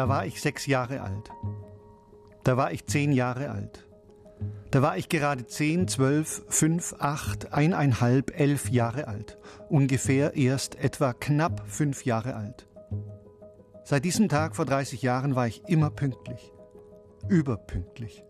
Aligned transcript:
Da 0.00 0.08
war 0.08 0.24
ich 0.24 0.40
sechs 0.40 0.64
Jahre 0.64 1.02
alt. 1.02 1.30
Da 2.42 2.56
war 2.56 2.72
ich 2.72 2.86
zehn 2.86 3.12
Jahre 3.12 3.50
alt. 3.50 3.86
Da 4.70 4.80
war 4.80 4.96
ich 4.96 5.10
gerade 5.10 5.46
zehn, 5.46 5.88
zwölf, 5.88 6.42
fünf, 6.48 6.94
acht, 6.98 7.52
eineinhalb, 7.52 8.32
elf 8.34 8.70
Jahre 8.70 9.08
alt. 9.08 9.36
Ungefähr 9.68 10.36
erst 10.36 10.76
etwa 10.76 11.12
knapp 11.12 11.64
fünf 11.66 12.06
Jahre 12.06 12.34
alt. 12.34 12.66
Seit 13.84 14.06
diesem 14.06 14.30
Tag 14.30 14.56
vor 14.56 14.64
30 14.64 15.02
Jahren 15.02 15.36
war 15.36 15.46
ich 15.46 15.68
immer 15.68 15.90
pünktlich. 15.90 16.50
Überpünktlich. 17.28 18.24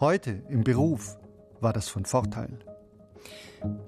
Heute 0.00 0.42
im 0.50 0.64
Beruf 0.64 1.16
war 1.60 1.72
das 1.72 1.88
von 1.88 2.04
Vorteil. 2.04 2.58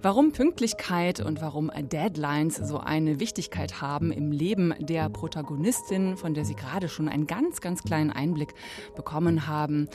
Warum 0.03 0.33
Pünktlichkeit 0.33 1.21
und 1.21 1.41
warum 1.41 1.71
Deadlines 1.75 2.57
so 2.57 2.79
eine 2.79 3.21
Wichtigkeit 3.21 3.81
haben 3.81 4.13
im 4.13 4.33
Leben 4.33 4.75
der 4.81 5.09
Protagonistin, 5.09 6.17
von 6.17 6.35
der 6.35 6.45
Sie 6.45 6.55
gerade 6.55 6.89
schon 6.89 7.09
einen 7.09 7.27
ganz, 7.27 7.61
ganz 7.61 7.83
kleinen 7.83 8.11
Einblick 8.11 8.55
bekommen 8.97 9.47
haben, 9.47 9.89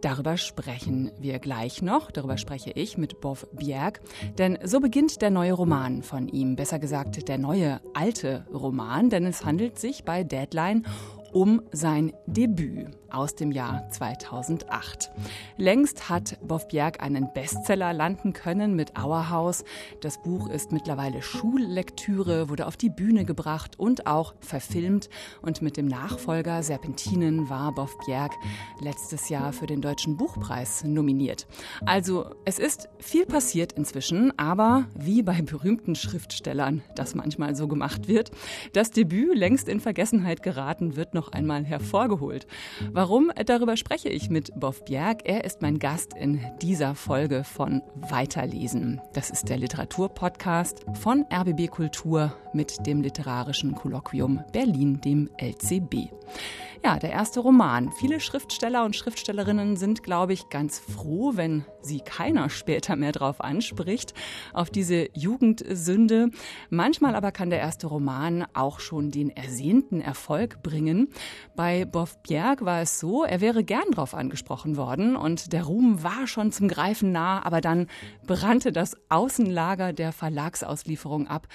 Darüber 0.00 0.36
sprechen 0.36 1.12
wir 1.20 1.38
gleich 1.38 1.80
noch. 1.80 2.10
Darüber 2.10 2.36
spreche 2.36 2.72
ich 2.72 2.98
mit 2.98 3.20
Bob 3.20 3.48
Bjerg. 3.52 4.00
Denn 4.36 4.58
so 4.64 4.80
beginnt 4.80 5.22
der 5.22 5.30
neue 5.30 5.52
Roman 5.52 6.02
von 6.02 6.26
ihm. 6.26 6.56
Besser 6.56 6.80
gesagt, 6.80 7.28
der 7.28 7.38
neue 7.38 7.80
alte 7.94 8.44
Roman. 8.52 9.10
Denn 9.10 9.24
es 9.26 9.44
handelt 9.44 9.78
sich 9.78 10.02
bei 10.02 10.24
Deadline 10.24 10.84
um 11.32 11.62
sein 11.70 12.12
Debüt 12.26 13.01
aus 13.14 13.34
dem 13.34 13.52
Jahr 13.52 13.88
2008. 13.90 15.10
Längst 15.56 16.08
hat 16.08 16.38
Bjerg 16.68 17.02
einen 17.02 17.32
Bestseller 17.32 17.92
landen 17.92 18.32
können 18.32 18.74
mit 18.74 18.96
Auerhaus. 18.96 19.64
Das 20.00 20.22
Buch 20.22 20.48
ist 20.48 20.72
mittlerweile 20.72 21.22
Schullektüre, 21.22 22.48
wurde 22.48 22.66
auf 22.66 22.76
die 22.76 22.90
Bühne 22.90 23.24
gebracht 23.24 23.78
und 23.78 24.06
auch 24.06 24.34
verfilmt. 24.40 25.08
Und 25.42 25.62
mit 25.62 25.76
dem 25.76 25.86
Nachfolger 25.86 26.62
Serpentinen 26.62 27.48
war 27.48 27.74
Bjerg 28.04 28.32
letztes 28.80 29.28
Jahr 29.28 29.52
für 29.52 29.66
den 29.66 29.80
Deutschen 29.80 30.16
Buchpreis 30.16 30.84
nominiert. 30.84 31.46
Also 31.86 32.30
es 32.44 32.58
ist 32.58 32.88
viel 32.98 33.26
passiert 33.26 33.72
inzwischen, 33.72 34.36
aber 34.38 34.86
wie 34.94 35.22
bei 35.22 35.42
berühmten 35.42 35.94
Schriftstellern 35.94 36.82
das 36.96 37.14
manchmal 37.14 37.54
so 37.54 37.68
gemacht 37.68 38.08
wird, 38.08 38.30
das 38.72 38.90
Debüt 38.90 39.36
längst 39.36 39.68
in 39.68 39.80
Vergessenheit 39.80 40.42
geraten 40.42 40.96
wird 40.96 41.14
noch 41.14 41.32
einmal 41.32 41.64
hervorgeholt. 41.64 42.46
Warum? 43.02 43.32
Darüber 43.46 43.76
spreche 43.76 44.08
ich 44.10 44.30
mit 44.30 44.52
Boff 44.54 44.84
Bjerg. 44.84 45.22
Er 45.24 45.42
ist 45.42 45.60
mein 45.60 45.80
Gast 45.80 46.14
in 46.14 46.40
dieser 46.62 46.94
Folge 46.94 47.42
von 47.42 47.82
Weiterlesen. 47.96 49.00
Das 49.12 49.28
ist 49.28 49.48
der 49.48 49.56
Literaturpodcast 49.56 50.84
von 51.00 51.26
RBB 51.34 51.68
Kultur 51.68 52.32
mit 52.52 52.86
dem 52.86 53.02
literarischen 53.02 53.74
Kolloquium 53.74 54.44
Berlin, 54.52 55.00
dem 55.00 55.28
LCB. 55.36 56.12
Ja, 56.84 56.98
der 56.98 57.12
erste 57.12 57.38
Roman. 57.38 57.92
Viele 57.92 58.18
Schriftsteller 58.18 58.84
und 58.84 58.96
Schriftstellerinnen 58.96 59.76
sind, 59.76 60.02
glaube 60.02 60.32
ich, 60.32 60.48
ganz 60.48 60.80
froh, 60.80 61.30
wenn 61.36 61.64
sie 61.80 62.00
keiner 62.00 62.50
später 62.50 62.96
mehr 62.96 63.12
drauf 63.12 63.40
anspricht, 63.40 64.14
auf 64.52 64.68
diese 64.68 65.08
Jugendsünde. 65.16 66.30
Manchmal 66.70 67.14
aber 67.14 67.30
kann 67.30 67.50
der 67.50 67.60
erste 67.60 67.86
Roman 67.86 68.46
auch 68.52 68.80
schon 68.80 69.12
den 69.12 69.30
ersehnten 69.30 70.00
Erfolg 70.00 70.64
bringen. 70.64 71.10
Bei 71.54 71.84
Boff 71.84 72.20
Bjerg 72.24 72.64
war 72.64 72.80
es 72.80 72.98
so, 72.98 73.22
er 73.22 73.40
wäre 73.40 73.62
gern 73.62 73.92
drauf 73.92 74.12
angesprochen 74.12 74.76
worden 74.76 75.14
und 75.14 75.52
der 75.52 75.62
Ruhm 75.62 76.02
war 76.02 76.26
schon 76.26 76.50
zum 76.50 76.66
Greifen 76.66 77.12
nah, 77.12 77.46
aber 77.46 77.60
dann 77.60 77.86
brannte 78.26 78.72
das 78.72 78.96
Außenlager 79.08 79.92
der 79.92 80.10
Verlagsauslieferung 80.10 81.28
ab 81.28 81.46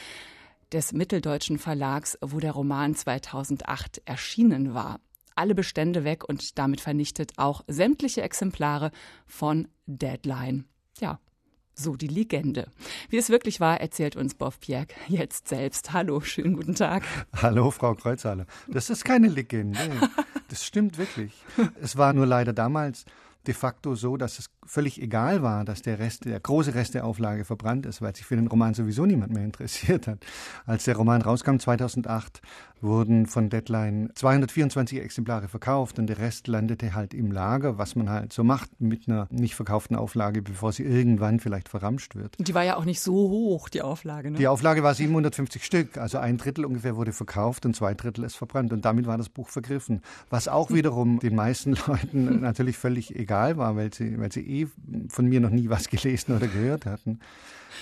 des 0.71 0.93
Mitteldeutschen 0.93 1.59
Verlags, 1.59 2.17
wo 2.21 2.39
der 2.39 2.53
Roman 2.53 2.95
2008 2.95 4.01
erschienen 4.05 4.73
war 4.73 4.99
alle 5.37 5.55
Bestände 5.55 6.03
weg 6.03 6.27
und 6.27 6.57
damit 6.57 6.81
vernichtet 6.81 7.33
auch 7.37 7.63
sämtliche 7.67 8.21
Exemplare 8.21 8.91
von 9.25 9.67
Deadline. 9.85 10.65
Ja, 10.99 11.19
so 11.73 11.95
die 11.95 12.07
Legende. 12.07 12.71
Wie 13.09 13.17
es 13.17 13.29
wirklich 13.29 13.59
war, 13.59 13.79
erzählt 13.79 14.15
uns 14.15 14.33
Bob 14.33 14.59
Pierre 14.59 14.87
jetzt 15.07 15.47
selbst. 15.47 15.93
Hallo, 15.93 16.21
schönen 16.21 16.55
guten 16.55 16.75
Tag. 16.75 17.03
Hallo, 17.35 17.71
Frau 17.71 17.93
Kreuzhaler. 17.93 18.47
Das 18.67 18.89
ist 18.89 19.05
keine 19.05 19.27
Legende. 19.27 19.79
Das 20.49 20.65
stimmt 20.65 20.97
wirklich. 20.97 21.33
Es 21.81 21.97
war 21.97 22.13
nur 22.13 22.25
leider 22.25 22.53
damals 22.53 23.03
de 23.47 23.53
facto 23.53 23.95
so, 23.95 24.17
dass 24.17 24.39
es 24.39 24.49
völlig 24.65 25.01
egal 25.01 25.41
war, 25.41 25.65
dass 25.65 25.81
der 25.81 25.99
Rest, 25.99 26.25
der 26.25 26.39
große 26.39 26.73
Rest 26.73 26.93
der 26.93 27.05
Auflage 27.05 27.45
verbrannt 27.45 27.85
ist, 27.85 28.01
weil 28.01 28.15
sich 28.15 28.25
für 28.25 28.35
den 28.35 28.47
Roman 28.47 28.73
sowieso 28.73 29.05
niemand 29.05 29.33
mehr 29.33 29.43
interessiert 29.43 30.07
hat. 30.07 30.19
Als 30.65 30.83
der 30.83 30.95
Roman 30.95 31.21
rauskam 31.21 31.57
2008, 31.57 32.41
wurden 32.81 33.25
von 33.25 33.49
Deadline 33.49 34.09
224 34.15 35.01
Exemplare 35.01 35.47
verkauft 35.47 35.99
und 35.99 36.07
der 36.07 36.19
Rest 36.19 36.47
landete 36.47 36.93
halt 36.93 37.13
im 37.13 37.31
Lager, 37.31 37.77
was 37.77 37.95
man 37.95 38.09
halt 38.09 38.33
so 38.33 38.43
macht 38.43 38.69
mit 38.79 39.07
einer 39.07 39.27
nicht 39.31 39.55
verkauften 39.55 39.95
Auflage, 39.95 40.41
bevor 40.41 40.71
sie 40.71 40.83
irgendwann 40.83 41.39
vielleicht 41.39 41.69
verramscht 41.69 42.15
wird. 42.15 42.35
Die 42.39 42.53
war 42.53 42.63
ja 42.63 42.77
auch 42.77 42.85
nicht 42.85 43.01
so 43.01 43.13
hoch, 43.13 43.69
die 43.69 43.81
Auflage. 43.81 44.31
Ne? 44.31 44.37
Die 44.37 44.47
Auflage 44.47 44.83
war 44.83 44.93
750 44.93 45.63
Stück, 45.63 45.97
also 45.97 46.17
ein 46.17 46.37
Drittel 46.37 46.65
ungefähr 46.65 46.95
wurde 46.95 47.13
verkauft 47.13 47.65
und 47.65 47.75
zwei 47.75 47.93
Drittel 47.93 48.23
ist 48.23 48.35
verbrannt 48.35 48.73
und 48.73 48.85
damit 48.85 49.07
war 49.07 49.17
das 49.17 49.29
Buch 49.29 49.49
vergriffen. 49.49 50.01
Was 50.29 50.47
auch 50.47 50.71
wiederum 50.71 51.19
den 51.19 51.35
meisten 51.35 51.75
Leuten 51.87 52.41
natürlich 52.41 52.77
völlig 52.77 53.15
egal 53.15 53.57
war, 53.57 53.75
weil 53.75 53.93
sie, 53.93 54.19
weil 54.19 54.31
sie 54.31 54.41
eh 54.41 54.67
von 55.09 55.25
mir 55.27 55.39
noch 55.39 55.49
nie 55.49 55.69
was 55.69 55.89
gelesen 55.89 56.35
oder 56.35 56.47
gehört 56.47 56.85
hatten. 56.85 57.19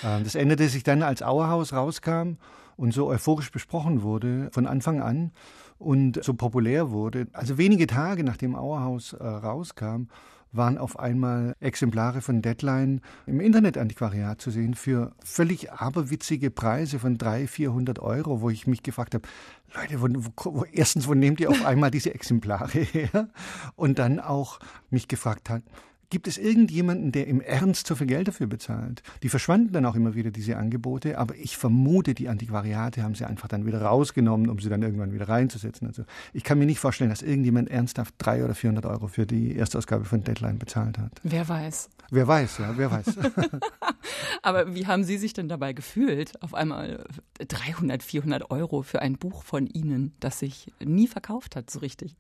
Ähm, 0.04 0.24
das 0.24 0.36
änderte 0.36 0.68
sich 0.70 0.84
dann, 0.84 1.04
als 1.04 1.22
Auerhaus 1.22 1.74
rauskam 1.74 2.38
und 2.78 2.94
so 2.94 3.08
euphorisch 3.08 3.52
besprochen 3.52 4.02
wurde 4.02 4.50
von 4.52 4.68
Anfang 4.68 5.02
an 5.02 5.32
und 5.78 6.24
so 6.24 6.34
populär 6.34 6.92
wurde. 6.92 7.28
Also 7.34 7.58
wenige 7.58 7.88
Tage 7.88 8.24
nachdem 8.24 8.56
Auerhaus 8.56 9.14
äh, 9.14 9.26
rauskam, 9.26 10.08
waren 10.52 10.78
auf 10.78 11.00
einmal 11.00 11.56
Exemplare 11.60 12.22
von 12.22 12.42
Deadline 12.42 13.02
im 13.26 13.40
Internetantiquariat 13.40 14.42
zu 14.42 14.52
sehen 14.52 14.74
für 14.74 15.14
völlig 15.24 15.72
aberwitzige 15.72 16.52
Preise 16.52 17.00
von 17.00 17.18
300, 17.18 17.50
400 17.50 18.00
Euro, 18.00 18.42
wo 18.42 18.50
ich 18.50 18.68
mich 18.68 18.84
gefragt 18.84 19.16
habe, 19.16 19.28
Leute, 19.76 20.02
wo, 20.02 20.08
wo, 20.54 20.66
erstens, 20.72 21.08
wo 21.08 21.14
nehmt 21.14 21.40
ihr 21.40 21.50
auf 21.50 21.66
einmal 21.66 21.92
diese 21.92 22.14
Exemplare 22.14 22.80
her? 22.80 23.30
Und 23.76 24.00
dann 24.00 24.20
auch 24.20 24.60
mich 24.90 25.08
gefragt 25.08 25.50
hat, 25.50 25.64
Gibt 26.10 26.28
es 26.28 26.38
irgendjemanden, 26.38 27.12
der 27.12 27.28
im 27.28 27.42
Ernst 27.42 27.88
so 27.88 27.96
viel 27.96 28.08
Geld 28.08 28.28
dafür 28.28 28.48
bezahlt? 28.48 29.02
Die 29.24 29.30
verschwanden 29.30 29.74
dann 29.74 29.86
auch 29.86 29.96
immer 29.96 30.16
wieder, 30.16 30.32
diese 30.32 30.58
Angebote, 30.58 31.18
aber 31.18 31.36
ich 31.36 31.58
vermute, 31.58 32.14
die 32.14 32.30
Antiquariate 32.30 33.04
haben 33.04 33.16
sie 33.16 33.26
einfach 33.26 33.48
dann 33.48 33.66
wieder 33.66 33.82
rausgenommen, 33.82 34.50
um 34.50 34.60
sie 34.60 34.70
dann 34.70 34.82
irgendwann 34.84 35.14
wieder 35.14 35.28
reinzusetzen. 35.28 35.88
Also 35.88 36.04
ich 36.34 36.44
kann 36.44 36.60
mir 36.60 36.66
nicht 36.66 36.80
vorstellen, 36.80 37.10
dass 37.10 37.22
irgendjemand 37.22 37.70
ernsthaft 37.70 38.16
300 38.20 38.46
oder 38.46 38.56
400 38.56 38.86
Euro 38.86 39.08
für 39.08 39.26
die 39.26 39.56
Erstausgabe 39.56 40.06
von 40.06 40.24
Deadline 40.24 40.60
bezahlt 40.60 40.98
hat. 40.98 41.12
Wer 41.24 41.48
weiß. 41.48 41.90
Wer 42.12 42.28
weiß, 42.28 42.60
ja, 42.60 42.78
wer 42.78 42.92
weiß. 42.92 43.06
aber 44.42 44.76
wie 44.76 44.86
haben 44.86 45.04
Sie 45.04 45.18
sich 45.18 45.34
denn 45.34 45.50
dabei 45.50 45.74
gefühlt, 45.74 46.42
auf 46.44 46.54
einmal 46.54 47.04
300, 47.40 48.04
400 48.04 48.52
Euro 48.52 48.84
für 48.84 49.02
ein 49.02 49.18
Buch 49.18 49.44
von 49.44 49.68
Ihnen, 49.68 50.14
das 50.20 50.40
sich 50.40 50.72
nie 50.84 51.08
verkauft 51.08 51.56
hat, 51.56 51.70
so 51.70 51.80
richtig? 51.80 52.16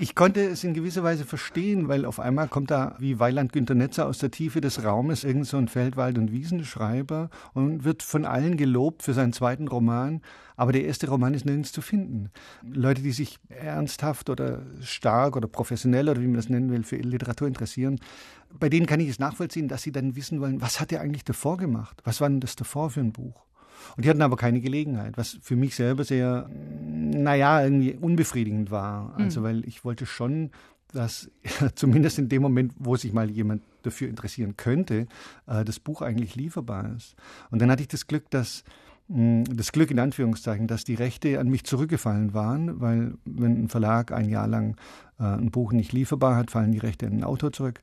Ich 0.00 0.14
konnte 0.14 0.40
es 0.44 0.64
in 0.64 0.74
gewisser 0.74 1.02
Weise 1.02 1.24
verstehen, 1.24 1.88
weil 1.88 2.04
auf 2.04 2.20
einmal 2.20 2.48
kommt 2.48 2.70
da 2.70 2.96
wie 2.98 3.18
Weiland 3.18 3.52
Günter 3.52 3.74
Netzer 3.74 4.06
aus 4.06 4.18
der 4.18 4.30
Tiefe 4.30 4.60
des 4.60 4.84
Raumes 4.84 5.24
irgend 5.24 5.46
so 5.46 5.56
ein 5.56 5.68
Feldwald- 5.68 6.18
und 6.18 6.32
Wiesenschreiber 6.32 7.30
und 7.52 7.84
wird 7.84 8.02
von 8.02 8.24
allen 8.24 8.56
gelobt 8.56 9.02
für 9.02 9.14
seinen 9.14 9.32
zweiten 9.32 9.68
Roman. 9.68 10.20
Aber 10.56 10.72
der 10.72 10.84
erste 10.84 11.08
Roman 11.08 11.34
ist 11.34 11.46
nirgends 11.46 11.72
zu 11.72 11.82
finden. 11.82 12.30
Leute, 12.62 13.02
die 13.02 13.12
sich 13.12 13.38
ernsthaft 13.48 14.30
oder 14.30 14.62
stark 14.80 15.36
oder 15.36 15.48
professionell 15.48 16.08
oder 16.08 16.20
wie 16.20 16.26
man 16.26 16.36
das 16.36 16.48
nennen 16.48 16.70
will, 16.70 16.84
für 16.84 16.96
Literatur 16.96 17.48
interessieren, 17.48 17.98
bei 18.58 18.68
denen 18.68 18.86
kann 18.86 19.00
ich 19.00 19.08
es 19.08 19.18
nachvollziehen, 19.18 19.68
dass 19.68 19.82
sie 19.82 19.92
dann 19.92 20.14
wissen 20.14 20.40
wollen, 20.40 20.60
was 20.60 20.80
hat 20.80 20.92
er 20.92 21.00
eigentlich 21.00 21.24
davor 21.24 21.56
gemacht? 21.56 22.00
Was 22.04 22.20
war 22.20 22.28
denn 22.28 22.40
das 22.40 22.54
davor 22.56 22.90
für 22.90 23.00
ein 23.00 23.12
Buch? 23.12 23.44
Und 23.96 24.04
die 24.04 24.10
hatten 24.10 24.22
aber 24.22 24.36
keine 24.36 24.60
Gelegenheit, 24.60 25.16
was 25.16 25.38
für 25.42 25.56
mich 25.56 25.74
selber 25.74 26.04
sehr, 26.04 26.48
naja, 26.82 27.62
irgendwie 27.62 27.94
unbefriedigend 27.94 28.70
war. 28.70 29.14
Also, 29.16 29.40
mhm. 29.40 29.44
weil 29.44 29.68
ich 29.68 29.84
wollte 29.84 30.06
schon, 30.06 30.50
dass 30.92 31.30
zumindest 31.74 32.18
in 32.18 32.28
dem 32.28 32.42
Moment, 32.42 32.72
wo 32.78 32.96
sich 32.96 33.12
mal 33.12 33.30
jemand 33.30 33.62
dafür 33.82 34.08
interessieren 34.08 34.56
könnte, 34.56 35.06
äh, 35.46 35.64
das 35.64 35.78
Buch 35.80 36.02
eigentlich 36.02 36.34
lieferbar 36.34 36.94
ist. 36.96 37.14
Und 37.50 37.60
dann 37.60 37.70
hatte 37.70 37.82
ich 37.82 37.88
das 37.88 38.06
Glück, 38.06 38.30
dass 38.30 38.64
hm, 39.08 39.44
das 39.44 39.72
Glück 39.72 39.90
in 39.90 39.98
Anführungszeichen, 39.98 40.66
dass 40.66 40.84
die 40.84 40.94
Rechte 40.94 41.38
an 41.38 41.48
mich 41.48 41.64
zurückgefallen 41.64 42.32
waren, 42.32 42.80
weil 42.80 43.14
wenn 43.24 43.64
ein 43.64 43.68
Verlag 43.68 44.12
ein 44.12 44.28
Jahr 44.28 44.46
lang 44.46 44.76
äh, 45.18 45.24
ein 45.24 45.50
Buch 45.50 45.72
nicht 45.72 45.92
lieferbar 45.92 46.36
hat, 46.36 46.50
fallen 46.50 46.72
die 46.72 46.78
Rechte 46.78 47.06
an 47.06 47.12
den 47.12 47.24
Autor 47.24 47.52
zurück. 47.52 47.82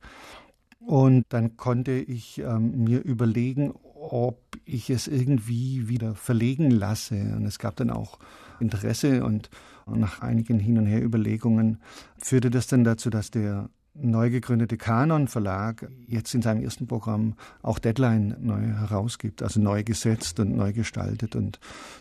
Und 0.80 1.26
dann 1.30 1.58
konnte 1.58 1.92
ich 1.92 2.40
ähm, 2.40 2.84
mir 2.84 3.02
überlegen, 3.04 3.74
ob 3.94 4.51
ich 4.74 4.90
es 4.90 5.08
irgendwie 5.08 5.88
wieder 5.88 6.16
verlegen 6.16 6.72
lasse. 6.72 7.16
Und 7.36 7.46
es 7.46 7.60
gab 7.60 7.76
dann 7.76 7.90
auch 7.90 8.20
Interesse 8.60 9.24
und 9.24 9.50
nach 9.88 10.22
einigen 10.22 10.60
Hin- 10.60 10.78
und 10.78 10.86
Her-Überlegungen 10.86 11.80
führte 12.18 12.50
das 12.50 12.68
dann 12.68 12.84
dazu, 12.84 13.10
dass 13.10 13.32
der 13.32 13.70
neu 13.94 14.30
gegründete 14.30 14.78
Kanon 14.78 15.28
Verlag 15.28 15.90
jetzt 16.08 16.34
in 16.34 16.42
seinem 16.42 16.64
ersten 16.64 16.88
Programm 16.88 17.36
auch 17.62 17.80
Deadline 17.80 18.36
neu 18.40 18.62
herausgibt, 18.62 19.44
also 19.44 19.60
neu 19.60 19.84
gesetzt 19.84 20.40
und 20.40 20.56
neu 20.56 20.72
gestaltet 20.72 21.36
und 21.36 21.60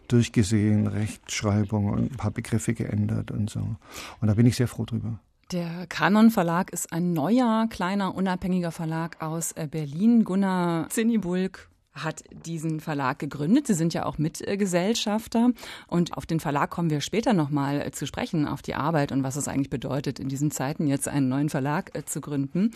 durchgesehen, 0.08 0.87
Rechtschreibung 0.87 1.87
und 1.87 2.12
ein 2.12 2.17
paar 2.17 2.31
Begriffe 2.31 2.75
geändert 2.75 3.31
und 3.31 3.50
so. 3.50 3.61
Und 4.20 4.28
da 4.28 4.34
bin 4.34 4.46
ich 4.46 4.56
sehr 4.56 4.69
froh 4.69 4.84
drüber. 4.84 5.19
Der 5.52 5.88
Kanon 5.88 6.31
Verlag 6.31 6.70
ist 6.70 6.93
ein 6.93 7.12
neuer, 7.12 7.67
kleiner, 7.69 8.14
unabhängiger 8.14 8.70
Verlag 8.70 9.20
aus 9.20 9.50
äh, 9.52 9.67
Berlin. 9.69 10.22
Gunnar 10.22 10.88
Zinnibulk 10.90 11.69
hat 11.93 12.23
diesen 12.31 12.81
Verlag 12.81 13.19
gegründet. 13.19 13.67
Sie 13.67 13.75
sind 13.75 13.95
ja 13.95 14.07
auch 14.07 14.17
Mitgesellschafter. 14.17 15.51
Und 15.89 16.17
auf 16.17 16.25
den 16.25 16.39
Verlag 16.39 16.71
kommen 16.71 16.91
wir 16.91 17.01
später 17.01 17.33
nochmal 17.33 17.81
äh, 17.81 17.91
zu 17.91 18.07
sprechen, 18.07 18.47
auf 18.47 18.63
die 18.63 18.75
Arbeit 18.75 19.13
und 19.13 19.23
was 19.23 19.37
es 19.37 19.49
eigentlich 19.49 19.71
bedeutet, 19.71 20.21
in 20.21 20.29
diesen 20.29 20.51
Zeiten 20.51 20.87
jetzt 20.87 21.09
einen 21.09 21.29
neuen 21.29 21.49
Verlag 21.49 21.91
äh, 21.95 22.05
zu 22.05 22.21
gründen. 22.21 22.71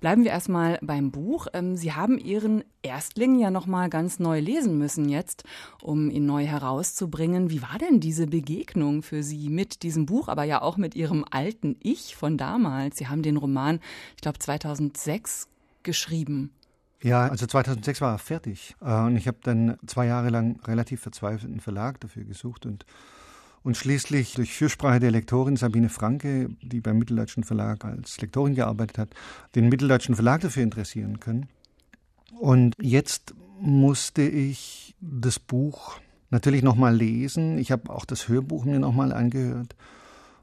Bleiben 0.00 0.24
wir 0.24 0.32
erstmal 0.32 0.78
beim 0.82 1.12
Buch. 1.12 1.46
Ähm, 1.52 1.76
Sie 1.76 1.92
haben 1.92 2.18
Ihren 2.18 2.64
Erstling 2.82 3.38
ja 3.38 3.50
nochmal 3.50 3.88
ganz 3.88 4.18
neu 4.18 4.40
lesen 4.40 4.78
müssen 4.78 5.08
jetzt, 5.08 5.44
um 5.80 6.10
ihn 6.10 6.26
neu 6.26 6.44
herauszubringen. 6.44 7.50
Wie 7.50 7.62
war 7.62 7.78
denn 7.78 8.00
diese 8.00 8.26
Begegnung 8.26 9.02
für 9.02 9.22
Sie 9.22 9.48
mit 9.48 9.82
diesem 9.82 10.06
Buch, 10.06 10.28
aber 10.28 10.44
ja 10.44 10.62
auch 10.62 10.76
mit 10.76 10.96
Ihrem 10.96 11.24
alten 11.30 11.76
Ich 11.80 12.16
von 12.16 12.36
damals? 12.36 12.98
Sie 12.98 13.06
haben 13.06 13.22
den 13.22 13.36
Roman, 13.36 13.80
ich 14.16 14.22
glaube, 14.22 14.38
2006 14.38 15.48
geschrieben. 15.82 16.50
Ja, 17.06 17.28
also 17.28 17.46
2006 17.46 18.00
war 18.00 18.14
er 18.14 18.18
fertig. 18.18 18.74
Äh, 18.80 18.92
und 19.02 19.16
ich 19.16 19.28
habe 19.28 19.38
dann 19.40 19.78
zwei 19.86 20.06
Jahre 20.06 20.28
lang 20.30 20.58
relativ 20.64 21.00
verzweifelt 21.00 21.52
einen 21.52 21.60
Verlag 21.60 22.00
dafür 22.00 22.24
gesucht 22.24 22.66
und 22.66 22.84
und 23.62 23.76
schließlich 23.76 24.34
durch 24.34 24.54
Fürsprache 24.54 25.00
der 25.00 25.10
Lektorin 25.10 25.56
Sabine 25.56 25.88
Franke, 25.88 26.50
die 26.62 26.80
beim 26.80 26.98
Mitteldeutschen 26.98 27.42
Verlag 27.42 27.84
als 27.84 28.20
Lektorin 28.20 28.54
gearbeitet 28.54 28.96
hat, 28.96 29.08
den 29.56 29.68
Mitteldeutschen 29.68 30.14
Verlag 30.14 30.40
dafür 30.42 30.62
interessieren 30.62 31.18
können. 31.18 31.48
Und 32.38 32.76
jetzt 32.80 33.34
musste 33.58 34.22
ich 34.22 34.94
das 35.00 35.40
Buch 35.40 35.98
natürlich 36.30 36.62
nochmal 36.62 36.94
lesen. 36.94 37.58
Ich 37.58 37.72
habe 37.72 37.90
auch 37.90 38.04
das 38.04 38.28
Hörbuch 38.28 38.64
mir 38.64 38.78
nochmal 38.78 39.12
angehört. 39.12 39.74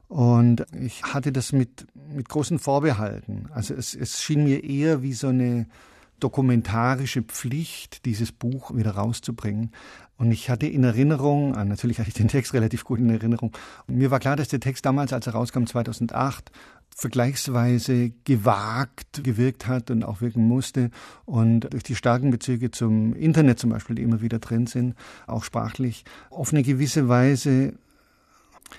Und 0.08 0.66
ich 0.78 1.02
hatte 1.02 1.32
das 1.32 1.52
mit, 1.52 1.86
mit 2.12 2.28
großen 2.28 2.58
Vorbehalten. 2.58 3.48
Also 3.54 3.72
es, 3.72 3.94
es 3.94 4.22
schien 4.22 4.44
mir 4.44 4.64
eher 4.64 5.00
wie 5.00 5.14
so 5.14 5.28
eine 5.28 5.66
dokumentarische 6.24 7.20
Pflicht, 7.20 8.06
dieses 8.06 8.32
Buch 8.32 8.74
wieder 8.74 8.92
rauszubringen. 8.92 9.72
Und 10.16 10.32
ich 10.32 10.48
hatte 10.48 10.66
in 10.66 10.82
Erinnerung, 10.82 11.54
ah, 11.54 11.66
natürlich 11.66 11.98
hatte 11.98 12.08
ich 12.08 12.14
den 12.14 12.28
Text 12.28 12.54
relativ 12.54 12.84
gut 12.84 12.98
in 12.98 13.10
Erinnerung, 13.10 13.52
mir 13.86 14.10
war 14.10 14.20
klar, 14.20 14.34
dass 14.34 14.48
der 14.48 14.60
Text 14.60 14.86
damals, 14.86 15.12
als 15.12 15.26
er 15.26 15.34
rauskam, 15.34 15.66
2008, 15.66 16.50
vergleichsweise 16.96 18.12
gewagt 18.24 19.22
gewirkt 19.22 19.66
hat 19.66 19.90
und 19.90 20.02
auch 20.02 20.22
wirken 20.22 20.48
musste. 20.48 20.90
Und 21.26 21.72
durch 21.72 21.82
die 21.82 21.96
starken 21.96 22.30
Bezüge 22.30 22.70
zum 22.70 23.14
Internet 23.14 23.58
zum 23.58 23.68
Beispiel, 23.70 23.96
die 23.96 24.02
immer 24.02 24.22
wieder 24.22 24.38
drin 24.38 24.66
sind, 24.66 24.94
auch 25.26 25.44
sprachlich, 25.44 26.04
auf 26.30 26.52
eine 26.52 26.62
gewisse 26.62 27.08
Weise 27.08 27.74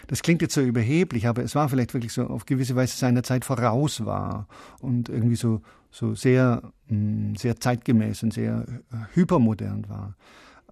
das 0.08 0.24
klingt 0.24 0.42
jetzt 0.42 0.54
so 0.54 0.62
überheblich, 0.62 1.28
aber 1.28 1.44
es 1.44 1.56
war 1.56 1.70
vielleicht 1.70 1.94
wirklich 1.94 2.12
so 2.12 2.28
auf 2.28 2.46
gewisse 2.46 2.76
Weise 2.76 2.98
seiner 2.98 3.24
Zeit 3.24 3.46
voraus 3.46 4.06
war 4.06 4.48
und 4.80 5.10
irgendwie 5.10 5.36
so, 5.36 5.62
so 5.96 6.14
sehr, 6.14 6.62
mm, 6.90 7.36
sehr 7.36 7.56
zeitgemäß 7.56 8.24
und 8.24 8.34
sehr 8.34 8.66
äh, 8.92 9.16
hypermodern 9.16 9.88
war. 9.88 10.16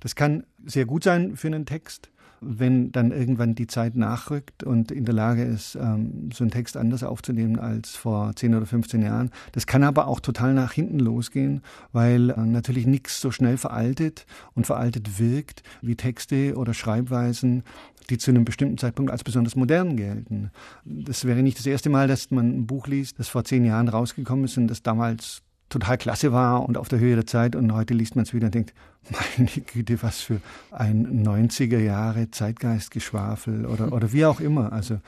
Das 0.01 0.15
kann 0.15 0.43
sehr 0.65 0.85
gut 0.85 1.03
sein 1.03 1.37
für 1.37 1.47
einen 1.47 1.65
Text, 1.65 2.11
wenn 2.45 2.91
dann 2.91 3.11
irgendwann 3.11 3.55
die 3.55 3.67
Zeit 3.67 3.95
nachrückt 3.95 4.63
und 4.63 4.91
in 4.91 5.05
der 5.05 5.13
Lage 5.13 5.43
ist, 5.43 5.75
ähm, 5.75 6.29
so 6.33 6.43
einen 6.43 6.51
Text 6.51 6.77
anders 6.77 7.03
aufzunehmen 7.03 7.59
als 7.59 7.95
vor 7.95 8.35
10 8.35 8.55
oder 8.55 8.65
15 8.65 9.01
Jahren. 9.01 9.31
Das 9.51 9.67
kann 9.67 9.83
aber 9.83 10.07
auch 10.07 10.19
total 10.19 10.53
nach 10.53 10.71
hinten 10.71 10.99
losgehen, 10.99 11.61
weil 11.91 12.29
äh, 12.29 12.39
natürlich 12.39 12.85
nichts 12.85 13.21
so 13.21 13.31
schnell 13.31 13.57
veraltet 13.57 14.25
und 14.53 14.65
veraltet 14.65 15.19
wirkt 15.19 15.63
wie 15.81 15.95
Texte 15.95 16.55
oder 16.55 16.73
Schreibweisen, 16.73 17.63
die 18.09 18.17
zu 18.17 18.31
einem 18.31 18.45
bestimmten 18.45 18.77
Zeitpunkt 18.77 19.11
als 19.11 19.23
besonders 19.23 19.55
modern 19.55 19.95
gelten. 19.95 20.51
Das 20.85 21.25
wäre 21.25 21.41
nicht 21.41 21.57
das 21.57 21.65
erste 21.65 21.89
Mal, 21.89 22.07
dass 22.07 22.31
man 22.31 22.49
ein 22.49 22.67
Buch 22.67 22.87
liest, 22.87 23.19
das 23.19 23.29
vor 23.29 23.43
zehn 23.43 23.65
Jahren 23.65 23.87
rausgekommen 23.87 24.45
ist 24.45 24.57
und 24.57 24.67
das 24.67 24.83
damals 24.83 25.41
total 25.73 25.97
klasse 25.97 26.31
war 26.31 26.67
und 26.67 26.77
auf 26.77 26.87
der 26.87 26.99
Höhe 26.99 27.15
der 27.15 27.25
Zeit 27.25 27.55
und 27.55 27.73
heute 27.73 27.93
liest 27.93 28.15
man 28.15 28.23
es 28.23 28.33
wieder 28.33 28.47
und 28.47 28.55
denkt, 28.55 28.73
meine 29.37 29.49
Güte, 29.49 30.01
was 30.01 30.21
für 30.21 30.39
ein 30.71 31.25
90er 31.25 31.79
Jahre 31.79 32.31
Zeitgeistgeschwafel 32.31 33.65
oder, 33.65 33.91
oder 33.91 34.13
wie 34.13 34.25
auch 34.25 34.39
immer. 34.39 34.71
Also 34.71 34.99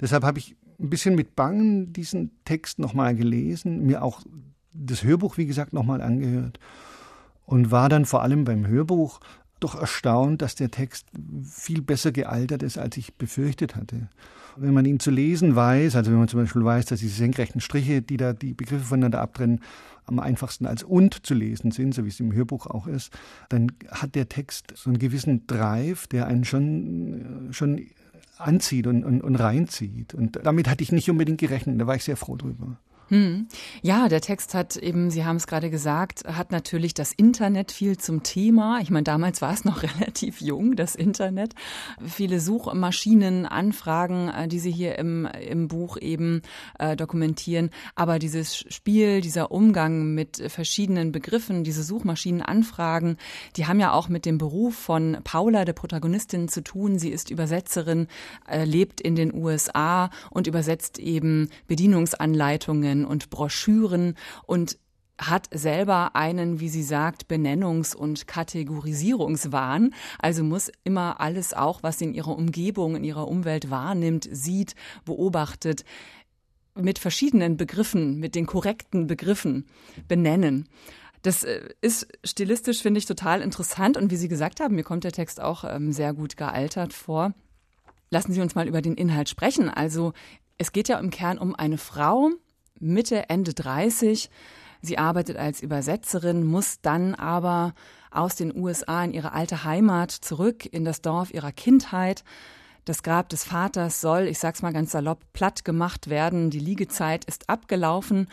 deshalb 0.00 0.24
habe 0.24 0.38
ich 0.38 0.56
ein 0.78 0.90
bisschen 0.90 1.14
mit 1.14 1.36
Bangen 1.36 1.92
diesen 1.92 2.32
Text 2.44 2.78
nochmal 2.78 3.14
gelesen, 3.14 3.86
mir 3.86 4.02
auch 4.02 4.22
das 4.72 5.04
Hörbuch, 5.04 5.38
wie 5.38 5.46
gesagt, 5.46 5.72
nochmal 5.72 6.02
angehört 6.02 6.58
und 7.46 7.70
war 7.70 7.88
dann 7.88 8.04
vor 8.04 8.22
allem 8.22 8.44
beim 8.44 8.66
Hörbuch 8.66 9.20
doch 9.60 9.74
erstaunt, 9.80 10.42
dass 10.42 10.54
der 10.54 10.70
Text 10.70 11.06
viel 11.44 11.80
besser 11.80 12.12
gealtert 12.12 12.62
ist, 12.62 12.76
als 12.76 12.96
ich 12.96 13.14
befürchtet 13.14 13.74
hatte. 13.74 14.08
Wenn 14.56 14.74
man 14.74 14.84
ihn 14.84 15.00
zu 15.00 15.10
lesen 15.10 15.56
weiß, 15.56 15.96
also 15.96 16.10
wenn 16.10 16.18
man 16.18 16.28
zum 16.28 16.40
Beispiel 16.40 16.64
weiß, 16.64 16.86
dass 16.86 17.00
diese 17.00 17.14
senkrechten 17.14 17.60
Striche, 17.60 18.02
die 18.02 18.16
da 18.16 18.32
die 18.32 18.54
Begriffe 18.54 18.84
voneinander 18.84 19.20
abtrennen, 19.20 19.60
am 20.06 20.18
einfachsten 20.18 20.66
als 20.66 20.82
und 20.82 21.26
zu 21.26 21.34
lesen 21.34 21.70
sind, 21.70 21.94
so 21.94 22.04
wie 22.04 22.08
es 22.08 22.20
im 22.20 22.32
Hörbuch 22.32 22.66
auch 22.66 22.86
ist, 22.86 23.12
dann 23.48 23.72
hat 23.90 24.14
der 24.14 24.28
Text 24.28 24.72
so 24.76 24.90
einen 24.90 24.98
gewissen 24.98 25.46
Drive, 25.46 26.06
der 26.06 26.26
einen 26.26 26.44
schon, 26.44 27.48
schon 27.50 27.86
anzieht 28.38 28.86
und, 28.86 29.04
und, 29.04 29.22
und 29.22 29.36
reinzieht. 29.36 30.14
Und 30.14 30.38
damit 30.44 30.68
hatte 30.68 30.82
ich 30.82 30.92
nicht 30.92 31.10
unbedingt 31.10 31.38
gerechnet, 31.38 31.80
da 31.80 31.86
war 31.86 31.96
ich 31.96 32.04
sehr 32.04 32.16
froh 32.16 32.36
drüber. 32.36 32.78
Hm. 33.08 33.46
Ja, 33.82 34.08
der 34.08 34.20
Text 34.20 34.52
hat 34.54 34.76
eben, 34.76 35.10
Sie 35.10 35.24
haben 35.24 35.36
es 35.36 35.46
gerade 35.46 35.70
gesagt, 35.70 36.24
hat 36.24 36.50
natürlich 36.50 36.92
das 36.92 37.12
Internet 37.12 37.70
viel 37.70 37.96
zum 37.98 38.24
Thema. 38.24 38.80
Ich 38.80 38.90
meine, 38.90 39.04
damals 39.04 39.40
war 39.42 39.52
es 39.52 39.64
noch 39.64 39.82
relativ 39.84 40.40
jung, 40.40 40.74
das 40.74 40.96
Internet. 40.96 41.54
Viele 42.04 42.40
Suchmaschinen, 42.40 43.46
Anfragen, 43.46 44.28
äh, 44.28 44.48
die 44.48 44.58
Sie 44.58 44.72
hier 44.72 44.98
im, 44.98 45.26
im 45.26 45.68
Buch 45.68 45.98
eben 45.98 46.42
äh, 46.80 46.96
dokumentieren. 46.96 47.70
Aber 47.94 48.18
dieses 48.18 48.56
Spiel, 48.56 49.20
dieser 49.20 49.52
Umgang 49.52 50.14
mit 50.14 50.42
verschiedenen 50.48 51.12
Begriffen, 51.12 51.62
diese 51.62 51.84
Suchmaschinenanfragen, 51.84 53.18
die 53.56 53.66
haben 53.66 53.78
ja 53.78 53.92
auch 53.92 54.08
mit 54.08 54.26
dem 54.26 54.38
Beruf 54.38 54.74
von 54.74 55.18
Paula, 55.22 55.64
der 55.64 55.74
Protagonistin, 55.74 56.48
zu 56.48 56.62
tun. 56.62 56.98
Sie 56.98 57.10
ist 57.10 57.30
Übersetzerin, 57.30 58.08
äh, 58.48 58.64
lebt 58.64 59.00
in 59.00 59.14
den 59.14 59.32
USA 59.32 60.10
und 60.30 60.48
übersetzt 60.48 60.98
eben 60.98 61.50
Bedienungsanleitungen 61.68 62.95
Zeitungen 62.96 63.04
und 63.04 63.30
Broschüren 63.30 64.14
und 64.46 64.78
hat 65.18 65.48
selber 65.50 66.14
einen, 66.14 66.60
wie 66.60 66.68
sie 66.68 66.82
sagt, 66.82 67.24
Benennungs- 67.26 67.96
und 67.96 68.26
Kategorisierungswahn. 68.26 69.94
Also 70.18 70.44
muss 70.44 70.70
immer 70.84 71.20
alles 71.20 71.54
auch, 71.54 71.82
was 71.82 71.98
sie 71.98 72.04
in 72.04 72.14
ihrer 72.14 72.36
Umgebung, 72.36 72.96
in 72.96 73.04
ihrer 73.04 73.26
Umwelt 73.26 73.70
wahrnimmt, 73.70 74.28
sieht, 74.30 74.74
beobachtet, 75.06 75.84
mit 76.74 76.98
verschiedenen 76.98 77.56
Begriffen, 77.56 78.18
mit 78.18 78.34
den 78.34 78.44
korrekten 78.44 79.06
Begriffen 79.06 79.64
benennen. 80.06 80.68
Das 81.22 81.44
äh, 81.44 81.66
ist 81.80 82.06
stilistisch, 82.22 82.82
finde 82.82 82.98
ich, 82.98 83.06
total 83.06 83.40
interessant. 83.40 83.96
Und 83.96 84.10
wie 84.10 84.16
Sie 84.16 84.28
gesagt 84.28 84.60
haben, 84.60 84.74
mir 84.74 84.84
kommt 84.84 85.04
der 85.04 85.12
Text 85.12 85.40
auch 85.40 85.64
ähm, 85.64 85.92
sehr 85.92 86.12
gut 86.12 86.36
gealtert 86.36 86.92
vor. 86.92 87.32
Lassen 88.10 88.34
Sie 88.34 88.42
uns 88.42 88.54
mal 88.54 88.68
über 88.68 88.82
den 88.82 88.94
Inhalt 88.94 89.30
sprechen. 89.30 89.70
Also 89.70 90.12
es 90.58 90.72
geht 90.72 90.88
ja 90.88 90.98
im 90.98 91.08
Kern 91.08 91.38
um 91.38 91.54
eine 91.54 91.78
Frau, 91.78 92.30
Mitte, 92.80 93.28
Ende 93.28 93.54
30. 93.54 94.30
Sie 94.82 94.98
arbeitet 94.98 95.36
als 95.36 95.62
Übersetzerin, 95.62 96.44
muss 96.44 96.80
dann 96.80 97.14
aber 97.14 97.74
aus 98.10 98.36
den 98.36 98.56
USA 98.56 99.04
in 99.04 99.12
ihre 99.12 99.32
alte 99.32 99.64
Heimat 99.64 100.10
zurück 100.10 100.66
in 100.66 100.84
das 100.84 101.02
Dorf 101.02 101.32
ihrer 101.32 101.52
Kindheit. 101.52 102.24
Das 102.84 103.02
Grab 103.02 103.28
des 103.28 103.44
Vaters 103.44 104.00
soll, 104.00 104.22
ich 104.28 104.38
sag's 104.38 104.62
mal 104.62 104.72
ganz 104.72 104.92
salopp, 104.92 105.20
platt 105.32 105.64
gemacht 105.64 106.08
werden. 106.08 106.50
Die 106.50 106.60
Liegezeit 106.60 107.24
ist 107.24 107.48
abgelaufen 107.48 108.28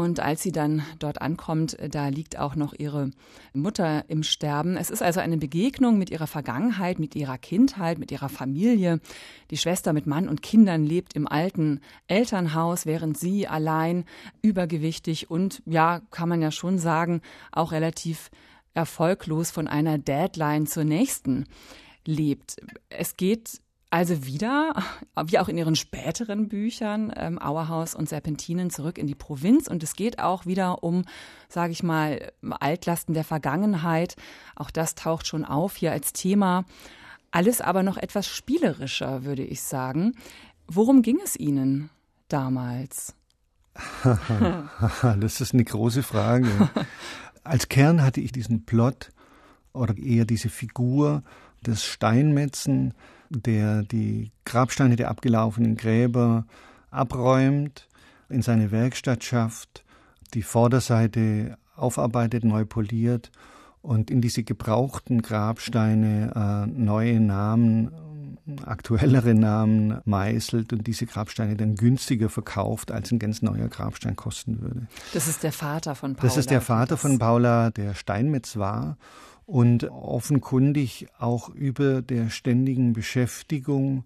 und 0.00 0.18
als 0.18 0.42
sie 0.42 0.50
dann 0.50 0.82
dort 0.98 1.20
ankommt, 1.20 1.76
da 1.90 2.08
liegt 2.08 2.38
auch 2.38 2.56
noch 2.56 2.72
ihre 2.72 3.10
Mutter 3.52 4.04
im 4.08 4.22
Sterben. 4.22 4.78
Es 4.78 4.88
ist 4.88 5.02
also 5.02 5.20
eine 5.20 5.36
Begegnung 5.36 5.98
mit 5.98 6.08
ihrer 6.08 6.26
Vergangenheit, 6.26 6.98
mit 6.98 7.14
ihrer 7.14 7.36
Kindheit, 7.36 7.98
mit 7.98 8.10
ihrer 8.10 8.30
Familie. 8.30 9.00
Die 9.50 9.58
Schwester 9.58 9.92
mit 9.92 10.06
Mann 10.06 10.26
und 10.26 10.40
Kindern 10.40 10.86
lebt 10.86 11.14
im 11.14 11.28
alten 11.28 11.80
Elternhaus, 12.06 12.86
während 12.86 13.18
sie 13.18 13.46
allein 13.46 14.06
übergewichtig 14.40 15.30
und, 15.30 15.62
ja, 15.66 16.00
kann 16.10 16.30
man 16.30 16.40
ja 16.40 16.50
schon 16.50 16.78
sagen, 16.78 17.20
auch 17.52 17.70
relativ 17.70 18.30
erfolglos 18.72 19.50
von 19.50 19.68
einer 19.68 19.98
Deadline 19.98 20.66
zur 20.66 20.84
nächsten 20.84 21.44
lebt. 22.06 22.56
Es 22.88 23.18
geht 23.18 23.60
also 23.90 24.24
wieder, 24.24 24.72
wie 25.26 25.38
auch 25.38 25.48
in 25.48 25.58
ihren 25.58 25.76
späteren 25.76 26.48
Büchern, 26.48 27.12
ähm, 27.16 27.38
Auerhaus 27.38 27.94
und 27.94 28.08
Serpentinen 28.08 28.70
zurück 28.70 28.98
in 28.98 29.06
die 29.06 29.14
Provinz. 29.14 29.66
Und 29.66 29.82
es 29.82 29.94
geht 29.94 30.20
auch 30.20 30.46
wieder 30.46 30.82
um, 30.82 31.04
sage 31.48 31.72
ich 31.72 31.82
mal, 31.82 32.32
Altlasten 32.60 33.14
der 33.14 33.24
Vergangenheit. 33.24 34.16
Auch 34.54 34.70
das 34.70 34.94
taucht 34.94 35.26
schon 35.26 35.44
auf 35.44 35.76
hier 35.76 35.92
als 35.92 36.12
Thema. 36.12 36.64
Alles 37.32 37.60
aber 37.60 37.82
noch 37.82 37.96
etwas 37.96 38.26
spielerischer, 38.26 39.24
würde 39.24 39.44
ich 39.44 39.62
sagen. 39.62 40.14
Worum 40.66 41.02
ging 41.02 41.18
es 41.22 41.36
Ihnen 41.36 41.90
damals? 42.28 43.14
das 45.02 45.40
ist 45.40 45.52
eine 45.52 45.64
große 45.64 46.02
Frage. 46.02 46.48
Als 47.42 47.68
Kern 47.68 48.02
hatte 48.02 48.20
ich 48.20 48.32
diesen 48.32 48.64
Plot 48.64 49.10
oder 49.72 49.96
eher 49.96 50.24
diese 50.24 50.48
Figur 50.48 51.22
des 51.64 51.84
Steinmetzen, 51.84 52.94
der 53.30 53.82
die 53.82 54.32
Grabsteine 54.44 54.96
der 54.96 55.08
abgelaufenen 55.08 55.76
Gräber 55.76 56.44
abräumt, 56.90 57.88
in 58.28 58.42
seine 58.42 58.70
Werkstatt 58.70 59.24
schafft, 59.24 59.84
die 60.34 60.42
Vorderseite 60.42 61.56
aufarbeitet, 61.76 62.44
neu 62.44 62.64
poliert 62.64 63.30
und 63.82 64.10
in 64.10 64.20
diese 64.20 64.42
gebrauchten 64.42 65.22
Grabsteine 65.22 66.32
äh, 66.34 66.70
neue 66.70 67.20
Namen, 67.20 67.90
aktuellere 68.64 69.34
Namen 69.34 70.00
meißelt 70.04 70.72
und 70.72 70.86
diese 70.86 71.06
Grabsteine 71.06 71.56
dann 71.56 71.76
günstiger 71.76 72.28
verkauft, 72.28 72.90
als 72.90 73.12
ein 73.12 73.18
ganz 73.18 73.42
neuer 73.42 73.68
Grabstein 73.68 74.16
kosten 74.16 74.60
würde. 74.60 74.86
Das 75.14 75.28
ist 75.28 75.42
der 75.42 75.52
Vater 75.52 75.94
von 75.94 76.14
Paula. 76.14 76.28
Das 76.28 76.36
ist 76.36 76.50
der 76.50 76.60
Vater 76.60 76.96
von 76.96 77.18
Paula, 77.18 77.70
der 77.70 77.94
Steinmetz 77.94 78.56
war 78.56 78.96
und 79.50 79.90
offenkundig 79.90 81.08
auch 81.18 81.48
über 81.48 82.02
der 82.02 82.30
ständigen 82.30 82.92
Beschäftigung 82.92 84.04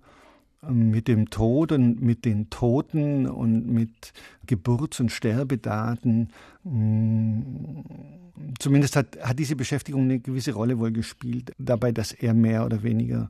ähm, 0.62 0.90
mit 0.90 1.06
dem 1.06 1.28
Tod 1.28 1.70
und 1.70 2.00
mit 2.00 2.24
den 2.24 2.48
Toten 2.48 3.26
und 3.26 3.66
mit 3.66 4.14
Geburts- 4.46 5.00
und 5.00 5.12
Sterbedaten. 5.12 6.30
Mm, 6.62 7.40
zumindest 8.58 8.96
hat, 8.96 9.18
hat 9.20 9.38
diese 9.38 9.54
Beschäftigung 9.54 10.04
eine 10.04 10.18
gewisse 10.18 10.54
Rolle 10.54 10.78
wohl 10.78 10.92
gespielt, 10.92 11.52
dabei, 11.58 11.92
dass 11.92 12.12
er 12.12 12.32
mehr 12.32 12.64
oder 12.64 12.82
weniger, 12.82 13.28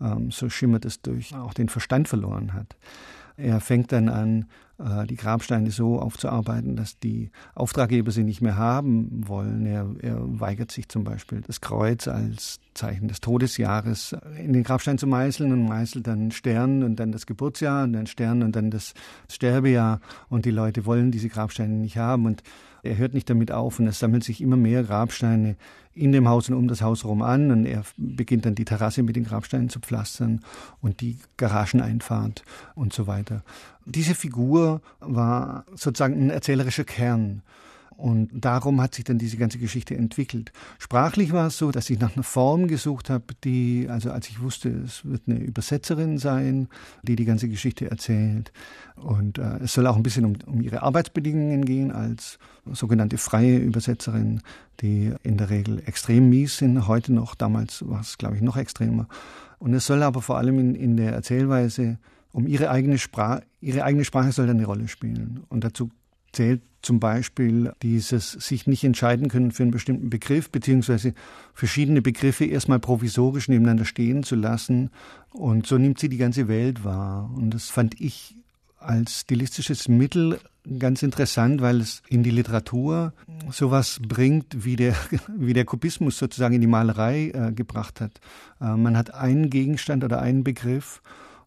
ähm, 0.00 0.30
so 0.30 0.48
schimmert 0.48 0.84
es 0.84 1.02
durch, 1.02 1.34
auch 1.34 1.52
den 1.52 1.68
Verstand 1.68 2.06
verloren 2.06 2.52
hat. 2.52 2.76
Er 3.36 3.60
fängt 3.60 3.90
dann 3.90 4.08
an, 4.08 4.44
die 4.78 5.16
Grabsteine 5.16 5.70
so 5.70 5.98
aufzuarbeiten, 6.00 6.76
dass 6.76 6.98
die 6.98 7.30
Auftraggeber 7.54 8.10
sie 8.10 8.24
nicht 8.24 8.42
mehr 8.42 8.56
haben 8.56 9.26
wollen. 9.26 9.64
Er, 9.64 9.86
er 10.02 10.18
weigert 10.40 10.70
sich 10.70 10.88
zum 10.88 11.02
Beispiel, 11.02 11.40
das 11.40 11.62
Kreuz 11.62 12.08
als 12.08 12.60
Zeichen 12.74 13.08
des 13.08 13.22
Todesjahres 13.22 14.14
in 14.38 14.52
den 14.52 14.64
Grabstein 14.64 14.98
zu 14.98 15.06
meißeln 15.06 15.50
und 15.50 15.64
meißelt 15.66 16.06
dann 16.06 16.30
Stern 16.30 16.82
und 16.82 16.96
dann 16.96 17.10
das 17.10 17.24
Geburtsjahr 17.24 17.84
und 17.84 17.94
dann 17.94 18.06
Stern 18.06 18.42
und 18.42 18.54
dann 18.54 18.70
das 18.70 18.92
Sterbejahr. 19.30 20.00
Und 20.28 20.44
die 20.44 20.50
Leute 20.50 20.84
wollen 20.84 21.10
diese 21.10 21.30
Grabsteine 21.30 21.72
nicht 21.72 21.96
haben. 21.96 22.26
Und 22.26 22.42
er 22.82 22.98
hört 22.98 23.14
nicht 23.14 23.28
damit 23.30 23.52
auf 23.52 23.78
und 23.78 23.86
es 23.86 23.98
sammelt 23.98 24.24
sich 24.24 24.40
immer 24.40 24.56
mehr 24.56 24.84
Grabsteine 24.84 25.56
in 25.96 26.12
dem 26.12 26.28
Haus 26.28 26.48
und 26.48 26.54
um 26.54 26.68
das 26.68 26.82
Haus 26.82 27.04
herum 27.04 27.22
an 27.22 27.50
und 27.50 27.64
er 27.64 27.82
beginnt 27.96 28.44
dann 28.44 28.54
die 28.54 28.66
Terrasse 28.66 29.02
mit 29.02 29.16
den 29.16 29.24
Grabsteinen 29.24 29.70
zu 29.70 29.80
pflastern 29.80 30.40
und 30.82 31.00
die 31.00 31.18
Garageneinfahrt 31.38 32.44
und 32.74 32.92
so 32.92 33.06
weiter. 33.06 33.42
Diese 33.86 34.14
Figur 34.14 34.82
war 35.00 35.64
sozusagen 35.74 36.26
ein 36.26 36.30
erzählerischer 36.30 36.84
Kern 36.84 37.42
und 37.96 38.28
darum 38.32 38.80
hat 38.82 38.94
sich 38.94 39.04
dann 39.04 39.18
diese 39.18 39.38
ganze 39.38 39.58
Geschichte 39.58 39.96
entwickelt. 39.96 40.52
Sprachlich 40.78 41.32
war 41.32 41.46
es 41.46 41.56
so, 41.56 41.70
dass 41.70 41.88
ich 41.88 41.98
nach 41.98 42.14
einer 42.14 42.22
Form 42.22 42.68
gesucht 42.68 43.08
habe, 43.08 43.24
die, 43.42 43.86
also 43.88 44.10
als 44.10 44.28
ich 44.28 44.42
wusste, 44.42 44.68
es 44.68 45.04
wird 45.04 45.22
eine 45.26 45.38
Übersetzerin 45.38 46.18
sein, 46.18 46.68
die 47.02 47.16
die 47.16 47.24
ganze 47.24 47.48
Geschichte 47.48 47.90
erzählt. 47.90 48.52
Und 48.96 49.38
äh, 49.38 49.60
es 49.62 49.72
soll 49.72 49.86
auch 49.86 49.96
ein 49.96 50.02
bisschen 50.02 50.26
um, 50.26 50.36
um 50.46 50.60
ihre 50.60 50.82
Arbeitsbedingungen 50.82 51.64
gehen 51.64 51.90
als 51.90 52.38
sogenannte 52.70 53.16
freie 53.16 53.56
Übersetzerin, 53.56 54.42
die 54.80 55.14
in 55.22 55.38
der 55.38 55.48
Regel 55.48 55.82
extrem 55.86 56.28
mies 56.28 56.58
sind. 56.58 56.86
Heute 56.86 57.14
noch, 57.14 57.34
damals 57.34 57.88
war 57.88 58.00
es, 58.00 58.18
glaube 58.18 58.36
ich, 58.36 58.42
noch 58.42 58.58
extremer. 58.58 59.08
Und 59.58 59.72
es 59.72 59.86
soll 59.86 60.02
aber 60.02 60.20
vor 60.20 60.36
allem 60.36 60.58
in, 60.58 60.74
in 60.74 60.96
der 60.98 61.14
Erzählweise 61.14 61.98
um 62.36 62.46
ihre 62.46 62.70
eigene 62.70 62.98
Sprache, 62.98 63.44
ihre 63.62 63.82
eigene 63.82 64.04
Sprache 64.04 64.30
soll 64.30 64.50
eine 64.50 64.66
Rolle 64.66 64.88
spielen. 64.88 65.44
Und 65.48 65.64
dazu 65.64 65.88
zählt 66.32 66.60
zum 66.82 67.00
Beispiel 67.00 67.72
dieses 67.82 68.32
sich 68.32 68.66
nicht 68.66 68.84
entscheiden 68.84 69.28
können 69.28 69.52
für 69.52 69.62
einen 69.62 69.72
bestimmten 69.72 70.10
Begriff, 70.10 70.50
beziehungsweise 70.50 71.14
verschiedene 71.54 72.02
Begriffe 72.02 72.44
erstmal 72.44 72.78
provisorisch 72.78 73.48
nebeneinander 73.48 73.86
stehen 73.86 74.22
zu 74.22 74.34
lassen. 74.34 74.90
Und 75.30 75.66
so 75.66 75.78
nimmt 75.78 75.98
sie 75.98 76.10
die 76.10 76.18
ganze 76.18 76.46
Welt 76.46 76.84
wahr. 76.84 77.30
Und 77.34 77.54
das 77.54 77.70
fand 77.70 77.98
ich 78.02 78.36
als 78.76 79.22
stilistisches 79.22 79.88
Mittel 79.88 80.38
ganz 80.78 81.02
interessant, 81.02 81.62
weil 81.62 81.80
es 81.80 82.02
in 82.06 82.22
die 82.22 82.30
Literatur 82.30 83.14
sowas 83.50 83.98
bringt, 84.06 84.62
wie 84.62 84.76
der, 84.76 84.94
wie 85.34 85.54
der 85.54 85.64
Kubismus 85.64 86.18
sozusagen 86.18 86.54
in 86.54 86.60
die 86.60 86.66
Malerei 86.66 87.30
äh, 87.30 87.52
gebracht 87.52 88.02
hat. 88.02 88.20
Äh, 88.60 88.76
man 88.76 88.94
hat 88.94 89.14
einen 89.14 89.48
Gegenstand 89.48 90.04
oder 90.04 90.20
einen 90.20 90.44
Begriff 90.44 91.00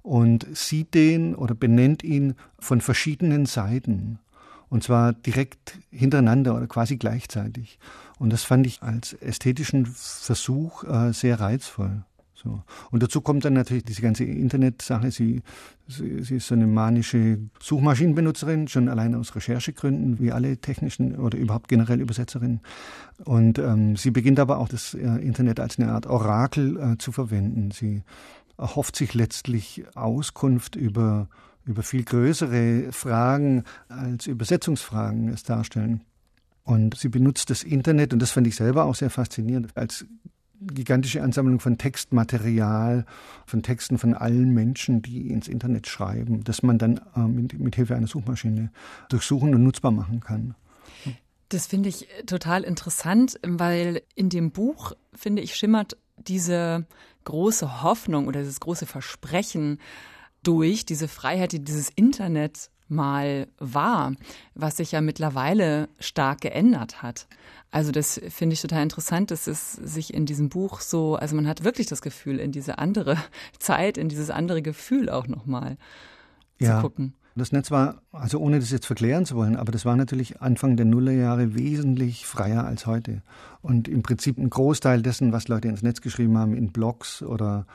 und 0.09 0.47
sieht 0.57 0.95
den 0.95 1.35
oder 1.35 1.53
benennt 1.53 2.03
ihn 2.03 2.33
von 2.57 2.81
verschiedenen 2.81 3.45
Seiten. 3.45 4.17
Und 4.67 4.83
zwar 4.83 5.13
direkt 5.13 5.77
hintereinander 5.91 6.55
oder 6.55 6.65
quasi 6.65 6.97
gleichzeitig. 6.97 7.77
Und 8.17 8.33
das 8.33 8.43
fand 8.43 8.65
ich 8.65 8.81
als 8.81 9.13
ästhetischen 9.13 9.85
Versuch 9.85 10.83
äh, 10.83 11.13
sehr 11.13 11.39
reizvoll. 11.39 12.05
So. 12.33 12.63
Und 12.89 13.03
dazu 13.03 13.21
kommt 13.21 13.45
dann 13.45 13.53
natürlich 13.53 13.83
diese 13.83 14.01
ganze 14.01 14.23
Internetsache. 14.23 15.11
Sie, 15.11 15.43
sie, 15.87 16.23
sie 16.23 16.37
ist 16.37 16.47
so 16.47 16.55
eine 16.55 16.67
manische 16.67 17.37
Suchmaschinenbenutzerin, 17.61 18.67
schon 18.67 18.87
allein 18.87 19.13
aus 19.13 19.35
Recherchegründen, 19.35 20.19
wie 20.19 20.31
alle 20.31 20.57
technischen 20.57 21.17
oder 21.17 21.37
überhaupt 21.37 21.67
generell 21.67 22.01
Übersetzerinnen. 22.01 22.61
Und 23.25 23.59
ähm, 23.59 23.95
sie 23.95 24.09
beginnt 24.09 24.39
aber 24.39 24.57
auch 24.57 24.69
das 24.69 24.95
äh, 24.95 25.05
Internet 25.05 25.59
als 25.59 25.77
eine 25.77 25.91
Art 25.91 26.07
Orakel 26.07 26.77
äh, 26.77 26.97
zu 26.97 27.11
verwenden. 27.11 27.71
Sie 27.71 28.03
erhofft 28.59 28.95
sich 28.95 29.13
letztlich 29.13 29.85
Auskunft 29.95 30.75
über 30.75 31.27
über 31.69 31.83
viel 31.83 32.03
größere 32.03 32.91
Fragen 32.91 33.63
als 33.89 34.25
Übersetzungsfragen 34.25 35.29
es 35.29 35.43
darstellen. 35.43 36.01
Und 36.63 36.97
sie 36.97 37.09
benutzt 37.09 37.49
das 37.51 37.63
Internet, 37.63 38.11
und 38.11 38.19
das 38.19 38.31
fand 38.31 38.47
ich 38.47 38.55
selber 38.55 38.85
auch 38.85 38.95
sehr 38.95 39.09
faszinierend, 39.11 39.77
als 39.77 40.05
gigantische 40.61 41.21
Ansammlung 41.21 41.59
von 41.59 41.77
Textmaterial, 41.77 43.05
von 43.45 43.63
Texten 43.63 43.97
von 43.97 44.13
allen 44.13 44.53
Menschen, 44.53 45.01
die 45.01 45.29
ins 45.29 45.47
Internet 45.47 45.87
schreiben, 45.87 46.43
das 46.43 46.63
man 46.63 46.77
dann 46.77 46.99
äh, 47.15 47.21
mit, 47.21 47.57
mit 47.57 47.75
Hilfe 47.75 47.95
einer 47.95 48.07
Suchmaschine 48.07 48.71
durchsuchen 49.09 49.55
und 49.55 49.63
nutzbar 49.63 49.91
machen 49.91 50.19
kann. 50.19 50.55
Das 51.47 51.65
finde 51.65 51.89
ich 51.89 52.07
total 52.27 52.63
interessant, 52.63 53.39
weil 53.41 54.01
in 54.15 54.29
dem 54.29 54.51
Buch, 54.51 54.93
finde 55.13 55.41
ich, 55.41 55.55
schimmert 55.55 55.97
diese 56.27 56.85
große 57.25 57.83
Hoffnung 57.83 58.27
oder 58.27 58.39
dieses 58.39 58.59
große 58.59 58.85
Versprechen 58.85 59.79
durch 60.43 60.85
diese 60.85 61.07
Freiheit, 61.07 61.51
die 61.51 61.63
dieses 61.63 61.89
Internet 61.89 62.69
mal 62.89 63.47
war, 63.59 64.13
was 64.55 64.77
sich 64.77 64.91
ja 64.91 65.01
mittlerweile 65.01 65.89
stark 65.99 66.41
geändert 66.41 67.03
hat. 67.03 67.27
Also 67.71 67.91
das 67.91 68.19
finde 68.29 68.55
ich 68.55 68.61
total 68.61 68.81
interessant, 68.81 69.29
dass 69.29 69.45
es 69.45 69.73
sich 69.73 70.13
in 70.13 70.25
diesem 70.25 70.49
Buch 70.49 70.81
so, 70.81 71.15
also 71.15 71.35
man 71.35 71.47
hat 71.47 71.63
wirklich 71.63 71.85
das 71.87 72.01
Gefühl, 72.01 72.39
in 72.39 72.51
diese 72.51 72.79
andere 72.79 73.17
Zeit, 73.59 73.97
in 73.97 74.09
dieses 74.09 74.31
andere 74.31 74.61
Gefühl 74.61 75.09
auch 75.09 75.27
nochmal 75.27 75.77
ja. 76.59 76.77
zu 76.77 76.81
gucken. 76.81 77.13
Das 77.39 77.51
Netz 77.51 77.71
war, 77.71 78.01
also 78.11 78.39
ohne 78.39 78.59
das 78.59 78.69
jetzt 78.69 78.85
verklären 78.85 79.25
zu 79.25 79.35
wollen, 79.35 79.55
aber 79.55 79.71
das 79.71 79.85
war 79.85 79.95
natürlich 79.95 80.41
Anfang 80.41 80.77
der 80.77 80.85
Nullerjahre 80.85 81.55
wesentlich 81.55 82.25
freier 82.25 82.65
als 82.65 82.85
heute. 82.85 83.21
Und 83.61 83.87
im 83.87 84.03
Prinzip 84.03 84.37
ein 84.37 84.49
Großteil 84.49 85.01
dessen, 85.01 85.31
was 85.31 85.47
Leute 85.47 85.67
ins 85.67 85.81
Netz 85.81 86.01
geschrieben 86.01 86.37
haben, 86.37 86.53
in 86.53 86.71
Blogs 86.71 87.23
oder 87.23 87.65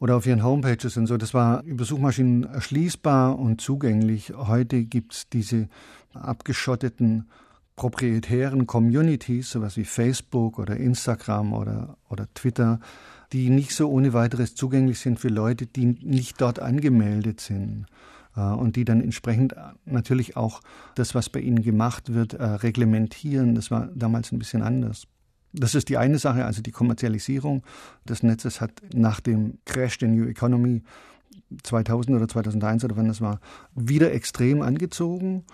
oder 0.00 0.16
auf 0.16 0.26
ihren 0.26 0.44
Homepages 0.44 0.96
und 0.98 1.06
so. 1.06 1.16
Das 1.16 1.32
war 1.32 1.62
über 1.62 1.84
Suchmaschinen 1.84 2.44
erschließbar 2.44 3.38
und 3.38 3.62
zugänglich. 3.62 4.34
Heute 4.36 4.84
gibt 4.84 5.14
es 5.14 5.28
diese 5.30 5.68
abgeschotteten 6.12 7.26
proprietären 7.76 8.66
Communities, 8.66 9.50
sowas 9.50 9.76
wie 9.78 9.84
Facebook 9.84 10.58
oder 10.58 10.76
Instagram 10.76 11.54
oder, 11.54 11.96
oder 12.10 12.26
Twitter, 12.34 12.80
die 13.32 13.48
nicht 13.48 13.70
so 13.70 13.88
ohne 13.88 14.12
weiteres 14.12 14.54
zugänglich 14.54 14.98
sind 14.98 15.18
für 15.18 15.28
Leute, 15.28 15.66
die 15.66 15.86
nicht 15.86 16.40
dort 16.40 16.60
angemeldet 16.60 17.40
sind 17.40 17.86
und 18.40 18.76
die 18.76 18.84
dann 18.84 19.00
entsprechend 19.00 19.54
natürlich 19.84 20.36
auch 20.36 20.60
das, 20.94 21.14
was 21.14 21.28
bei 21.30 21.40
ihnen 21.40 21.62
gemacht 21.62 22.12
wird, 22.12 22.34
äh, 22.34 22.44
reglementieren. 22.44 23.54
Das 23.54 23.70
war 23.70 23.88
damals 23.94 24.32
ein 24.32 24.38
bisschen 24.38 24.62
anders. 24.62 25.06
Das 25.52 25.76
ist 25.76 25.88
die 25.88 25.98
eine 25.98 26.18
Sache, 26.18 26.44
also 26.44 26.62
die 26.62 26.72
Kommerzialisierung 26.72 27.62
des 28.08 28.24
Netzes 28.24 28.60
hat 28.60 28.72
nach 28.92 29.20
dem 29.20 29.58
Crash 29.64 29.98
der 29.98 30.08
New 30.08 30.24
Economy 30.24 30.82
2000 31.62 32.16
oder 32.16 32.26
2001 32.26 32.84
oder 32.84 32.96
wann 32.96 33.06
das 33.08 33.20
war, 33.20 33.40
wieder 33.74 34.12
extrem 34.12 34.62
angezogen. 34.62 35.44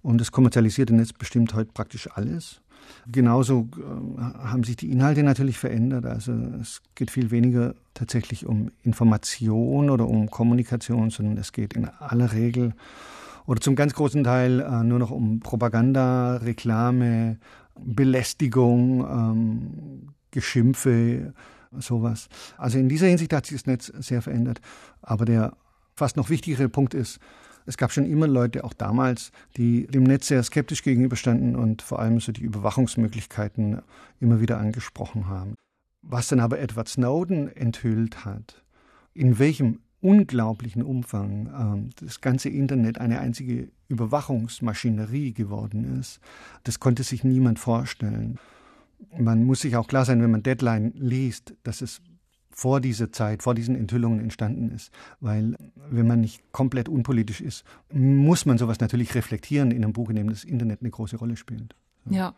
Und 0.00 0.20
das 0.20 0.32
kommerzialisierte 0.32 0.94
Netz 0.94 1.12
bestimmt 1.12 1.54
heute 1.54 1.72
praktisch 1.72 2.08
alles. 2.14 2.61
Genauso 3.10 3.68
äh, 3.76 4.20
haben 4.20 4.64
sich 4.64 4.76
die 4.76 4.90
Inhalte 4.90 5.22
natürlich 5.22 5.58
verändert. 5.58 6.06
Also 6.06 6.32
es 6.60 6.82
geht 6.94 7.10
viel 7.10 7.30
weniger 7.30 7.74
tatsächlich 7.94 8.46
um 8.46 8.70
Information 8.82 9.90
oder 9.90 10.08
um 10.08 10.30
Kommunikation, 10.30 11.10
sondern 11.10 11.36
es 11.36 11.52
geht 11.52 11.74
in 11.74 11.88
aller 11.88 12.32
Regel 12.32 12.74
oder 13.46 13.60
zum 13.60 13.74
ganz 13.74 13.94
großen 13.94 14.24
Teil 14.24 14.60
äh, 14.60 14.84
nur 14.84 14.98
noch 14.98 15.10
um 15.10 15.40
Propaganda, 15.40 16.36
Reklame, 16.36 17.38
Belästigung, 17.78 19.00
ähm, 19.00 20.08
Geschimpfe, 20.30 21.34
sowas. 21.78 22.28
Also 22.56 22.78
in 22.78 22.88
dieser 22.88 23.06
Hinsicht 23.06 23.32
hat 23.32 23.46
sich 23.46 23.58
das 23.58 23.66
Netz 23.66 23.86
sehr 23.98 24.22
verändert. 24.22 24.60
Aber 25.00 25.24
der 25.24 25.54
fast 25.94 26.16
noch 26.16 26.30
wichtigere 26.30 26.68
Punkt 26.68 26.94
ist, 26.94 27.18
Es 27.66 27.76
gab 27.76 27.92
schon 27.92 28.06
immer 28.06 28.26
Leute, 28.26 28.64
auch 28.64 28.72
damals, 28.72 29.32
die 29.56 29.86
dem 29.86 30.02
Netz 30.04 30.28
sehr 30.28 30.42
skeptisch 30.42 30.82
gegenüberstanden 30.82 31.56
und 31.56 31.82
vor 31.82 31.98
allem 32.00 32.20
so 32.20 32.32
die 32.32 32.42
Überwachungsmöglichkeiten 32.42 33.82
immer 34.20 34.40
wieder 34.40 34.58
angesprochen 34.58 35.28
haben. 35.28 35.54
Was 36.02 36.28
dann 36.28 36.40
aber 36.40 36.58
Edward 36.58 36.88
Snowden 36.88 37.54
enthüllt 37.54 38.24
hat, 38.24 38.62
in 39.14 39.38
welchem 39.38 39.80
unglaublichen 40.00 40.82
Umfang 40.82 41.48
ähm, 41.56 41.90
das 42.00 42.20
ganze 42.20 42.48
Internet 42.48 42.98
eine 42.98 43.20
einzige 43.20 43.70
Überwachungsmaschinerie 43.88 45.32
geworden 45.32 45.98
ist, 46.00 46.20
das 46.64 46.80
konnte 46.80 47.04
sich 47.04 47.22
niemand 47.22 47.60
vorstellen. 47.60 48.38
Man 49.16 49.44
muss 49.44 49.60
sich 49.60 49.76
auch 49.76 49.86
klar 49.86 50.04
sein, 50.04 50.20
wenn 50.20 50.30
man 50.30 50.42
Deadline 50.42 50.92
liest, 50.96 51.54
dass 51.62 51.82
es 51.82 52.00
vor 52.52 52.80
dieser 52.80 53.12
Zeit, 53.12 53.42
vor 53.42 53.54
diesen 53.54 53.74
Enthüllungen 53.74 54.20
entstanden 54.20 54.70
ist. 54.70 54.90
Weil 55.20 55.56
wenn 55.90 56.06
man 56.06 56.20
nicht 56.20 56.52
komplett 56.52 56.88
unpolitisch 56.88 57.40
ist, 57.40 57.64
muss 57.92 58.46
man 58.46 58.58
sowas 58.58 58.80
natürlich 58.80 59.14
reflektieren 59.14 59.70
in 59.70 59.84
einem 59.84 59.92
Buch, 59.92 60.10
in 60.10 60.16
dem 60.16 60.30
das 60.30 60.44
Internet 60.44 60.80
eine 60.80 60.90
große 60.90 61.16
Rolle 61.16 61.36
spielt. 61.36 61.74
Ja. 62.10 62.16
ja. 62.16 62.34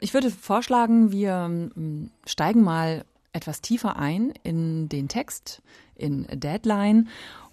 Ich 0.00 0.14
würde 0.14 0.30
vorschlagen, 0.30 1.12
wir 1.12 1.32
ähm, 1.44 2.10
steigen 2.26 2.62
mal 2.62 3.04
etwas 3.32 3.60
tiefer 3.60 3.96
ein 3.96 4.32
in 4.42 4.88
den 4.88 5.08
Text, 5.08 5.62
in 5.94 6.26
Deadline. 6.32 7.08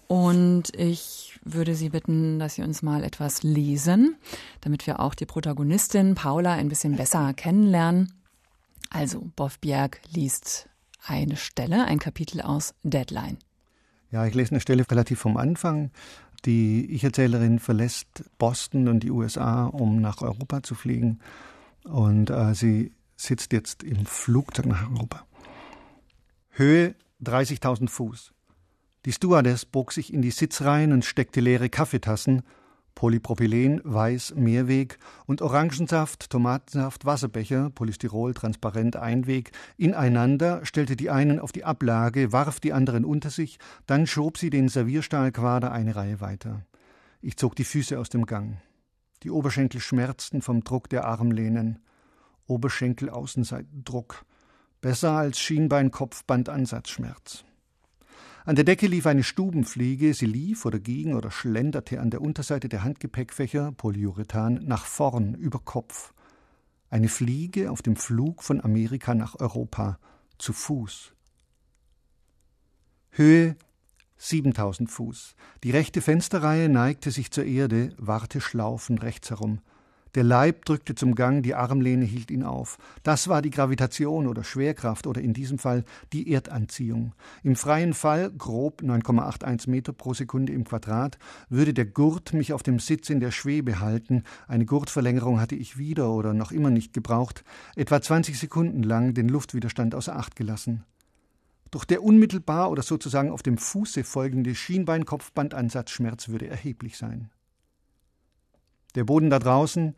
Und 0.06 0.74
ich 0.74 1.38
würde 1.44 1.74
Sie 1.74 1.90
bitten, 1.90 2.38
dass 2.38 2.54
Sie 2.54 2.62
uns 2.62 2.82
mal 2.82 3.04
etwas 3.04 3.42
lesen, 3.42 4.16
damit 4.62 4.86
wir 4.86 5.00
auch 5.00 5.14
die 5.14 5.26
Protagonistin 5.26 6.14
Paula 6.14 6.54
ein 6.54 6.70
bisschen 6.70 6.96
besser 6.96 7.34
kennenlernen. 7.34 8.14
Also, 8.88 9.30
Boff 9.36 9.58
Bjerg 9.58 10.00
liest 10.10 10.70
eine 11.06 11.36
Stelle, 11.36 11.84
ein 11.84 11.98
Kapitel 11.98 12.40
aus 12.40 12.74
Deadline. 12.82 13.38
Ja, 14.10 14.26
ich 14.26 14.34
lese 14.34 14.52
eine 14.52 14.60
Stelle 14.60 14.84
relativ 14.90 15.18
vom 15.18 15.36
Anfang. 15.36 15.90
Die 16.44 16.86
Ich-Erzählerin 16.92 17.58
verlässt 17.58 18.24
Boston 18.38 18.88
und 18.88 19.00
die 19.00 19.10
USA, 19.10 19.66
um 19.66 20.00
nach 20.00 20.22
Europa 20.22 20.62
zu 20.62 20.74
fliegen. 20.74 21.20
Und 21.84 22.30
äh, 22.30 22.54
sie 22.54 22.92
sitzt 23.16 23.52
jetzt 23.52 23.82
im 23.82 24.06
Flugzeug 24.06 24.66
nach 24.66 24.90
Europa. 24.90 25.26
Höhe 26.50 26.94
30.000 27.22 27.88
Fuß. 27.88 28.32
Die 29.04 29.12
Stewardess 29.12 29.64
bog 29.64 29.92
sich 29.92 30.12
in 30.12 30.22
die 30.22 30.30
Sitzreihen 30.30 30.92
und 30.92 31.04
steckte 31.04 31.40
leere 31.40 31.68
Kaffeetassen, 31.68 32.42
Polypropylen, 32.98 33.80
Weiß, 33.84 34.34
Mehrweg 34.34 34.98
und 35.24 35.40
Orangensaft, 35.40 36.30
Tomatensaft, 36.30 37.04
Wasserbecher, 37.04 37.70
Polystyrol, 37.70 38.34
transparent, 38.34 38.96
Einweg, 38.96 39.52
ineinander, 39.76 40.66
stellte 40.66 40.96
die 40.96 41.08
einen 41.08 41.38
auf 41.38 41.52
die 41.52 41.62
Ablage, 41.62 42.32
warf 42.32 42.58
die 42.58 42.72
anderen 42.72 43.04
unter 43.04 43.30
sich, 43.30 43.60
dann 43.86 44.08
schob 44.08 44.36
sie 44.36 44.50
den 44.50 44.68
Servierstahlquader 44.68 45.70
eine 45.70 45.94
Reihe 45.94 46.20
weiter. 46.20 46.66
Ich 47.20 47.36
zog 47.36 47.54
die 47.54 47.62
Füße 47.62 48.00
aus 48.00 48.08
dem 48.08 48.26
Gang. 48.26 48.60
Die 49.22 49.30
Oberschenkel 49.30 49.80
schmerzten 49.80 50.42
vom 50.42 50.64
Druck 50.64 50.88
der 50.88 51.04
Armlehnen. 51.04 51.78
Oberschenkel 52.48 53.10
Außenseitendruck. 53.10 54.24
Besser 54.80 55.12
als 55.12 55.38
Schienbein-Kopfband-Ansatzschmerz. 55.38 57.44
An 58.48 58.56
der 58.56 58.64
Decke 58.64 58.86
lief 58.86 59.04
eine 59.04 59.24
Stubenfliege, 59.24 60.14
sie 60.14 60.24
lief 60.24 60.64
oder 60.64 60.78
ging 60.78 61.12
oder 61.12 61.30
schlenderte 61.30 62.00
an 62.00 62.08
der 62.08 62.22
Unterseite 62.22 62.70
der 62.70 62.82
Handgepäckfächer, 62.82 63.72
Polyurethan, 63.72 64.64
nach 64.64 64.86
vorn, 64.86 65.34
über 65.34 65.58
Kopf. 65.58 66.14
Eine 66.88 67.10
Fliege 67.10 67.70
auf 67.70 67.82
dem 67.82 67.94
Flug 67.94 68.42
von 68.42 68.64
Amerika 68.64 69.14
nach 69.14 69.38
Europa, 69.38 69.98
zu 70.38 70.54
Fuß. 70.54 71.12
Höhe 73.10 73.54
7000 74.16 74.90
Fuß. 74.90 75.34
Die 75.62 75.70
rechte 75.70 76.00
Fensterreihe 76.00 76.70
neigte 76.70 77.10
sich 77.10 77.30
zur 77.30 77.44
Erde, 77.44 77.92
Warteschlaufen 77.98 78.96
rechts 78.96 79.28
herum. 79.28 79.60
Der 80.14 80.24
Leib 80.24 80.64
drückte 80.64 80.94
zum 80.94 81.14
Gang, 81.14 81.42
die 81.42 81.54
Armlehne 81.54 82.04
hielt 82.04 82.30
ihn 82.30 82.42
auf. 82.42 82.78
Das 83.02 83.28
war 83.28 83.42
die 83.42 83.50
Gravitation 83.50 84.26
oder 84.26 84.42
Schwerkraft 84.42 85.06
oder 85.06 85.20
in 85.20 85.34
diesem 85.34 85.58
Fall 85.58 85.84
die 86.12 86.32
Erdanziehung. 86.32 87.14
Im 87.42 87.56
freien 87.56 87.94
Fall, 87.94 88.30
grob 88.30 88.82
9,81 88.82 89.68
Meter 89.68 89.92
pro 89.92 90.14
Sekunde 90.14 90.52
im 90.52 90.64
Quadrat, 90.64 91.18
würde 91.48 91.74
der 91.74 91.86
Gurt 91.86 92.32
mich 92.32 92.52
auf 92.52 92.62
dem 92.62 92.78
Sitz 92.78 93.10
in 93.10 93.20
der 93.20 93.30
Schwebe 93.30 93.80
halten. 93.80 94.22
Eine 94.46 94.64
Gurtverlängerung 94.66 95.40
hatte 95.40 95.56
ich 95.56 95.78
wieder 95.78 96.10
oder 96.10 96.32
noch 96.32 96.52
immer 96.52 96.70
nicht 96.70 96.92
gebraucht, 96.92 97.44
etwa 97.76 98.00
20 98.00 98.38
Sekunden 98.38 98.82
lang 98.82 99.14
den 99.14 99.28
Luftwiderstand 99.28 99.94
außer 99.94 100.16
Acht 100.16 100.36
gelassen. 100.36 100.84
Doch 101.70 101.84
der 101.84 102.02
unmittelbar 102.02 102.70
oder 102.70 102.82
sozusagen 102.82 103.30
auf 103.30 103.42
dem 103.42 103.58
Fuße 103.58 104.04
folgende 104.04 104.54
Schienbein-Kopfbandansatzschmerz 104.54 106.28
würde 106.28 106.46
erheblich 106.46 106.96
sein. 106.96 107.30
Der 108.94 109.04
Boden 109.04 109.30
da 109.30 109.38
draußen, 109.38 109.94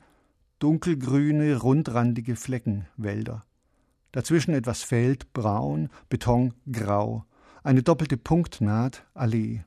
dunkelgrüne, 0.59 1.57
rundrandige 1.57 2.37
Flecken, 2.37 2.87
Wälder. 2.96 3.44
Dazwischen 4.12 4.53
etwas 4.55 4.83
Feld, 4.83 5.33
braun, 5.33 5.88
Beton, 6.09 6.55
grau. 6.70 7.24
Eine 7.62 7.83
doppelte 7.83 8.16
Punktnaht, 8.16 9.07
Allee. 9.14 9.62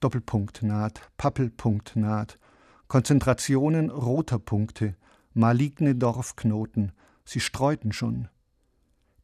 Doppelpunktnaht, 0.00 1.10
Pappelpunktnaht. 1.18 2.38
Konzentrationen 2.88 3.90
roter 3.90 4.38
Punkte, 4.38 4.96
maligne 5.34 5.94
Dorfknoten. 5.94 6.92
Sie 7.24 7.40
streuten 7.40 7.92
schon. 7.92 8.28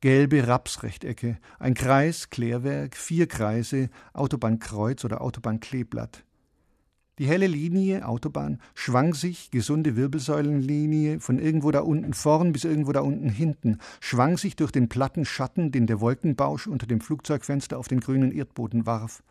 Gelbe 0.02 0.46
Rapsrechtecke, 0.46 1.38
ein 1.58 1.74
Kreis, 1.74 2.28
Klärwerk, 2.28 2.94
vier 2.94 3.26
Kreise, 3.26 3.88
Autobahnkreuz 4.12 5.04
oder 5.04 5.22
Autobahnkleeblatt. 5.22 6.25
Die 7.18 7.26
helle 7.26 7.46
Linie, 7.46 8.06
Autobahn, 8.06 8.60
schwang 8.74 9.14
sich, 9.14 9.50
gesunde 9.50 9.96
Wirbelsäulenlinie, 9.96 11.18
von 11.18 11.38
irgendwo 11.38 11.70
da 11.70 11.80
unten 11.80 12.12
vorn 12.12 12.52
bis 12.52 12.64
irgendwo 12.64 12.92
da 12.92 13.00
unten 13.00 13.30
hinten, 13.30 13.78
schwang 14.00 14.36
sich 14.36 14.54
durch 14.54 14.70
den 14.70 14.90
platten 14.90 15.24
Schatten, 15.24 15.72
den 15.72 15.86
der 15.86 16.00
Wolkenbausch 16.00 16.66
unter 16.66 16.86
dem 16.86 17.00
Flugzeugfenster 17.00 17.78
auf 17.78 17.88
den 17.88 18.00
grünen 18.00 18.32
Erdboden 18.32 18.84
warf. 18.84 19.22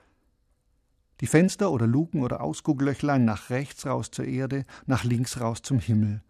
Die 1.21 1.28
Fenster 1.28 1.71
oder 1.71 1.86
Luken 1.86 2.24
oder 2.24 2.41
Ausgucklöchlein 2.41 3.24
nach 3.24 3.52
rechts 3.52 3.86
raus 3.86 4.10
zur 4.10 4.26
Erde, 4.26 4.65
nach 4.88 5.04
links 5.04 5.39
raus 5.39 5.62
zum 5.62 5.80
Himmel. 5.80 6.24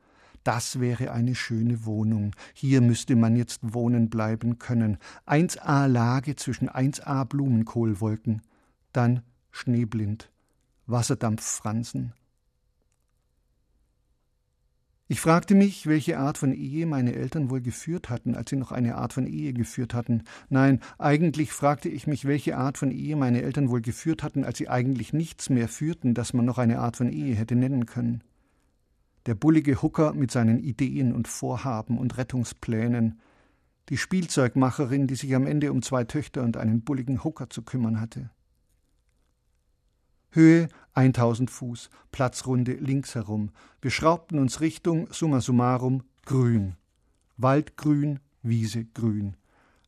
Das 0.44 0.80
wäre 0.80 1.12
eine 1.12 1.34
schöne 1.36 1.86
Wohnung. 1.86 2.36
Hier 2.54 2.82
müsste 2.82 3.16
man 3.16 3.36
jetzt 3.36 3.62
wohnen 3.64 4.10
bleiben 4.10 4.60
können. 4.60 4.98
1a 5.26 5.88
Lage 5.88 6.36
zwischen 6.36 6.70
1a 6.70 7.26
Blumenkohlwolken. 7.26 8.44
Dann 8.94 9.22
schneeblind. 9.52 10.30
Wasserdampffransen. 10.88 12.14
Ich 15.08 15.22
fragte 15.22 15.54
mich, 15.54 15.86
welche 15.86 16.18
Art 16.18 16.40
von 16.40 16.52
Ehe 16.52 16.88
meine 16.88 17.14
Eltern 17.14 17.52
wohl 17.52 17.62
geführt 17.62 18.10
hatten, 18.10 18.34
als 18.34 18.50
sie 18.50 18.56
noch 18.56 18.72
eine 18.72 18.96
Art 18.96 19.14
von 19.14 19.28
Ehe 19.28 19.54
geführt 19.54 19.94
hatten. 19.94 20.24
Nein, 20.50 20.80
eigentlich 20.98 21.52
fragte 21.52 21.90
ich 21.90 22.08
mich, 22.08 22.26
welche 22.26 22.58
Art 22.58 22.80
von 22.80 22.90
Ehe 22.90 23.16
meine 23.16 23.44
Eltern 23.44 23.70
wohl 23.70 23.82
geführt 23.82 24.24
hatten, 24.24 24.44
als 24.44 24.58
sie 24.58 24.68
eigentlich 24.68 25.14
nichts 25.14 25.52
mehr 25.52 25.68
führten, 25.68 26.16
das 26.16 26.34
man 26.34 26.46
noch 26.46 26.58
eine 26.58 26.80
Art 26.80 26.98
von 26.98 27.12
Ehe 27.12 27.36
hätte 27.36 27.56
nennen 27.56 27.86
können. 27.86 28.24
Der 29.28 29.36
bullige 29.36 29.84
Hooker 29.84 30.14
mit 30.14 30.32
seinen 30.32 30.60
Ideen 30.60 31.14
und 31.14 31.28
Vorhaben 31.28 32.00
und 32.00 32.18
Rettungsplänen, 32.18 33.20
die 33.90 33.98
Spielzeugmacherin, 33.98 35.06
die 35.06 35.16
sich 35.16 35.36
am 35.36 35.46
Ende 35.46 35.72
um 35.72 35.84
zwei 35.84 36.04
Töchter 36.04 36.42
und 36.42 36.58
einen 36.58 36.82
bulligen 36.82 37.24
Hooker 37.24 37.52
zu 37.52 37.62
kümmern 37.62 38.02
hatte. 38.02 38.32
Höhe 40.36 40.68
1000 40.96 41.50
Fuß, 41.50 41.90
Platzrunde 42.12 42.74
links 42.74 43.16
herum. 43.16 43.52
Wir 43.82 43.90
schraubten 43.90 44.38
uns 44.38 44.60
Richtung, 44.60 45.08
summa 45.10 45.40
summarum, 45.40 46.04
grün. 46.26 46.76
Waldgrün, 47.38 48.20
Wiese 48.42 48.84
grün. 48.84 49.38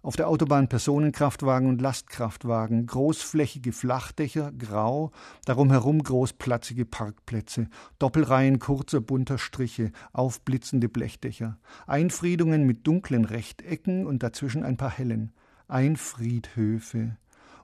Auf 0.01 0.15
der 0.15 0.29
Autobahn 0.29 0.69
Personenkraftwagen 0.69 1.67
und 1.67 1.81
Lastkraftwagen, 1.81 2.85
großflächige 2.85 3.73
Flachdächer, 3.73 4.53
grau, 4.53 5.11
darum 5.43 5.69
herum 5.69 6.01
großplatzige 6.01 6.85
Parkplätze, 6.85 7.67
Doppelreihen 7.99 8.59
kurzer 8.59 9.01
bunter 9.01 9.39
Striche, 9.39 9.91
aufblitzende 10.13 10.87
Blechdächer, 10.87 11.59
Einfriedungen 11.87 12.65
mit 12.65 12.87
dunklen 12.87 13.25
Rechtecken 13.25 14.07
und 14.07 14.23
dazwischen 14.23 14.63
ein 14.63 14.77
paar 14.77 14.91
hellen, 14.91 15.33
Einfriedhöfe, 15.67 17.17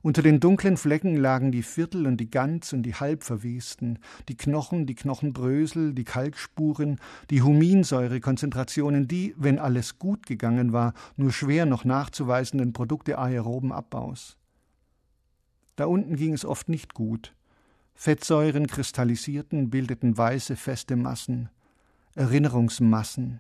unter 0.03 0.21
den 0.21 0.41
dunklen 0.41 0.75
Flecken 0.75 1.15
lagen 1.15 1.53
die 1.53 1.63
Viertel 1.63 2.05
und 2.05 2.17
die 2.17 2.29
ganz 2.29 2.73
und 2.73 2.83
die 2.83 2.93
halbverwesten, 2.93 3.99
die 4.27 4.35
Knochen, 4.35 4.85
die 4.85 4.95
Knochenbrösel, 4.95 5.93
die 5.93 6.03
Kalkspuren, 6.03 6.99
die 7.29 7.41
Huminsäurekonzentrationen, 7.41 9.07
die, 9.07 9.33
wenn 9.37 9.59
alles 9.59 9.99
gut 9.99 10.25
gegangen 10.25 10.73
war, 10.73 10.93
nur 11.15 11.31
schwer 11.31 11.65
noch 11.65 11.85
nachzuweisenden 11.85 12.73
Produkte 12.73 13.17
aeroben 13.17 13.71
Abbaus. 13.71 14.35
Da 15.77 15.85
unten 15.85 16.17
ging 16.17 16.33
es 16.33 16.43
oft 16.43 16.67
nicht 16.67 16.93
gut. 16.93 17.33
Fettsäuren 17.95 18.67
kristallisierten, 18.67 19.69
bildeten 19.69 20.17
weiße, 20.17 20.57
feste 20.57 20.97
Massen, 20.97 21.47
Erinnerungsmassen, 22.13 23.39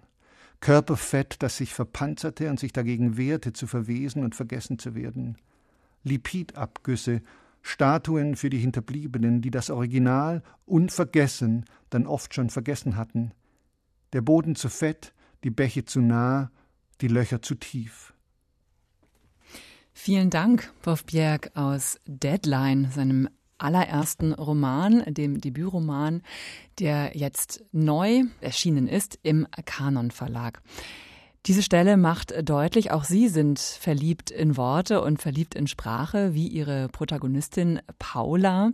Körperfett, 0.61 1.43
das 1.43 1.57
sich 1.57 1.73
verpanzerte 1.73 2.49
und 2.49 2.57
sich 2.57 2.71
dagegen 2.71 3.17
wehrte, 3.17 3.51
zu 3.51 3.67
verwesen 3.67 4.23
und 4.23 4.33
vergessen 4.33 4.79
zu 4.79 4.95
werden. 4.95 5.37
Lipidabgüsse, 6.03 7.21
Statuen 7.61 8.35
für 8.35 8.49
die 8.49 8.59
Hinterbliebenen, 8.59 9.41
die 9.41 9.51
das 9.51 9.69
Original 9.69 10.43
unvergessen 10.65 11.65
dann 11.89 12.07
oft 12.07 12.33
schon 12.33 12.49
vergessen 12.49 12.97
hatten. 12.97 13.31
Der 14.11 14.21
Boden 14.21 14.55
zu 14.55 14.69
fett, 14.69 15.13
die 15.43 15.49
Bäche 15.49 15.85
zu 15.85 16.01
nah, 16.01 16.51
die 17.01 17.07
Löcher 17.07 17.41
zu 17.41 17.55
tief. 17.55 18.13
Vielen 19.93 20.29
Dank, 20.29 20.73
Wolf 20.83 21.05
Bjerg 21.05 21.51
aus 21.55 21.99
Deadline, 22.05 22.89
seinem 22.91 23.29
allerersten 23.57 24.33
Roman, 24.33 25.03
dem 25.13 25.39
Debütroman, 25.39 26.23
der 26.79 27.15
jetzt 27.15 27.63
neu 27.71 28.23
erschienen 28.41 28.87
ist 28.87 29.19
im 29.23 29.47
Kanon 29.65 30.11
Verlag. 30.11 30.61
Diese 31.45 31.61
Stelle 31.61 31.97
macht 31.97 32.33
deutlich, 32.47 32.91
auch 32.91 33.03
Sie 33.03 33.27
sind 33.27 33.59
verliebt 33.59 34.31
in 34.31 34.55
Worte 34.55 35.01
und 35.01 35.21
verliebt 35.21 35.55
in 35.55 35.67
Sprache, 35.67 36.33
wie 36.33 36.47
Ihre 36.47 36.87
Protagonistin 36.87 37.81
Paula. 37.99 38.71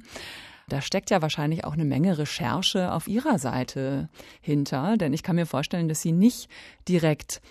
Da 0.67 0.81
steckt 0.81 1.09
ja 1.09 1.23
wahrscheinlich 1.23 1.65
auch 1.65 1.73
eine 1.73 1.85
Menge 1.85 2.19
Recherche 2.19 2.91
auf 2.91 3.07
Ihrer 3.07 3.39
Seite 3.39 4.07
hinter, 4.39 4.97
denn 4.97 5.13
ich 5.13 5.23
kann 5.23 5.35
mir 5.35 5.47
vorstellen, 5.47 5.87
dass 5.87 6.01
Sie 6.01 6.11
nicht 6.11 6.47
direkt 6.87 7.41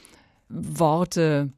Worte, 0.49 1.51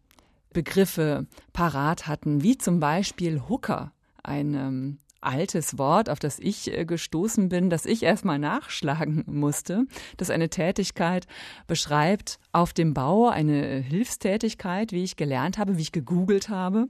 Begriffe 0.53 1.27
parat 1.53 2.07
hatten, 2.07 2.42
wie 2.42 2.57
zum 2.57 2.81
Beispiel 2.81 3.42
Hooker, 3.49 3.92
ein 4.23 4.55
ähm, 4.55 4.99
altes 5.21 5.79
Wort, 5.79 6.09
auf 6.09 6.19
das 6.19 6.39
ich 6.39 6.77
äh, 6.77 6.85
gestoßen 6.85 7.49
bin, 7.49 7.71
das 7.71 7.87
ich 7.87 8.03
erstmal 8.03 8.39
nachschlagen 8.39 9.25
musste, 9.27 9.85
das 10.17 10.31
eine 10.31 10.49
Tätigkeit 10.49 11.27
beschreibt 11.67 12.39
auf 12.53 12.73
dem 12.73 12.95
Bau, 12.95 13.29
eine 13.29 13.79
Hilfstätigkeit, 13.79 14.93
wie 14.93 15.05
ich 15.05 15.17
gelernt 15.17 15.59
habe, 15.59 15.77
wie 15.77 15.83
ich 15.83 15.93
gegoogelt 15.93 16.49
habe. 16.49 16.89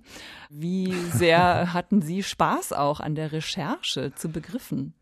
Wie 0.49 0.93
sehr 1.13 1.73
hatten 1.73 2.03
Sie 2.03 2.23
Spaß 2.23 2.73
auch 2.73 3.01
an 3.01 3.15
der 3.15 3.33
Recherche 3.33 4.13
zu 4.15 4.31
Begriffen? 4.31 4.95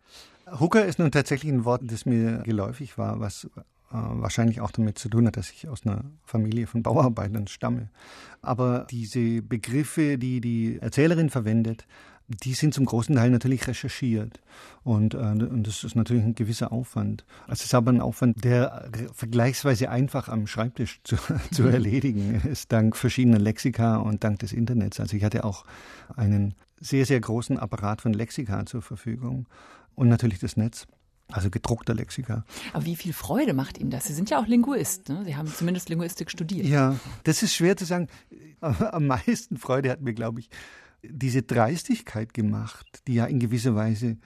Hooker 0.59 0.85
ist 0.87 0.99
nun 0.99 1.11
tatsächlich 1.11 1.53
ein 1.53 1.64
Wort, 1.64 1.83
das 1.85 2.07
mir 2.07 2.38
geläufig 2.38 2.97
war, 2.97 3.21
was 3.21 3.45
äh, 3.45 3.61
wahrscheinlich 3.93 4.61
auch 4.61 4.71
damit 4.71 4.99
zu 4.99 5.09
tun 5.09 5.27
hat, 5.27 5.37
dass 5.37 5.51
ich 5.51 5.69
aus 5.69 5.87
einer 5.87 6.05
Familie 6.25 6.67
von 6.67 6.83
Bauarbeitern 6.83 7.47
stamme. 7.47 7.91
Aber 8.43 8.87
diese 8.91 9.43
Begriffe, 9.43 10.19
die 10.19 10.41
die 10.41 10.79
Erzählerin 10.79 11.31
verwendet, 11.31 11.87
die 12.29 12.53
sind 12.53 12.75
zum 12.75 12.85
großen 12.85 13.14
Teil 13.14 13.31
natürlich 13.31 13.67
recherchiert. 13.67 14.41
Und, 14.85 15.14
äh, 15.14 15.19
und 15.19 15.67
das 15.67 15.83
ist 15.83 15.97
natürlich 15.97 16.23
ein 16.23 16.35
gewisser 16.35 16.73
Aufwand. 16.73 17.25
Es 17.49 17.64
ist 17.64 17.75
aber 17.75 17.91
ein 17.91 18.01
Aufwand, 18.01 18.45
der 18.45 18.91
vergleichsweise 19.14 19.91
einfach 19.91 20.29
am 20.29 20.47
Schreibtisch 20.47 21.01
zu, 21.05 21.17
zu 21.53 21.62
mhm. 21.62 21.73
erledigen 21.73 22.43
ist, 22.49 22.71
dank 22.71 22.97
verschiedener 22.97 23.38
Lexika 23.38 23.97
und 23.97 24.25
dank 24.25 24.41
des 24.41 24.53
Internets. 24.53 25.01
Also 25.01 25.17
ich 25.17 25.25
hatte 25.25 25.45
auch 25.45 25.64
einen 26.17 26.55
sehr, 26.81 27.07
sehr 27.07 27.21
großen 27.21 27.59
Apparat 27.59 28.03
von 28.03 28.12
Lexika 28.12 28.67
zur 28.67 28.83
Verfügung 28.83 29.47
und 29.95 30.09
natürlich 30.09 30.38
das 30.38 30.57
Netz. 30.57 30.87
Also 31.31 31.51
gedruckter 31.51 31.93
Lexika. 31.93 32.45
Aber 32.73 32.87
wie 32.87 32.97
viel 32.97 33.12
Freude 33.12 33.53
macht 33.53 33.77
Ihnen 33.77 33.91
das? 33.91 34.07
Sie 34.07 34.14
sind 34.14 34.31
ja 34.31 34.41
auch 34.41 34.47
Linguist, 34.47 35.11
ne? 35.11 35.25
Sie 35.27 35.37
haben 35.37 35.47
zumindest 35.47 35.91
Linguistik 35.91 36.31
studiert. 36.31 36.67
Ja, 36.67 36.97
das 37.25 37.43
ist 37.43 37.55
schwer 37.55 37.77
zu 37.77 37.85
sagen. 37.85 38.09
Am 38.62 39.07
meisten 39.07 39.59
Freude 39.59 39.91
hat 39.91 40.01
mir, 40.01 40.14
glaube 40.14 40.41
ich, 40.41 40.49
diese 41.02 41.42
Dreistigkeit 41.42 42.34
gemacht, 42.34 43.02
die 43.06 43.14
ja 43.14 43.26
in 43.26 43.38
gewisser 43.38 43.74
Weise 43.74 44.16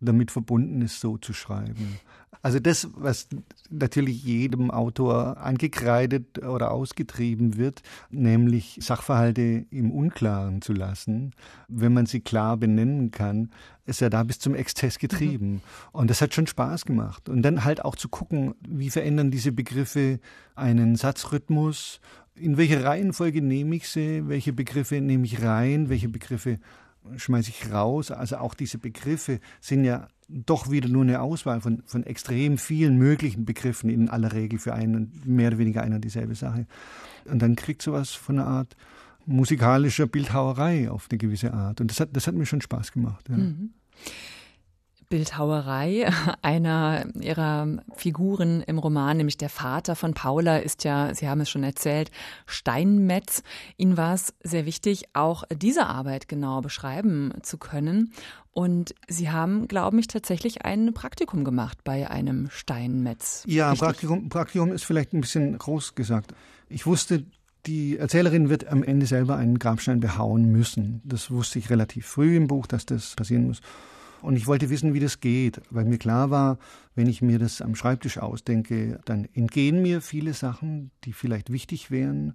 damit 0.00 0.30
verbunden 0.30 0.82
ist, 0.82 1.00
so 1.00 1.16
zu 1.16 1.32
schreiben. 1.32 1.98
Also 2.42 2.58
das, 2.58 2.88
was 2.94 3.28
natürlich 3.70 4.22
jedem 4.22 4.70
Autor 4.70 5.38
angekreidet 5.38 6.44
oder 6.44 6.72
ausgetrieben 6.72 7.56
wird, 7.56 7.80
nämlich 8.10 8.78
Sachverhalte 8.82 9.64
im 9.70 9.90
Unklaren 9.90 10.60
zu 10.60 10.74
lassen, 10.74 11.32
wenn 11.68 11.94
man 11.94 12.04
sie 12.04 12.20
klar 12.20 12.58
benennen 12.58 13.10
kann, 13.10 13.50
ist 13.86 14.02
ja 14.02 14.10
da 14.10 14.22
bis 14.24 14.40
zum 14.40 14.54
Exzess 14.54 14.98
getrieben. 14.98 15.52
Mhm. 15.52 15.60
Und 15.92 16.10
das 16.10 16.20
hat 16.20 16.34
schon 16.34 16.46
Spaß 16.46 16.84
gemacht. 16.84 17.30
Und 17.30 17.40
dann 17.42 17.64
halt 17.64 17.82
auch 17.82 17.96
zu 17.96 18.10
gucken, 18.10 18.54
wie 18.68 18.90
verändern 18.90 19.30
diese 19.30 19.52
Begriffe 19.52 20.20
einen 20.54 20.96
Satzrhythmus, 20.96 22.00
in 22.36 22.56
welcher 22.56 22.84
Reihenfolge 22.84 23.42
nehme 23.42 23.76
ich 23.76 23.88
sie, 23.88 24.28
welche 24.28 24.52
Begriffe 24.52 25.00
nehme 25.00 25.24
ich 25.24 25.42
rein, 25.42 25.88
welche 25.88 26.08
Begriffe 26.08 26.58
schmeiße 27.16 27.50
ich 27.50 27.72
raus. 27.72 28.10
Also 28.10 28.38
auch 28.38 28.54
diese 28.54 28.78
Begriffe 28.78 29.40
sind 29.60 29.84
ja 29.84 30.08
doch 30.28 30.70
wieder 30.70 30.88
nur 30.88 31.02
eine 31.02 31.20
Auswahl 31.20 31.60
von, 31.60 31.82
von 31.86 32.02
extrem 32.04 32.56
vielen 32.56 32.96
möglichen 32.96 33.44
Begriffen, 33.44 33.90
in 33.90 34.08
aller 34.08 34.32
Regel 34.32 34.58
für 34.58 34.74
einen 34.74 35.20
mehr 35.24 35.48
oder 35.48 35.58
weniger 35.58 35.82
eine 35.82 35.96
und 35.96 36.04
dieselbe 36.04 36.34
Sache. 36.34 36.66
Und 37.26 37.40
dann 37.40 37.56
kriegt 37.56 37.82
sowas 37.82 38.10
von 38.10 38.38
einer 38.38 38.48
Art 38.48 38.76
musikalischer 39.26 40.06
Bildhauerei 40.06 40.90
auf 40.90 41.08
eine 41.10 41.18
gewisse 41.18 41.52
Art. 41.52 41.80
Und 41.80 41.90
das 41.90 42.00
hat, 42.00 42.10
das 42.12 42.26
hat 42.26 42.34
mir 42.34 42.46
schon 42.46 42.60
Spaß 42.60 42.92
gemacht. 42.92 43.28
Ja. 43.28 43.36
Mhm. 43.36 43.70
Bildhauerei. 45.08 46.10
Einer 46.42 47.06
ihrer 47.20 47.66
Figuren 47.96 48.62
im 48.62 48.78
Roman, 48.78 49.16
nämlich 49.16 49.36
der 49.36 49.48
Vater 49.48 49.96
von 49.96 50.14
Paula, 50.14 50.58
ist 50.58 50.84
ja, 50.84 51.14
Sie 51.14 51.28
haben 51.28 51.40
es 51.40 51.50
schon 51.50 51.64
erzählt, 51.64 52.10
Steinmetz. 52.46 53.42
Ihnen 53.76 53.96
war 53.96 54.14
es 54.14 54.34
sehr 54.42 54.66
wichtig, 54.66 55.04
auch 55.12 55.44
diese 55.54 55.86
Arbeit 55.86 56.28
genau 56.28 56.60
beschreiben 56.60 57.32
zu 57.42 57.58
können. 57.58 58.12
Und 58.52 58.94
Sie 59.08 59.30
haben, 59.30 59.66
glaube 59.66 59.98
ich, 59.98 60.06
tatsächlich 60.06 60.64
ein 60.64 60.94
Praktikum 60.94 61.44
gemacht 61.44 61.78
bei 61.82 62.08
einem 62.08 62.48
Steinmetz. 62.50 63.42
Ja, 63.46 63.74
Praktikum, 63.74 64.28
Praktikum 64.28 64.72
ist 64.72 64.84
vielleicht 64.84 65.12
ein 65.12 65.20
bisschen 65.20 65.58
groß 65.58 65.96
gesagt. 65.96 66.34
Ich 66.68 66.86
wusste, 66.86 67.24
die 67.66 67.98
Erzählerin 67.98 68.48
wird 68.48 68.68
am 68.68 68.82
Ende 68.82 69.06
selber 69.06 69.36
einen 69.36 69.58
Grabstein 69.58 70.00
behauen 70.00 70.52
müssen. 70.52 71.00
Das 71.04 71.30
wusste 71.30 71.58
ich 71.58 71.70
relativ 71.70 72.06
früh 72.06 72.36
im 72.36 72.46
Buch, 72.46 72.66
dass 72.66 72.86
das 72.86 73.16
passieren 73.16 73.46
muss. 73.46 73.60
Und 74.24 74.36
ich 74.36 74.46
wollte 74.46 74.70
wissen, 74.70 74.94
wie 74.94 75.00
das 75.00 75.20
geht, 75.20 75.60
weil 75.70 75.84
mir 75.84 75.98
klar 75.98 76.30
war, 76.30 76.58
wenn 76.94 77.08
ich 77.08 77.20
mir 77.20 77.38
das 77.38 77.60
am 77.60 77.74
Schreibtisch 77.74 78.16
ausdenke, 78.16 78.98
dann 79.04 79.28
entgehen 79.34 79.82
mir 79.82 80.00
viele 80.00 80.32
Sachen, 80.32 80.92
die 81.04 81.12
vielleicht 81.12 81.52
wichtig 81.52 81.90
wären. 81.90 82.32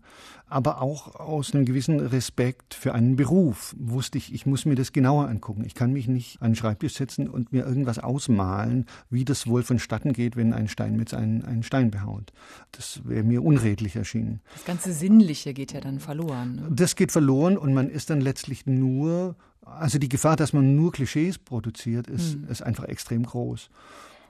Aber 0.47 0.83
auch 0.83 1.15
aus 1.15 1.55
einem 1.55 1.65
gewissen 1.65 1.99
Respekt 1.99 2.75
für 2.75 2.93
einen 2.93 3.15
Beruf 3.15 3.75
wusste 3.79 4.19
ich, 4.19 4.31
ich 4.33 4.45
muss 4.45 4.65
mir 4.65 4.75
das 4.75 4.91
genauer 4.91 5.29
angucken. 5.29 5.63
Ich 5.65 5.73
kann 5.73 5.91
mich 5.91 6.07
nicht 6.07 6.39
an 6.43 6.51
den 6.51 6.55
Schreibtisch 6.55 6.93
setzen 6.93 7.27
und 7.27 7.51
mir 7.51 7.65
irgendwas 7.65 7.97
ausmalen, 7.97 8.85
wie 9.09 9.25
das 9.25 9.47
wohl 9.47 9.63
vonstatten 9.63 10.13
geht, 10.13 10.35
wenn 10.35 10.53
ein 10.53 10.67
Steinmetz 10.67 11.15
einen, 11.15 11.43
einen 11.43 11.63
Stein 11.63 11.89
behaut. 11.89 12.33
Das 12.71 13.01
wäre 13.03 13.23
mir 13.23 13.43
unredlich 13.43 13.95
erschienen. 13.95 14.41
Das 14.53 14.65
ganze 14.65 14.93
Sinnliche 14.93 15.55
geht 15.55 15.73
ja 15.73 15.81
dann 15.81 15.99
verloren. 15.99 16.55
Ne? 16.57 16.67
Das 16.69 16.95
geht 16.95 17.11
verloren 17.11 17.57
und 17.57 17.73
man 17.73 17.89
ist 17.89 18.11
dann 18.11 18.21
letztlich 18.21 18.67
nur 18.67 19.35
also 19.77 19.99
die 19.99 20.09
Gefahr, 20.09 20.35
dass 20.35 20.53
man 20.53 20.75
nur 20.75 20.91
Klischees 20.91 21.37
produziert, 21.37 22.07
ist, 22.07 22.37
mhm. 22.37 22.47
ist 22.49 22.61
einfach 22.61 22.85
extrem 22.85 23.23
groß. 23.23 23.69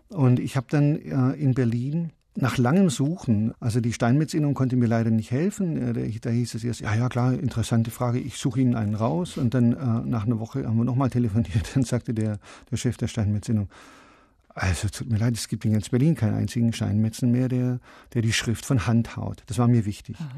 Und 0.10 0.40
ich 0.40 0.58
habe 0.58 0.68
dann 0.70 0.96
äh, 0.96 1.34
in 1.34 1.54
Berlin 1.54 2.12
nach 2.36 2.58
langem 2.58 2.90
Suchen, 2.90 3.54
also 3.60 3.82
die 3.82 3.94
Steinmetzinnung 3.94 4.54
konnte 4.54 4.76
mir 4.76 4.88
leider 4.88 5.12
nicht 5.12 5.32
helfen. 5.32 5.96
Äh, 5.96 6.20
da 6.20 6.30
hieß 6.30 6.56
es 6.56 6.64
erst, 6.64 6.82
ja, 6.82 6.96
ja, 6.96 7.10
klar, 7.10 7.34
interessante 7.34 7.92
Frage, 7.92 8.20
ich 8.20 8.38
suche 8.38 8.62
Ihnen 8.62 8.76
einen 8.76 8.96
raus. 8.96 9.38
Und 9.38 9.54
dann 9.54 9.74
äh, 9.74 10.08
nach 10.08 10.26
einer 10.26 10.40
Woche 10.40 10.66
haben 10.66 10.78
wir 10.78 10.86
nochmal 10.86 11.10
telefoniert, 11.12 11.76
dann 11.76 11.84
sagte 11.84 12.14
der, 12.14 12.40
der 12.72 12.78
Chef 12.78 12.98
der 12.98 13.08
Steinmetzinnung, 13.08 13.70
also 14.56 14.90
tut 14.90 15.10
mir 15.10 15.18
leid, 15.18 15.36
es 15.36 15.48
gibt 15.48 15.64
in 15.64 15.74
ganz 15.74 15.90
Berlin 15.90 16.16
keinen 16.16 16.34
einzigen 16.34 16.74
Steinmetzen 16.74 17.32
mehr, 17.32 17.48
der, 17.48 17.80
der 18.14 18.22
die 18.22 18.34
Schrift 18.34 18.66
von 18.66 18.88
Hand 18.88 19.16
haut. 19.16 19.44
Das 19.48 19.58
war 19.58 19.68
mir 19.68 19.86
wichtig. 19.86 20.18
Aha 20.20 20.30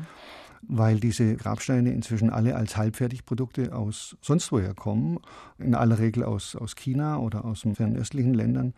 weil 0.67 0.99
diese 0.99 1.35
Grabsteine 1.35 1.91
inzwischen 1.91 2.29
alle 2.29 2.55
als 2.55 2.77
Halbfertigprodukte 2.77 3.75
aus 3.75 4.15
sonst 4.21 4.51
woher 4.51 4.73
kommen, 4.73 5.19
in 5.57 5.75
aller 5.75 5.99
Regel 5.99 6.23
aus, 6.23 6.55
aus 6.55 6.75
China 6.75 7.17
oder 7.17 7.45
aus 7.45 7.61
den 7.61 7.75
fernöstlichen 7.75 8.33
Ländern. 8.33 8.73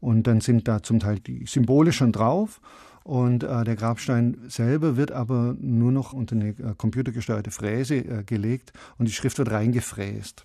Und 0.00 0.26
dann 0.26 0.40
sind 0.40 0.68
da 0.68 0.82
zum 0.82 1.00
Teil 1.00 1.20
die 1.20 1.46
Symbole 1.46 1.92
schon 1.92 2.12
drauf. 2.12 2.60
Und 3.04 3.42
äh, 3.42 3.64
der 3.64 3.76
Grabstein 3.76 4.36
selber 4.48 4.96
wird 4.96 5.12
aber 5.12 5.56
nur 5.58 5.92
noch 5.92 6.12
unter 6.12 6.36
eine 6.36 6.50
äh, 6.50 6.74
computergesteuerte 6.76 7.50
Fräse 7.50 7.96
äh, 7.96 8.22
gelegt 8.22 8.72
und 8.98 9.08
die 9.08 9.12
Schrift 9.12 9.38
wird 9.38 9.50
reingefräst. 9.50 10.44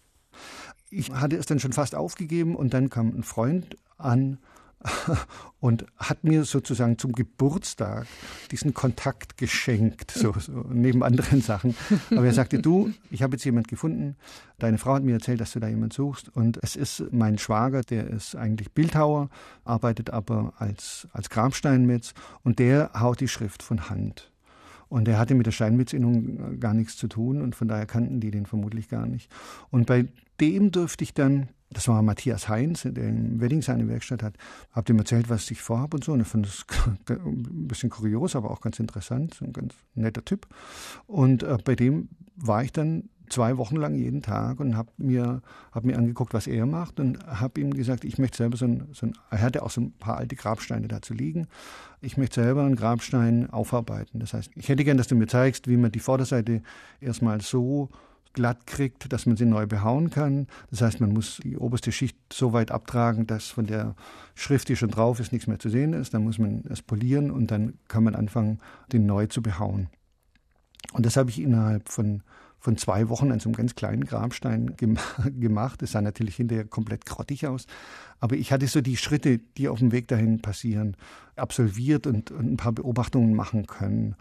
Ich 0.89 1.12
hatte 1.12 1.36
es 1.36 1.45
dann 1.45 1.60
schon 1.60 1.73
fast 1.73 1.93
aufgegeben 1.93 2.56
und 2.56 2.73
dann 2.73 2.89
kam 2.89 3.10
ein 3.10 3.23
Freund 3.23 3.75
an 3.97 4.38
und 5.60 5.86
hat 5.98 6.24
mir 6.24 6.43
sozusagen 6.43 6.98
zum 6.98 7.13
Geburtstag 7.13 8.08
diesen 8.52 8.74
Kontakt 8.74 9.38
geschenkt, 9.38 10.12
so, 10.12 10.34
so, 10.34 10.65
neben 10.69 11.04
anderen 11.04 11.41
Sachen. 11.41 11.76
Aber 12.12 12.26
er 12.26 12.34
sagte, 12.34 12.60
du, 12.60 12.91
ich 13.10 13.24
habe 13.24 13.36
jetzt 13.36 13.46
jemand 13.46 13.67
gefunden, 13.67 14.15
deine 14.60 14.78
Frau 14.78 14.96
hat 14.96 15.04
mir 15.04 15.13
erzählt, 15.13 15.39
dass 15.39 15.54
du 15.54 15.60
da 15.60 15.67
jemand 15.67 15.93
suchst 15.93 16.30
und 16.36 16.60
es 16.62 16.76
ist 16.76 17.04
mein 17.12 17.38
Schwager, 17.38 17.82
der 17.82 18.08
ist 18.10 18.36
eigentlich 18.36 18.72
Bildhauer, 18.72 19.30
arbeitet 19.63 20.10
aber 20.10 20.54
als, 20.58 21.08
als 21.13 21.30
Grabsteinmetz 21.30 22.13
und 22.43 22.60
der 22.60 22.91
haut 23.00 23.19
die 23.19 23.28
Schrift 23.28 23.63
von 23.63 23.89
Hand. 23.89 24.33
Und 24.93 25.08
er 25.08 25.17
hatte 25.17 25.34
mit 25.34 25.47
der 25.47 25.51
Steinmetzinnung 25.51 26.60
gar 26.60 26.75
nichts 26.75 26.97
zu 26.97 27.08
tun 27.08 27.41
und 27.41 27.56
von 27.56 27.67
daher 27.67 27.88
kannten 27.88 28.19
die 28.19 28.29
den 28.29 28.45
vermutlich 28.45 28.89
gar 28.89 29.08
nicht. 29.08 29.27
Und 29.71 29.88
bei 29.88 30.06
dem 30.39 30.71
durfte 30.71 31.03
ich 31.03 31.15
dann 31.15 31.49
das 31.71 31.88
war 31.88 32.03
Matthias 32.03 32.47
Heinz, 32.49 32.84
der 32.84 33.10
im 33.10 33.41
Wedding 33.41 33.63
seine 33.63 33.88
Werkstatt 33.88 34.21
hat. 34.21 34.36
Hab 34.71 34.88
ihm 34.89 34.99
erzählt, 34.99 35.27
was 35.27 35.49
ich 35.49 35.60
vorhabe 35.60 35.97
und 35.97 36.03
so. 36.03 36.13
Und 36.13 36.21
ich 36.21 36.27
fand 36.27 36.45
das 36.45 36.65
ein 37.10 37.67
bisschen 37.67 37.89
kurios, 37.89 38.36
aber 38.36 38.51
auch 38.51 38.62
ganz 38.62 38.79
interessant. 38.79 39.34
So 39.34 39.45
ein 39.45 39.53
ganz 39.53 39.73
netter 39.95 40.23
Typ. 40.23 40.47
Und 41.08 41.41
äh, 41.41 41.58
bei 41.65 41.75
dem 41.75 42.10
war 42.36 42.63
ich 42.63 42.71
dann 42.71 43.10
zwei 43.30 43.58
Wochen 43.58 43.76
lang 43.76 43.96
jeden 43.96 44.22
Tag 44.22 44.60
und 44.60 44.76
habe 44.76 44.90
mir, 44.98 45.42
hab 45.72 45.84
mir 45.84 45.98
angeguckt, 45.98 46.34
was 46.34 46.48
er 46.48 46.66
macht 46.66 47.00
und 47.00 47.26
habe 47.26 47.62
ihm 47.62 47.74
gesagt, 47.74 48.06
ich 48.06 48.18
möchte 48.18 48.38
selber 48.38 48.58
so 48.58 48.66
ein, 48.66 48.88
so 48.94 49.08
ein, 49.08 49.14
er 49.30 49.42
hatte 49.42 49.64
auch 49.64 49.72
so 49.72 49.82
ein 49.82 49.94
paar 49.94 50.18
alte 50.18 50.36
Grabsteine 50.36 50.88
dazu 50.88 51.14
liegen, 51.14 51.48
ich 52.02 52.18
möchte 52.18 52.42
selber 52.42 52.64
einen 52.64 52.76
Grabstein 52.76 53.50
aufarbeiten. 53.50 54.20
Das 54.20 54.34
heißt, 54.34 54.52
ich 54.56 54.70
hätte 54.70 54.84
gern, 54.84 54.98
dass 54.98 55.08
du 55.08 55.16
mir 55.16 55.28
zeigst, 55.28 55.68
wie 55.68 55.78
man 55.78 55.92
die 55.92 56.00
Vorderseite 56.00 56.62
erstmal 57.00 57.42
so 57.42 57.90
glatt 58.34 58.66
kriegt, 58.66 59.14
dass 59.14 59.26
man 59.26 59.38
sie 59.38 59.46
neu 59.46 59.68
behauen 59.68 60.10
kann. 60.10 60.48
Das 60.70 60.82
heißt, 60.82 61.00
man 61.00 61.14
muss 61.14 61.40
die 61.44 61.58
oberste 61.58 61.92
Schicht 61.92 62.18
so 62.32 62.52
weit 62.52 62.72
abtragen, 62.72 63.28
dass 63.28 63.48
von 63.48 63.68
der 63.68 63.96
Schrift, 64.36 64.70
die 64.70 64.76
schon 64.76 64.90
drauf 64.90 65.20
ist, 65.20 65.32
nichts 65.32 65.48
mehr 65.48 65.60
zu 65.60 65.70
sehen 65.70 65.94
ist. 65.94 66.14
Dann 66.14 66.24
muss 66.24 66.40
man 66.40 66.64
es 66.70 66.82
polieren 66.82 67.32
und 67.32 67.52
dann 67.52 67.76
kann 67.88 68.04
man 68.04 68.16
anfangen, 68.16 68.60
den 68.92 69.06
neu 69.06 69.28
zu 69.28 69.42
behauen. 69.42 69.88
Und 70.92 71.06
das 71.06 71.16
habe 71.16 71.30
ich 71.30 71.40
innerhalb 71.40 71.90
von, 71.90 72.24
von 72.63 72.78
zwei 72.78 73.10
Wochen 73.10 73.30
an 73.34 73.41
so 73.41 73.49
einem 73.49 73.58
ganz 73.58 73.76
kleinen 73.76 74.06
Grabstein 74.06 74.78
gemacht. 75.38 75.82
Das 75.82 75.91
sah 75.91 76.02
natürlich 76.02 76.38
hinterher 76.38 76.63
komplett 76.63 77.06
grottig 77.06 77.45
aus. 77.45 77.67
Aber 78.21 78.38
ich 78.38 78.54
hatte 78.54 78.67
so 78.67 78.80
die 78.80 78.95
Schritte, 78.95 79.39
die 79.58 79.67
auf 79.67 79.80
dem 79.80 79.91
Weg 79.91 80.08
dahin 80.08 80.41
passieren, 80.41 80.95
absolviert 81.36 82.08
und, 82.08 82.32
und 82.32 82.54
ein 82.54 82.58
paar 82.58 82.71
Beobachtungen 82.71 83.36
machen 83.36 83.67
können. 83.67 84.15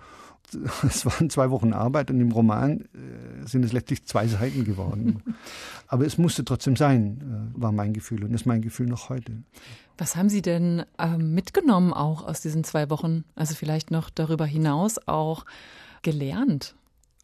Es 0.83 1.07
waren 1.07 1.31
zwei 1.31 1.51
Wochen 1.51 1.73
Arbeit 1.73 2.11
und 2.11 2.21
im 2.21 2.31
Roman 2.33 2.81
äh, 2.81 3.47
sind 3.47 3.65
es 3.65 3.73
letztlich 3.73 4.05
zwei 4.05 4.27
Seiten 4.27 4.65
geworden. 4.65 5.23
Aber 5.87 6.05
es 6.05 6.19
musste 6.19 6.45
trotzdem 6.45 6.75
sein, 6.75 7.53
äh, 7.57 7.61
war 7.63 7.73
mein 7.73 7.95
Gefühl 7.95 8.25
und 8.25 8.35
ist 8.35 8.45
mein 8.45 8.61
Gefühl 8.61 8.89
noch 8.89 9.09
heute. 9.09 9.33
Was 9.97 10.17
haben 10.17 10.29
Sie 10.29 10.43
denn 10.43 10.85
äh, 10.99 11.17
mitgenommen 11.17 11.95
auch 11.95 12.27
aus 12.27 12.43
diesen 12.43 12.65
zwei 12.65 12.91
Wochen? 12.91 13.25
Also 13.35 13.55
vielleicht 13.55 13.93
noch 13.93 14.11
darüber 14.11 14.45
hinaus 14.45 14.99
auch 15.07 15.47
gelernt? 16.03 16.75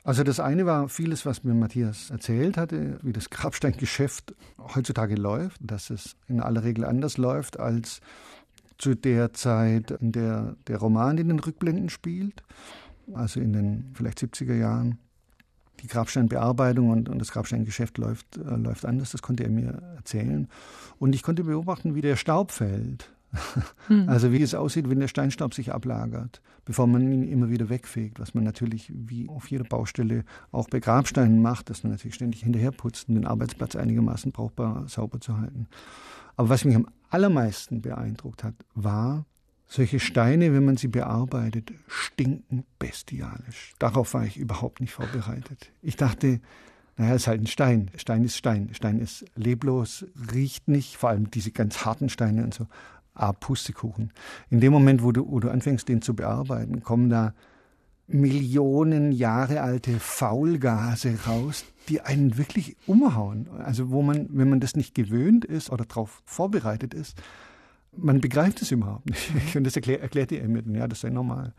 Also 0.08 0.24
das 0.24 0.40
eine 0.40 0.64
war 0.64 0.88
vieles, 0.88 1.26
was 1.26 1.44
mir 1.44 1.52
Matthias 1.52 2.08
erzählt 2.08 2.56
hatte, 2.56 2.98
wie 3.02 3.12
das 3.12 3.28
Grabsteingeschäft 3.28 4.34
heutzutage 4.74 5.16
läuft, 5.16 5.60
dass 5.60 5.90
es 5.90 6.16
in 6.28 6.40
aller 6.40 6.64
Regel 6.64 6.86
anders 6.86 7.18
läuft 7.18 7.60
als 7.60 8.00
zu 8.78 8.94
der 8.94 9.34
Zeit, 9.34 9.90
in 9.90 10.12
der 10.12 10.56
der 10.66 10.78
Roman 10.78 11.18
in 11.18 11.28
den 11.28 11.38
Rückblenden 11.38 11.90
spielt, 11.90 12.42
also 13.12 13.38
in 13.38 13.52
den 13.52 13.90
vielleicht 13.92 14.20
70er 14.20 14.54
Jahren. 14.54 14.96
Die 15.82 15.88
Grabsteinbearbeitung 15.88 16.88
und, 16.88 17.10
und 17.10 17.18
das 17.18 17.30
Grabsteingeschäft 17.30 17.98
läuft, 17.98 18.38
äh, 18.38 18.56
läuft 18.56 18.86
anders, 18.86 19.12
das 19.12 19.20
konnte 19.20 19.44
er 19.44 19.50
mir 19.50 19.82
erzählen. 19.94 20.48
Und 20.98 21.14
ich 21.14 21.22
konnte 21.22 21.44
beobachten, 21.44 21.94
wie 21.94 22.00
der 22.00 22.16
Staub 22.16 22.50
fällt. 22.50 23.12
Hm. 23.88 24.08
Also 24.08 24.32
wie 24.32 24.42
es 24.42 24.54
aussieht, 24.54 24.88
wenn 24.88 25.00
der 25.00 25.08
Steinstaub 25.08 25.54
sich 25.54 25.72
ablagert, 25.72 26.40
bevor 26.64 26.86
man 26.86 27.10
ihn 27.12 27.28
immer 27.28 27.50
wieder 27.50 27.68
wegfegt, 27.68 28.20
was 28.20 28.34
man 28.34 28.44
natürlich 28.44 28.90
wie 28.94 29.28
auf 29.28 29.50
jeder 29.50 29.64
Baustelle 29.64 30.24
auch 30.50 30.68
bei 30.68 30.80
Grabsteinen 30.80 31.42
macht, 31.42 31.70
dass 31.70 31.82
man 31.82 31.92
natürlich 31.92 32.14
ständig 32.14 32.42
hinterherputzt, 32.42 33.08
um 33.08 33.14
den 33.14 33.26
Arbeitsplatz 33.26 33.76
einigermaßen 33.76 34.32
brauchbar 34.32 34.88
sauber 34.88 35.20
zu 35.20 35.38
halten. 35.38 35.66
Aber 36.36 36.48
was 36.48 36.64
mich 36.64 36.76
am 36.76 36.86
allermeisten 37.10 37.82
beeindruckt 37.82 38.44
hat, 38.44 38.54
war, 38.74 39.26
solche 39.66 40.00
Steine, 40.00 40.54
wenn 40.54 40.64
man 40.64 40.76
sie 40.78 40.88
bearbeitet, 40.88 41.72
stinken 41.86 42.64
bestialisch. 42.78 43.74
Darauf 43.78 44.14
war 44.14 44.24
ich 44.24 44.38
überhaupt 44.38 44.80
nicht 44.80 44.94
vorbereitet. 44.94 45.72
Ich 45.82 45.96
dachte, 45.96 46.40
naja, 46.96 47.14
es 47.14 47.22
ist 47.22 47.28
halt 47.28 47.42
ein 47.42 47.46
Stein. 47.46 47.90
Stein 47.96 48.24
ist 48.24 48.36
Stein. 48.36 48.70
Stein 48.72 48.98
ist 48.98 49.24
leblos, 49.36 50.06
riecht 50.32 50.68
nicht, 50.68 50.96
vor 50.96 51.10
allem 51.10 51.30
diese 51.30 51.52
ganz 51.52 51.84
harten 51.84 52.08
Steine 52.08 52.42
und 52.42 52.54
so. 52.54 52.66
Ah, 53.18 53.32
Pustekuchen. 53.32 54.12
In 54.48 54.60
dem 54.60 54.72
Moment, 54.72 55.02
wo 55.02 55.10
du, 55.10 55.28
wo 55.28 55.40
du 55.40 55.50
anfängst, 55.50 55.88
den 55.88 56.02
zu 56.02 56.14
bearbeiten, 56.14 56.84
kommen 56.84 57.10
da 57.10 57.34
Millionen 58.06 59.10
Jahre 59.10 59.60
alte 59.60 59.98
Faulgase 59.98 61.18
raus, 61.26 61.64
die 61.88 62.00
einen 62.00 62.38
wirklich 62.38 62.76
umhauen. 62.86 63.48
Also 63.58 63.90
wo 63.90 64.02
man, 64.02 64.28
wenn 64.30 64.48
man 64.48 64.60
das 64.60 64.76
nicht 64.76 64.94
gewöhnt 64.94 65.44
ist 65.44 65.70
oder 65.70 65.84
darauf 65.84 66.22
vorbereitet 66.24 66.94
ist, 66.94 67.20
man 67.96 68.20
begreift 68.20 68.62
es 68.62 68.70
überhaupt 68.70 69.10
nicht. 69.10 69.56
Und 69.56 69.64
das 69.64 69.74
erklär, 69.74 70.00
erklärt 70.00 70.30
die 70.30 70.40
mir, 70.40 70.62
ja, 70.78 70.86
das 70.86 71.00
sei 71.00 71.10
normal 71.10 71.54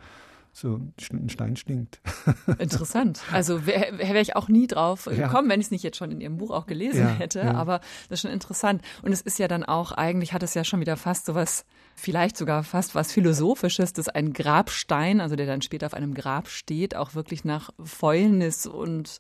so 0.52 0.80
ein 1.12 1.30
Stein 1.30 1.56
stinkt. 1.56 2.02
Interessant. 2.60 3.22
Also 3.32 3.66
wäre 3.66 3.98
wär 3.98 4.22
ich 4.22 4.36
auch 4.36 4.50
nie 4.50 4.68
drauf 4.68 5.06
gekommen, 5.06 5.48
ja. 5.48 5.54
wenn 5.54 5.60
ich 5.60 5.68
es 5.68 5.72
nicht 5.72 5.84
jetzt 5.84 5.98
schon 5.98 6.12
in 6.12 6.22
Ihrem 6.22 6.38
Buch 6.38 6.52
auch 6.52 6.66
gelesen 6.66 7.02
ja, 7.02 7.10
hätte. 7.10 7.40
Ja. 7.40 7.54
Aber 7.54 7.80
das 8.10 8.18
ist 8.18 8.22
schon 8.22 8.32
interessant. 8.32 8.82
Und 9.02 9.12
es 9.12 9.22
ist 9.22 9.40
ja 9.40 9.48
dann 9.48 9.64
auch, 9.64 9.92
eigentlich 9.92 10.34
hat 10.34 10.44
es 10.44 10.54
ja 10.54 10.64
schon 10.64 10.80
wieder 10.80 10.98
fast 10.98 11.26
so 11.26 11.36
was, 11.36 11.66
vielleicht 11.96 12.38
sogar 12.38 12.64
fast 12.64 12.96
was 12.96 13.12
Philosophisches, 13.12 13.94
dass 13.94 14.10
ein 14.10 14.34
Grabstein, 14.34 15.22
also 15.22 15.36
der 15.36 15.46
dann 15.46 15.62
später 15.62 15.86
auf 15.86 15.94
einem 15.94 16.14
Grab 16.14 16.48
steht, 16.50 16.96
auch 16.96 17.16
wirklich 17.16 17.46
nach 17.46 17.70
Fäulnis 17.84 18.66
und 18.66 19.20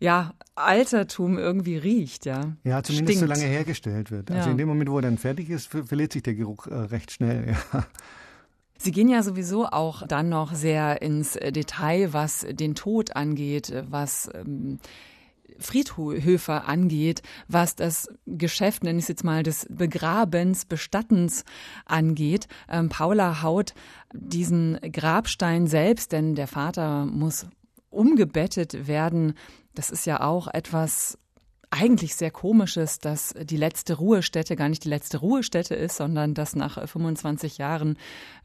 ja, 0.00 0.32
Altertum 0.54 1.38
irgendwie 1.38 1.76
riecht, 1.76 2.24
ja. 2.24 2.56
Ja, 2.64 2.82
zumindest 2.82 3.18
Stinkt. 3.18 3.20
so 3.20 3.26
lange 3.26 3.44
hergestellt 3.44 4.10
wird. 4.10 4.30
Also 4.30 4.48
in 4.48 4.56
dem 4.56 4.66
Moment, 4.66 4.90
wo 4.90 4.96
er 4.96 5.02
dann 5.02 5.18
fertig 5.18 5.50
ist, 5.50 5.68
verliert 5.68 6.12
sich 6.12 6.22
der 6.22 6.34
Geruch 6.34 6.66
äh, 6.66 6.74
recht 6.74 7.12
schnell. 7.12 7.54
Ja. 7.72 7.86
Sie 8.82 8.92
gehen 8.92 9.10
ja 9.10 9.22
sowieso 9.22 9.66
auch 9.66 10.06
dann 10.06 10.30
noch 10.30 10.54
sehr 10.54 11.02
ins 11.02 11.34
Detail, 11.34 12.14
was 12.14 12.46
den 12.48 12.74
Tod 12.74 13.14
angeht, 13.14 13.74
was 13.90 14.30
ähm, 14.32 14.78
Friedhöfe 15.58 16.64
angeht, 16.64 17.20
was 17.46 17.76
das 17.76 18.08
Geschäft, 18.24 18.82
nenne 18.82 18.98
ich 18.98 19.04
es 19.04 19.08
jetzt 19.08 19.22
mal, 19.22 19.42
des 19.42 19.66
Begrabens, 19.68 20.64
Bestattens 20.64 21.44
angeht. 21.84 22.48
Ähm, 22.70 22.88
Paula 22.88 23.42
haut 23.42 23.74
diesen 24.14 24.78
Grabstein 24.80 25.66
selbst, 25.66 26.12
denn 26.12 26.34
der 26.34 26.46
Vater 26.46 27.04
muss 27.04 27.48
umgebettet 27.90 28.86
werden. 28.88 29.34
Das 29.74 29.90
ist 29.90 30.06
ja 30.06 30.22
auch 30.22 30.48
etwas 30.48 31.18
eigentlich 31.70 32.16
sehr 32.16 32.30
komisches, 32.30 32.98
dass 32.98 33.34
die 33.40 33.56
letzte 33.56 33.94
Ruhestätte 33.94 34.56
gar 34.56 34.68
nicht 34.68 34.84
die 34.84 34.88
letzte 34.88 35.18
Ruhestätte 35.18 35.74
ist, 35.74 35.96
sondern 35.96 36.34
dass 36.34 36.56
nach 36.56 36.86
25 36.88 37.58
Jahren 37.58 37.96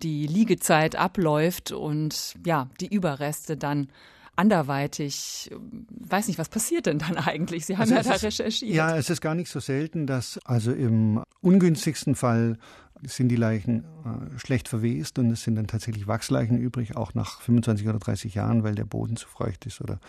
die 0.03 0.27
Liegezeit 0.27 0.95
abläuft 0.95 1.71
und 1.71 2.35
ja, 2.45 2.69
die 2.79 2.93
Überreste 2.93 3.57
dann 3.57 3.89
anderweitig, 4.35 5.49
weiß 5.89 6.27
nicht, 6.27 6.37
was 6.37 6.49
passiert 6.49 6.85
denn 6.85 6.99
dann 6.99 7.17
eigentlich? 7.17 7.65
Sie 7.65 7.77
haben 7.77 7.83
also 7.83 7.95
ja 7.95 8.03
da 8.03 8.15
ist, 8.15 8.23
recherchiert. 8.23 8.75
Ja, 8.75 8.95
es 8.95 9.09
ist 9.09 9.21
gar 9.21 9.33
nicht 9.33 9.49
so 9.49 9.59
selten, 9.59 10.07
dass 10.07 10.39
also 10.45 10.71
im 10.71 11.23
ungünstigsten 11.41 12.15
Fall 12.15 12.57
sind 13.03 13.29
die 13.29 13.35
Leichen 13.35 13.83
äh, 14.05 14.39
schlecht 14.39 14.67
verwest 14.67 15.19
und 15.19 15.29
es 15.29 15.43
sind 15.43 15.55
dann 15.55 15.67
tatsächlich 15.67 16.07
Wachsleichen 16.07 16.57
übrig, 16.57 16.95
auch 16.95 17.13
nach 17.13 17.41
25 17.41 17.87
oder 17.87 17.99
30 17.99 18.35
Jahren, 18.35 18.63
weil 18.63 18.75
der 18.75 18.85
Boden 18.85 19.15
zu 19.15 19.27
feucht 19.27 19.65
ist 19.65 19.81
oder, 19.81 19.99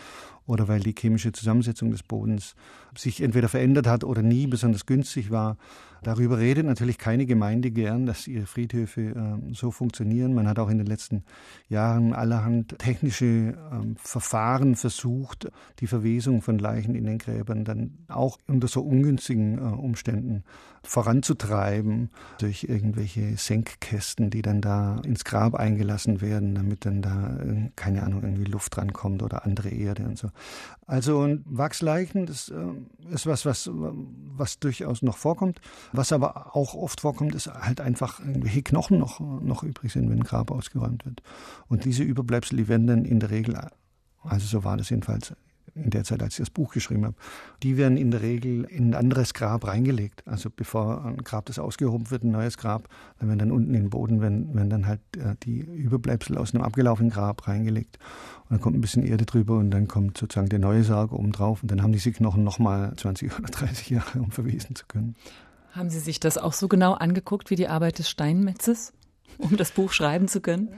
oder 0.45 0.67
weil 0.67 0.79
die 0.79 0.95
chemische 0.97 1.31
Zusammensetzung 1.31 1.91
des 1.91 2.03
Bodens 2.03 2.55
sich 2.97 3.21
entweder 3.21 3.49
verändert 3.49 3.87
hat 3.87 4.03
oder 4.03 4.21
nie 4.21 4.47
besonders 4.47 4.85
günstig 4.85 5.31
war. 5.31 5.57
Darüber 6.03 6.37
redet 6.37 6.65
natürlich 6.65 6.97
keine 6.97 7.25
Gemeinde 7.25 7.71
gern, 7.71 8.05
dass 8.05 8.27
ihre 8.27 8.45
Friedhöfe 8.45 9.01
äh, 9.01 9.53
so 9.53 9.71
funktionieren. 9.71 10.33
Man 10.33 10.47
hat 10.47 10.59
auch 10.59 10.69
in 10.69 10.77
den 10.77 10.87
letzten 10.87 11.23
Jahren 11.69 12.13
allerhand 12.13 12.77
technische 12.79 13.25
äh, 13.25 13.55
Verfahren 13.97 14.75
versucht, 14.75 15.51
die 15.79 15.87
Verwesung 15.87 16.41
von 16.41 16.59
Leichen 16.59 16.95
in 16.95 17.05
den 17.05 17.17
Gräbern 17.17 17.65
dann 17.65 17.97
auch 18.07 18.37
unter 18.47 18.67
so 18.67 18.81
ungünstigen 18.81 19.57
äh, 19.57 19.61
Umständen 19.61 20.43
voranzutreiben 20.83 22.09
durch 22.39 22.63
irgendwelche 22.63 23.35
Senkkästen, 23.35 24.29
die 24.29 24.41
dann 24.41 24.61
da 24.61 25.01
ins 25.03 25.25
Grab 25.25 25.55
eingelassen 25.55 26.21
werden, 26.21 26.55
damit 26.55 26.85
dann 26.85 27.01
da, 27.01 27.37
äh, 27.37 27.69
keine 27.75 28.03
Ahnung, 28.03 28.23
irgendwie 28.23 28.45
Luft 28.45 28.77
rankommt 28.77 29.21
oder 29.23 29.45
andere 29.45 29.69
Erde 29.69 30.03
und 30.03 30.17
so. 30.17 30.29
Also 30.85 31.27
Wachsleichen, 31.45 32.25
das 32.25 32.49
äh, 32.49 32.55
ist 33.09 33.25
was, 33.25 33.45
was, 33.45 33.69
was 33.71 34.59
durchaus 34.59 35.01
noch 35.01 35.17
vorkommt. 35.17 35.61
Was 35.93 36.11
aber 36.11 36.55
auch 36.55 36.73
oft 36.73 37.01
vorkommt, 37.01 37.35
ist 37.35 37.47
halt 37.47 37.81
einfach 37.81 38.19
irgendwelche 38.19 38.63
Knochen 38.63 38.99
noch, 38.99 39.19
noch 39.19 39.63
übrig 39.63 39.91
sind, 39.91 40.09
wenn 40.09 40.19
ein 40.19 40.23
Grab 40.23 40.51
ausgeräumt 40.51 41.05
wird. 41.05 41.21
Und 41.67 41.85
diese 41.85 42.03
Überbleibsel, 42.03 42.57
die 42.57 42.67
werden 42.67 42.87
dann 42.87 43.05
in 43.05 43.19
der 43.19 43.29
Regel, 43.29 43.57
also 44.23 44.45
so 44.45 44.63
war 44.63 44.77
das 44.77 44.89
jedenfalls 44.89 45.33
in 45.75 45.89
der 45.89 46.03
Zeit, 46.03 46.21
als 46.23 46.33
ich 46.33 46.39
das 46.39 46.49
Buch 46.49 46.73
geschrieben 46.73 47.05
habe, 47.05 47.15
die 47.63 47.77
werden 47.77 47.97
in 47.97 48.11
der 48.11 48.21
Regel 48.21 48.63
in 48.65 48.89
ein 48.89 48.93
anderes 48.93 49.33
Grab 49.33 49.67
reingelegt. 49.67 50.27
Also 50.27 50.49
bevor 50.49 51.05
ein 51.05 51.17
Grab, 51.17 51.45
das 51.45 51.59
ausgehoben 51.59 52.09
wird, 52.09 52.23
ein 52.23 52.31
neues 52.31 52.57
Grab, 52.57 52.87
dann 53.19 53.29
werden 53.29 53.39
dann 53.39 53.51
unten 53.51 53.73
in 53.73 53.83
den 53.83 53.89
Boden, 53.89 54.21
werden, 54.21 54.53
werden 54.55 54.69
dann 54.69 54.87
halt 54.87 55.01
äh, 55.17 55.35
die 55.43 55.59
Überbleibsel 55.59 56.37
aus 56.37 56.53
einem 56.53 56.63
abgelaufenen 56.63 57.11
Grab 57.11 57.47
reingelegt. 57.47 57.99
Und 58.43 58.51
dann 58.51 58.61
kommt 58.61 58.77
ein 58.77 58.81
bisschen 58.81 59.03
Erde 59.03 59.25
drüber 59.25 59.57
und 59.57 59.71
dann 59.71 59.87
kommt 59.87 60.17
sozusagen 60.17 60.49
der 60.49 60.59
neue 60.59 60.83
Sarg 60.83 61.11
oben 61.11 61.31
drauf 61.31 61.61
und 61.61 61.71
dann 61.71 61.81
haben 61.81 61.91
diese 61.91 62.11
Knochen 62.11 62.43
nochmal 62.43 62.93
20 62.95 63.39
oder 63.39 63.49
30 63.49 63.89
Jahre, 63.89 64.19
um 64.19 64.31
verwesen 64.31 64.75
zu 64.75 64.85
können. 64.87 65.15
Haben 65.71 65.89
Sie 65.89 65.99
sich 65.99 66.19
das 66.19 66.37
auch 66.37 66.53
so 66.53 66.67
genau 66.67 66.93
angeguckt 66.93 67.49
wie 67.51 67.55
die 67.55 67.67
Arbeit 67.67 67.99
des 67.99 68.09
Steinmetzes, 68.09 68.93
um 69.37 69.57
das 69.57 69.71
Buch 69.71 69.91
schreiben 69.91 70.27
zu 70.27 70.41
können? 70.41 70.69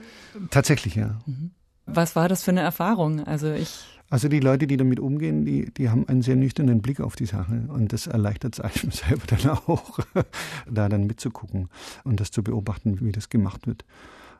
Tatsächlich, 0.50 0.94
ja. 0.94 1.18
Mhm. 1.26 1.52
Was 1.86 2.14
war 2.16 2.28
das 2.28 2.44
für 2.44 2.50
eine 2.50 2.60
Erfahrung? 2.60 3.24
Also 3.24 3.52
ich 3.52 3.99
also 4.10 4.28
die 4.28 4.40
Leute, 4.40 4.66
die 4.66 4.76
damit 4.76 4.98
umgehen, 4.98 5.44
die, 5.44 5.72
die 5.72 5.88
haben 5.88 6.06
einen 6.08 6.22
sehr 6.22 6.34
nüchternen 6.34 6.82
Blick 6.82 7.00
auf 7.00 7.14
die 7.14 7.26
Sache 7.26 7.64
und 7.68 7.92
das 7.92 8.08
erleichtert 8.08 8.58
es 8.58 8.60
einem 8.60 8.90
selber 8.92 9.26
dann 9.28 9.50
auch, 9.50 10.00
da 10.70 10.88
dann 10.88 11.06
mitzugucken 11.06 11.68
und 12.02 12.18
das 12.18 12.32
zu 12.32 12.42
beobachten, 12.42 13.00
wie 13.00 13.12
das 13.12 13.28
gemacht 13.28 13.68
wird. 13.68 13.84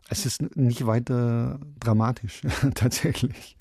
Es 0.08 0.26
ist 0.26 0.56
nicht 0.56 0.86
weiter 0.86 1.60
dramatisch, 1.78 2.42
tatsächlich. 2.74 3.56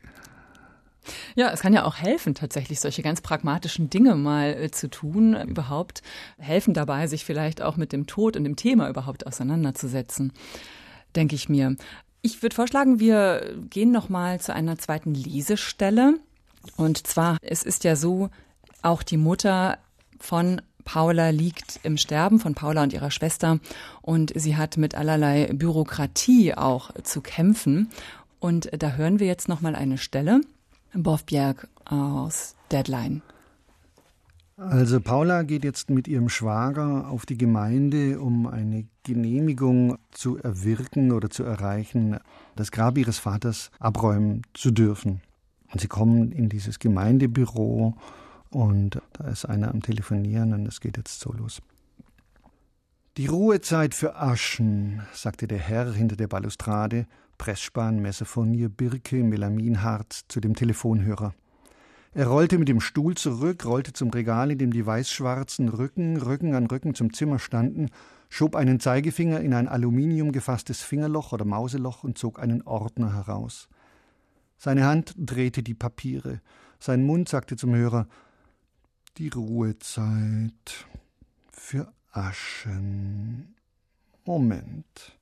Ja, 1.36 1.52
es 1.52 1.62
kann 1.62 1.74
ja 1.74 1.86
auch 1.86 1.96
helfen, 1.98 2.34
tatsächlich 2.34 2.80
solche 2.80 3.04
ganz 3.04 3.22
pragmatischen 3.22 3.90
Dinge 3.90 4.16
mal 4.16 4.50
äh, 4.50 4.72
zu 4.72 4.90
tun, 4.90 5.36
überhaupt 5.48 6.02
helfen 6.40 6.74
dabei, 6.74 7.06
sich 7.08 7.24
vielleicht 7.24 7.62
auch 7.62 7.78
mit 7.78 7.94
dem 7.94 8.08
Tod 8.08 8.36
und 8.36 8.44
dem 8.44 8.56
Thema 8.56 8.90
überhaupt 8.90 9.28
auseinanderzusetzen, 9.28 10.34
denke 11.16 11.36
ich 11.36 11.50
mir. 11.50 11.76
Ich 12.22 12.42
würde 12.42 12.56
vorschlagen, 12.56 13.00
wir 13.00 13.56
gehen 13.70 13.92
noch 13.92 14.10
mal 14.10 14.40
zu 14.42 14.54
einer 14.54 14.78
zweiten 14.78 15.14
Lesestelle. 15.14 16.16
Und 16.76 17.08
zwar, 17.08 17.38
es 17.42 17.64
ist 17.64 17.84
ja 17.84 17.96
so, 17.96 18.30
auch 18.82 19.04
die 19.04 19.18
Mutter 19.18 19.78
von 20.20 20.62
Paula 20.84 21.30
liegt 21.30 21.80
im 21.84 21.98
Sterben 21.98 22.40
von 22.40 22.56
Paula 22.56 22.84
und 22.84 22.94
ihrer 22.94 23.12
Schwester 23.12 23.60
und 24.02 24.34
sie 24.36 24.58
hat 24.58 24.76
mit 24.78 24.96
allerlei 24.96 25.48
Bürokratie 25.54 26.56
auch 26.56 26.92
zu 27.04 27.22
kämpfen. 27.22 27.90
Und 28.40 28.70
da 28.72 28.94
hören 28.94 29.20
wir 29.20 29.28
jetzt 29.28 29.50
noch 29.50 29.62
mal 29.62 29.76
eine 29.76 29.98
Stelle. 29.98 30.42
Bofbjerg 30.94 31.68
aus 31.86 32.56
Deadline. 32.72 33.22
Also 34.60 35.00
Paula 35.00 35.44
geht 35.44 35.64
jetzt 35.64 35.90
mit 35.90 36.10
ihrem 36.10 36.28
Schwager 36.28 37.08
auf 37.08 37.26
die 37.26 37.38
Gemeinde, 37.38 38.20
um 38.20 38.46
eine 38.46 38.86
Genehmigung 39.04 39.98
zu 40.12 40.38
erwirken 40.38 41.14
oder 41.14 41.30
zu 41.30 41.46
erreichen, 41.46 42.20
das 42.58 42.72
Grab 42.72 42.98
ihres 42.98 43.20
Vaters 43.20 43.72
abräumen 43.80 44.42
zu 44.54 44.72
dürfen. 44.72 45.22
Und 45.72 45.80
sie 45.80 45.88
kommen 45.88 46.34
in 46.34 46.50
dieses 46.50 46.78
Gemeindebüro 46.80 47.96
und 48.50 49.02
da 49.14 49.30
ist 49.30 49.46
einer 49.46 49.70
am 49.70 49.82
Telefonieren 49.82 50.52
und 50.52 50.68
es 50.68 50.82
geht 50.82 50.98
jetzt 50.98 51.22
so 51.22 51.32
los. 51.32 51.62
Die 53.16 53.28
Ruhezeit 53.28 53.96
für 53.96 54.18
Aschen, 54.18 55.04
sagte 55.14 55.48
der 55.48 55.60
Herr 55.60 55.94
hinter 55.94 56.18
der 56.18 56.28
Balustrade, 56.28 57.08
Pressspan, 57.38 58.02
Messerfurnier, 58.02 58.68
Birke, 58.68 59.24
Melaminharz 59.24 60.26
zu 60.28 60.42
dem 60.42 60.54
Telefonhörer. 60.54 61.34
Er 62.14 62.28
rollte 62.28 62.58
mit 62.58 62.68
dem 62.68 62.82
Stuhl 62.82 63.16
zurück, 63.16 63.66
rollte 63.66 63.94
zum 63.94 64.10
Regal, 64.10 64.52
in 64.52 64.58
dem 64.58 64.74
die 64.74 64.86
weißschwarzen 64.86 65.70
Rücken 65.70 66.18
Rücken 66.18 66.56
an 66.56 66.66
Rücken 66.66 66.96
zum 66.96 67.14
Zimmer 67.14 67.38
standen, 67.38 67.90
schob 68.30 68.56
einen 68.56 68.80
Zeigefinger 68.80 69.40
in 69.42 69.54
ein 69.54 69.68
Aluminium 69.68 70.32
gefasstes 70.32 70.82
Fingerloch 70.82 71.34
oder 71.34 71.46
Mauseloch 71.46 72.04
und 72.04 72.18
zog 72.18 72.40
einen 72.40 72.64
Ordner 72.64 73.14
heraus. 73.14 73.70
Seine 74.58 74.86
Hand 74.86 75.14
drehte 75.18 75.62
die 75.62 75.76
Papiere. 75.76 76.42
Sein 76.80 77.04
Mund 77.04 77.30
sagte 77.30 77.56
zum 77.56 77.76
Hörer 77.76 78.08
Die 79.18 79.30
Ruhezeit 79.30 80.88
für 81.52 81.94
Aschen. 82.12 83.56
Moment. 84.26 85.19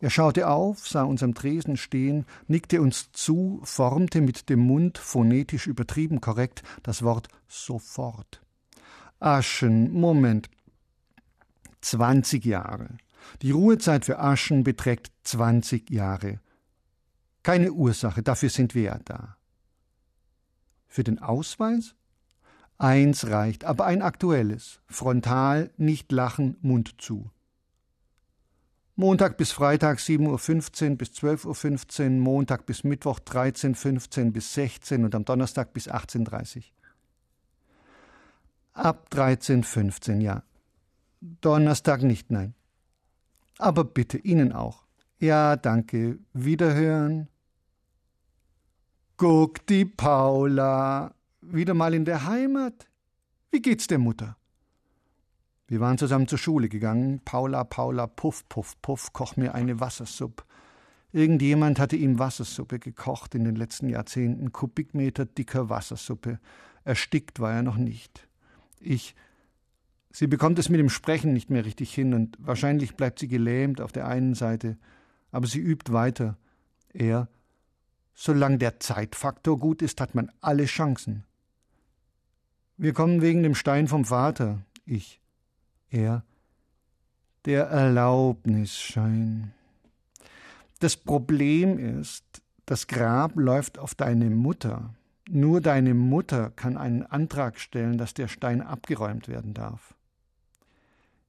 Er 0.00 0.10
schaute 0.10 0.48
auf, 0.48 0.86
sah 0.86 1.02
uns 1.02 1.22
am 1.22 1.34
Tresen 1.34 1.76
stehen, 1.76 2.24
nickte 2.46 2.80
uns 2.80 3.10
zu, 3.12 3.60
formte 3.64 4.20
mit 4.20 4.48
dem 4.48 4.60
Mund 4.60 4.98
phonetisch 4.98 5.66
übertrieben 5.66 6.20
korrekt 6.20 6.62
das 6.82 7.02
Wort 7.02 7.28
sofort. 7.48 8.40
Aschen, 9.18 9.92
Moment. 9.92 10.48
Zwanzig 11.80 12.44
Jahre. 12.44 12.98
Die 13.42 13.50
Ruhezeit 13.50 14.04
für 14.04 14.20
Aschen 14.20 14.62
beträgt 14.62 15.10
zwanzig 15.24 15.90
Jahre. 15.90 16.40
Keine 17.42 17.72
Ursache, 17.72 18.22
dafür 18.22 18.50
sind 18.50 18.74
wir 18.74 18.82
ja 18.82 18.98
da. 19.04 19.36
Für 20.86 21.02
den 21.02 21.18
Ausweis? 21.18 21.94
Eins 22.78 23.26
reicht, 23.26 23.64
aber 23.64 23.86
ein 23.86 24.02
aktuelles. 24.02 24.80
Frontal, 24.86 25.72
nicht 25.76 26.12
lachen, 26.12 26.56
Mund 26.60 26.94
zu. 26.98 27.30
Montag 29.00 29.36
bis 29.36 29.52
Freitag 29.52 30.00
7.15 30.00 30.90
Uhr 30.90 30.96
bis 30.96 31.10
12.15 31.10 32.02
Uhr, 32.02 32.10
Montag 32.20 32.66
bis 32.66 32.82
Mittwoch 32.82 33.20
13.15 33.20 34.24
Uhr 34.24 34.32
bis 34.32 34.54
16 34.54 34.98
Uhr 34.98 35.04
und 35.04 35.14
am 35.14 35.24
Donnerstag 35.24 35.72
bis 35.72 35.88
18.30 35.88 36.56
Uhr. 36.56 36.62
Ab 38.72 39.06
13.15 39.12 40.16
Uhr, 40.16 40.20
ja. 40.20 40.42
Donnerstag 41.20 42.02
nicht, 42.02 42.32
nein. 42.32 42.54
Aber 43.58 43.84
bitte, 43.84 44.18
Ihnen 44.18 44.52
auch. 44.52 44.84
Ja, 45.20 45.54
danke. 45.54 46.18
Wiederhören. 46.32 47.28
Guck 49.16 49.64
die 49.68 49.84
Paula. 49.84 51.14
Wieder 51.40 51.74
mal 51.74 51.94
in 51.94 52.04
der 52.04 52.26
Heimat. 52.26 52.88
Wie 53.52 53.62
geht's 53.62 53.86
der 53.86 53.98
Mutter? 53.98 54.37
Wir 55.68 55.80
waren 55.80 55.98
zusammen 55.98 56.26
zur 56.26 56.38
Schule 56.38 56.70
gegangen. 56.70 57.20
Paula, 57.26 57.62
Paula, 57.62 58.06
puff, 58.06 58.48
puff, 58.48 58.80
puff, 58.80 59.12
koch 59.12 59.36
mir 59.36 59.54
eine 59.54 59.80
Wassersuppe. 59.80 60.44
Irgendjemand 61.12 61.78
hatte 61.78 61.96
ihm 61.96 62.18
Wassersuppe 62.18 62.78
gekocht 62.78 63.34
in 63.34 63.44
den 63.44 63.54
letzten 63.54 63.90
Jahrzehnten, 63.90 64.50
Kubikmeter 64.50 65.26
dicker 65.26 65.68
Wassersuppe. 65.68 66.40
Erstickt 66.84 67.38
war 67.38 67.52
er 67.52 67.62
noch 67.62 67.76
nicht. 67.76 68.26
Ich. 68.80 69.14
Sie 70.10 70.26
bekommt 70.26 70.58
es 70.58 70.70
mit 70.70 70.80
dem 70.80 70.88
Sprechen 70.88 71.34
nicht 71.34 71.50
mehr 71.50 71.66
richtig 71.66 71.94
hin 71.94 72.14
und 72.14 72.38
wahrscheinlich 72.40 72.96
bleibt 72.96 73.18
sie 73.18 73.28
gelähmt 73.28 73.82
auf 73.82 73.92
der 73.92 74.06
einen 74.08 74.34
Seite, 74.34 74.78
aber 75.30 75.46
sie 75.46 75.60
übt 75.60 75.92
weiter. 75.92 76.38
Er. 76.94 77.28
Solange 78.14 78.56
der 78.56 78.80
Zeitfaktor 78.80 79.58
gut 79.58 79.82
ist, 79.82 80.00
hat 80.00 80.14
man 80.14 80.32
alle 80.40 80.64
Chancen. 80.64 81.24
Wir 82.78 82.94
kommen 82.94 83.20
wegen 83.20 83.42
dem 83.42 83.54
Stein 83.54 83.86
vom 83.86 84.06
Vater. 84.06 84.62
Ich. 84.86 85.20
Er, 85.90 86.24
der 87.44 87.64
Erlaubnisschein. 87.66 89.52
Das 90.80 90.96
Problem 90.96 91.78
ist, 91.78 92.24
das 92.66 92.86
Grab 92.86 93.36
läuft 93.36 93.78
auf 93.78 93.94
deine 93.94 94.30
Mutter. 94.30 94.94
Nur 95.28 95.60
deine 95.60 95.94
Mutter 95.94 96.50
kann 96.50 96.76
einen 96.76 97.02
Antrag 97.02 97.58
stellen, 97.58 97.98
dass 97.98 98.14
der 98.14 98.28
Stein 98.28 98.62
abgeräumt 98.62 99.28
werden 99.28 99.54
darf. 99.54 99.94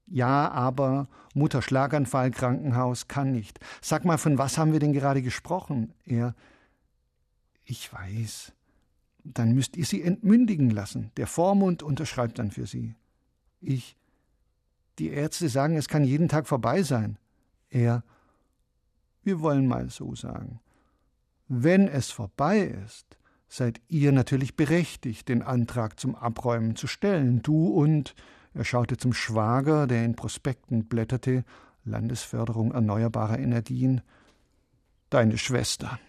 Ja, 0.08 0.50
aber 0.50 1.08
Mutter 1.34 1.62
Schlaganfall, 1.62 2.32
Krankenhaus 2.32 3.08
kann 3.08 3.32
nicht. 3.32 3.60
Sag 3.82 4.06
mal, 4.06 4.18
von 4.18 4.38
was 4.38 4.58
haben 4.58 4.74
wir 4.74 4.80
denn 4.80 4.94
gerade 4.94 5.22
gesprochen? 5.22 5.94
Er, 6.06 6.34
ich 7.64 7.94
weiß. 7.94 8.54
Dann 9.24 9.54
müsst 9.54 9.78
ihr 9.78 9.86
sie 9.86 10.02
entmündigen 10.02 10.72
lassen. 10.72 11.12
Der 11.18 11.28
Vormund 11.28 11.84
unterschreibt 11.84 12.40
dann 12.40 12.52
für 12.52 12.66
sie. 12.66 12.96
Ich, 13.62 13.99
die 15.00 15.10
Ärzte 15.10 15.50
sagen, 15.50 15.76
es 15.76 15.88
kann 15.88 16.04
jeden 16.04 16.28
Tag 16.28 16.48
vorbei 16.48 16.84
sein. 16.84 17.18
Er, 17.70 18.04
wir 19.24 19.40
wollen 19.42 19.68
mal 19.68 19.90
so 19.90 20.16
sagen. 20.16 20.60
Wenn 21.48 21.88
es 21.88 22.12
vorbei 22.12 22.60
ist, 22.60 23.18
seid 23.48 23.82
ihr 23.88 24.12
natürlich 24.12 24.56
berechtigt, 24.56 25.28
den 25.28 25.42
Antrag 25.42 26.00
zum 26.00 26.16
Abräumen 26.16 26.76
zu 26.76 26.88
stellen. 26.88 27.42
Du 27.42 27.68
und, 27.68 28.14
er 28.54 28.64
schaute 28.64 28.98
zum 28.98 29.14
Schwager, 29.14 29.88
der 29.88 30.06
in 30.06 30.16
Prospekten 30.16 30.86
blätterte, 30.86 31.44
Landesförderung 31.84 32.72
erneuerbarer 32.72 33.40
Energien, 33.40 34.02
deine 35.10 35.38
Schwester. 35.38 36.00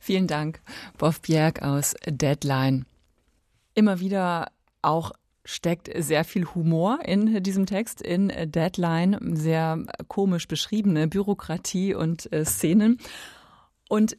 Vielen 0.00 0.26
Dank, 0.26 0.60
Boff 0.96 1.20
Bjerg 1.20 1.62
aus 1.62 1.94
Deadline. 2.06 2.86
Immer 3.74 4.00
wieder 4.00 4.50
auch 4.82 5.12
steckt 5.48 5.90
sehr 5.96 6.24
viel 6.24 6.44
Humor 6.54 6.98
in 7.06 7.42
diesem 7.42 7.64
Text, 7.64 8.02
in 8.02 8.28
Deadline, 8.28 9.18
sehr 9.34 9.82
komisch 10.06 10.46
beschriebene 10.46 11.08
Bürokratie 11.08 11.94
und 11.94 12.30
äh, 12.32 12.44
Szenen. 12.44 12.98
Und 13.88 14.18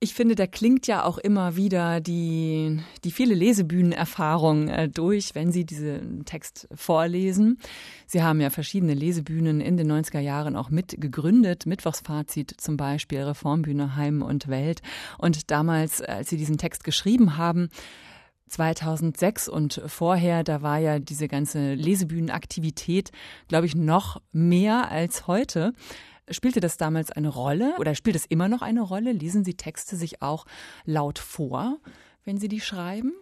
ich 0.00 0.14
finde, 0.14 0.34
da 0.34 0.48
klingt 0.48 0.88
ja 0.88 1.04
auch 1.04 1.18
immer 1.18 1.54
wieder 1.54 2.00
die, 2.00 2.80
die 3.04 3.12
viele 3.12 3.36
Lesebühnenerfahrung 3.36 4.68
äh, 4.68 4.88
durch, 4.88 5.36
wenn 5.36 5.52
Sie 5.52 5.64
diesen 5.64 6.24
Text 6.24 6.66
vorlesen. 6.74 7.60
Sie 8.08 8.24
haben 8.24 8.40
ja 8.40 8.50
verschiedene 8.50 8.94
Lesebühnen 8.94 9.60
in 9.60 9.76
den 9.76 9.90
90er 9.90 10.20
Jahren 10.20 10.56
auch 10.56 10.70
mit 10.70 11.00
gegründet. 11.00 11.66
Mittwochsfazit 11.66 12.60
zum 12.60 12.76
Beispiel, 12.76 13.20
Reformbühne 13.20 13.94
Heim 13.94 14.22
und 14.22 14.48
Welt. 14.48 14.82
Und 15.18 15.52
damals, 15.52 16.02
als 16.02 16.30
Sie 16.30 16.36
diesen 16.36 16.58
Text 16.58 16.82
geschrieben 16.82 17.36
haben, 17.36 17.68
2006 18.48 19.48
und 19.48 19.82
vorher, 19.86 20.44
da 20.44 20.62
war 20.62 20.78
ja 20.78 20.98
diese 20.98 21.28
ganze 21.28 21.74
Lesebühnenaktivität, 21.74 23.10
glaube 23.48 23.66
ich, 23.66 23.74
noch 23.74 24.20
mehr 24.32 24.90
als 24.90 25.26
heute. 25.26 25.74
Spielte 26.30 26.60
das 26.60 26.76
damals 26.76 27.10
eine 27.10 27.28
Rolle 27.28 27.74
oder 27.78 27.94
spielt 27.94 28.16
es 28.16 28.26
immer 28.26 28.48
noch 28.48 28.62
eine 28.62 28.82
Rolle? 28.82 29.12
Lesen 29.12 29.44
Sie 29.44 29.54
Texte 29.54 29.96
sich 29.96 30.20
auch 30.20 30.44
laut 30.84 31.18
vor, 31.18 31.78
wenn 32.24 32.38
Sie 32.38 32.48
die 32.48 32.60
schreiben? 32.60 33.12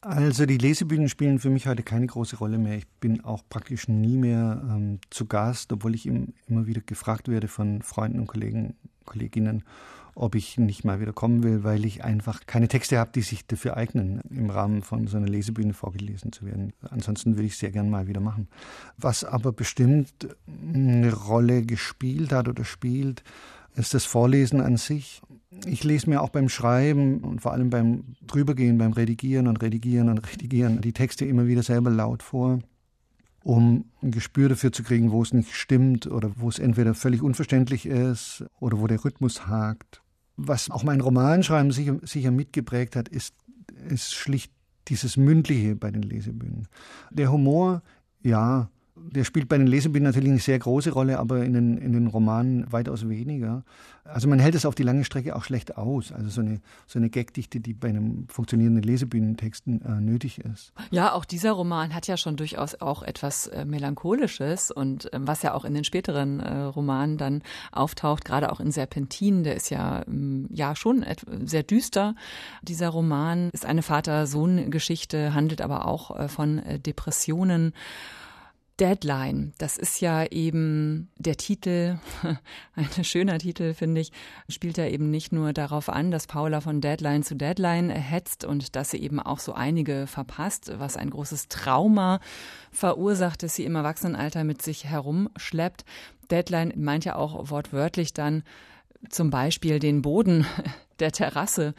Also 0.00 0.46
die 0.46 0.58
Lesebühnen 0.58 1.08
spielen 1.08 1.40
für 1.40 1.50
mich 1.50 1.66
heute 1.66 1.82
keine 1.82 2.06
große 2.06 2.36
Rolle 2.36 2.58
mehr. 2.58 2.76
Ich 2.76 2.86
bin 3.00 3.24
auch 3.24 3.42
praktisch 3.48 3.88
nie 3.88 4.16
mehr 4.16 4.62
ähm, 4.62 5.00
zu 5.10 5.26
Gast, 5.26 5.72
obwohl 5.72 5.94
ich 5.94 6.06
immer 6.06 6.66
wieder 6.66 6.80
gefragt 6.80 7.28
werde 7.28 7.48
von 7.48 7.82
Freunden 7.82 8.20
und 8.20 8.28
Kollegen, 8.28 8.76
Kolleginnen, 9.04 9.64
ob 10.16 10.34
ich 10.34 10.56
nicht 10.56 10.82
mal 10.82 10.98
wieder 10.98 11.12
kommen 11.12 11.42
will, 11.42 11.62
weil 11.62 11.84
ich 11.84 12.02
einfach 12.02 12.46
keine 12.46 12.68
Texte 12.68 12.98
habe, 12.98 13.10
die 13.14 13.20
sich 13.20 13.46
dafür 13.46 13.76
eignen, 13.76 14.22
im 14.30 14.48
Rahmen 14.48 14.82
von 14.82 15.06
so 15.06 15.18
einer 15.18 15.28
Lesebühne 15.28 15.74
vorgelesen 15.74 16.32
zu 16.32 16.46
werden. 16.46 16.72
Ansonsten 16.80 17.36
würde 17.36 17.46
ich 17.46 17.58
sehr 17.58 17.70
gern 17.70 17.90
mal 17.90 18.06
wieder 18.06 18.20
machen. 18.20 18.48
Was 18.96 19.24
aber 19.24 19.52
bestimmt 19.52 20.34
eine 20.46 21.12
Rolle 21.12 21.62
gespielt 21.62 22.32
hat 22.32 22.48
oder 22.48 22.64
spielt, 22.64 23.24
ist 23.74 23.92
das 23.92 24.06
Vorlesen 24.06 24.62
an 24.62 24.78
sich. 24.78 25.20
Ich 25.66 25.84
lese 25.84 26.08
mir 26.08 26.22
auch 26.22 26.30
beim 26.30 26.48
Schreiben 26.48 27.18
und 27.18 27.42
vor 27.42 27.52
allem 27.52 27.68
beim 27.68 28.16
Drübergehen, 28.26 28.78
beim 28.78 28.92
Redigieren 28.92 29.48
und 29.48 29.60
Redigieren 29.60 30.08
und 30.08 30.18
Redigieren 30.32 30.80
die 30.80 30.94
Texte 30.94 31.26
immer 31.26 31.46
wieder 31.46 31.62
selber 31.62 31.90
laut 31.90 32.22
vor, 32.22 32.60
um 33.42 33.84
ein 34.02 34.12
Gespür 34.12 34.48
dafür 34.48 34.72
zu 34.72 34.82
kriegen, 34.82 35.12
wo 35.12 35.22
es 35.22 35.34
nicht 35.34 35.54
stimmt 35.54 36.06
oder 36.06 36.32
wo 36.36 36.48
es 36.48 36.58
entweder 36.58 36.94
völlig 36.94 37.20
unverständlich 37.20 37.84
ist 37.84 38.46
oder 38.60 38.80
wo 38.80 38.86
der 38.86 39.04
Rhythmus 39.04 39.46
hakt. 39.46 40.00
Was 40.36 40.70
auch 40.70 40.82
mein 40.82 41.00
Romanschreiben 41.00 41.70
sicher, 41.70 41.98
sicher 42.02 42.30
mitgeprägt 42.30 42.96
hat, 42.96 43.08
ist, 43.08 43.34
ist 43.88 44.14
schlicht 44.14 44.52
dieses 44.88 45.16
Mündliche 45.16 45.74
bei 45.76 45.90
den 45.90 46.02
Lesebühnen. 46.02 46.68
Der 47.10 47.32
Humor, 47.32 47.82
ja, 48.22 48.70
der 48.96 49.24
spielt 49.24 49.48
bei 49.48 49.58
den 49.58 49.66
Lesebühnen 49.66 50.04
natürlich 50.04 50.30
eine 50.30 50.38
sehr 50.38 50.58
große 50.58 50.90
Rolle, 50.90 51.18
aber 51.18 51.44
in 51.44 51.52
den, 51.52 51.78
in 51.78 51.92
den 51.92 52.06
Romanen 52.06 52.70
weitaus 52.72 53.08
weniger. 53.08 53.62
Also 54.04 54.28
man 54.28 54.38
hält 54.38 54.54
es 54.54 54.64
auf 54.64 54.74
die 54.74 54.84
lange 54.84 55.04
Strecke 55.04 55.34
auch 55.34 55.44
schlecht 55.44 55.76
aus. 55.76 56.12
Also 56.12 56.28
so 56.28 56.40
eine, 56.40 56.60
so 56.86 56.98
eine 56.98 57.10
Gagdichte, 57.10 57.60
die 57.60 57.74
bei 57.74 57.88
einem 57.88 58.26
funktionierenden 58.28 58.82
Lesebühnentexten 58.82 59.82
äh, 59.82 60.00
nötig 60.00 60.38
ist. 60.38 60.72
Ja, 60.90 61.12
auch 61.12 61.24
dieser 61.24 61.52
Roman 61.52 61.94
hat 61.94 62.06
ja 62.06 62.16
schon 62.16 62.36
durchaus 62.36 62.80
auch 62.80 63.02
etwas 63.02 63.48
äh, 63.48 63.64
Melancholisches 63.64 64.70
und 64.70 65.12
äh, 65.12 65.18
was 65.20 65.42
ja 65.42 65.54
auch 65.54 65.64
in 65.64 65.74
den 65.74 65.84
späteren 65.84 66.40
äh, 66.40 66.62
Romanen 66.62 67.18
dann 67.18 67.42
auftaucht, 67.72 68.24
gerade 68.24 68.50
auch 68.52 68.60
in 68.60 68.70
Serpentin, 68.70 69.44
der 69.44 69.56
ist 69.56 69.70
ja, 69.70 70.04
ähm, 70.06 70.46
ja 70.50 70.76
schon 70.76 71.04
sehr 71.44 71.62
düster. 71.64 72.14
Dieser 72.62 72.88
Roman 72.88 73.50
ist 73.52 73.66
eine 73.66 73.82
Vater-Sohn-Geschichte, 73.82 75.34
handelt 75.34 75.60
aber 75.60 75.86
auch 75.86 76.16
äh, 76.16 76.28
von 76.28 76.58
äh, 76.58 76.78
Depressionen. 76.78 77.72
Deadline, 78.78 79.54
das 79.56 79.78
ist 79.78 80.00
ja 80.02 80.24
eben 80.26 81.10
der 81.16 81.36
Titel, 81.36 81.98
ein 82.74 83.04
schöner 83.04 83.38
Titel, 83.38 83.72
finde 83.72 84.02
ich, 84.02 84.12
spielt 84.50 84.76
ja 84.76 84.86
eben 84.86 85.10
nicht 85.10 85.32
nur 85.32 85.54
darauf 85.54 85.88
an, 85.88 86.10
dass 86.10 86.26
Paula 86.26 86.60
von 86.60 86.82
Deadline 86.82 87.22
zu 87.22 87.36
Deadline 87.36 87.88
hetzt 87.88 88.44
und 88.44 88.76
dass 88.76 88.90
sie 88.90 88.98
eben 88.98 89.18
auch 89.18 89.38
so 89.38 89.54
einige 89.54 90.06
verpasst, 90.06 90.72
was 90.76 90.98
ein 90.98 91.08
großes 91.08 91.48
Trauma 91.48 92.20
verursacht, 92.70 93.42
das 93.42 93.54
sie 93.54 93.64
im 93.64 93.76
Erwachsenenalter 93.76 94.44
mit 94.44 94.60
sich 94.60 94.84
herumschleppt. 94.84 95.86
Deadline 96.30 96.74
meint 96.76 97.06
ja 97.06 97.16
auch 97.16 97.50
wortwörtlich 97.50 98.12
dann 98.12 98.42
zum 99.08 99.30
Beispiel 99.30 99.78
den 99.78 100.02
Boden 100.02 100.46
der 100.98 101.12
Terrasse 101.12 101.74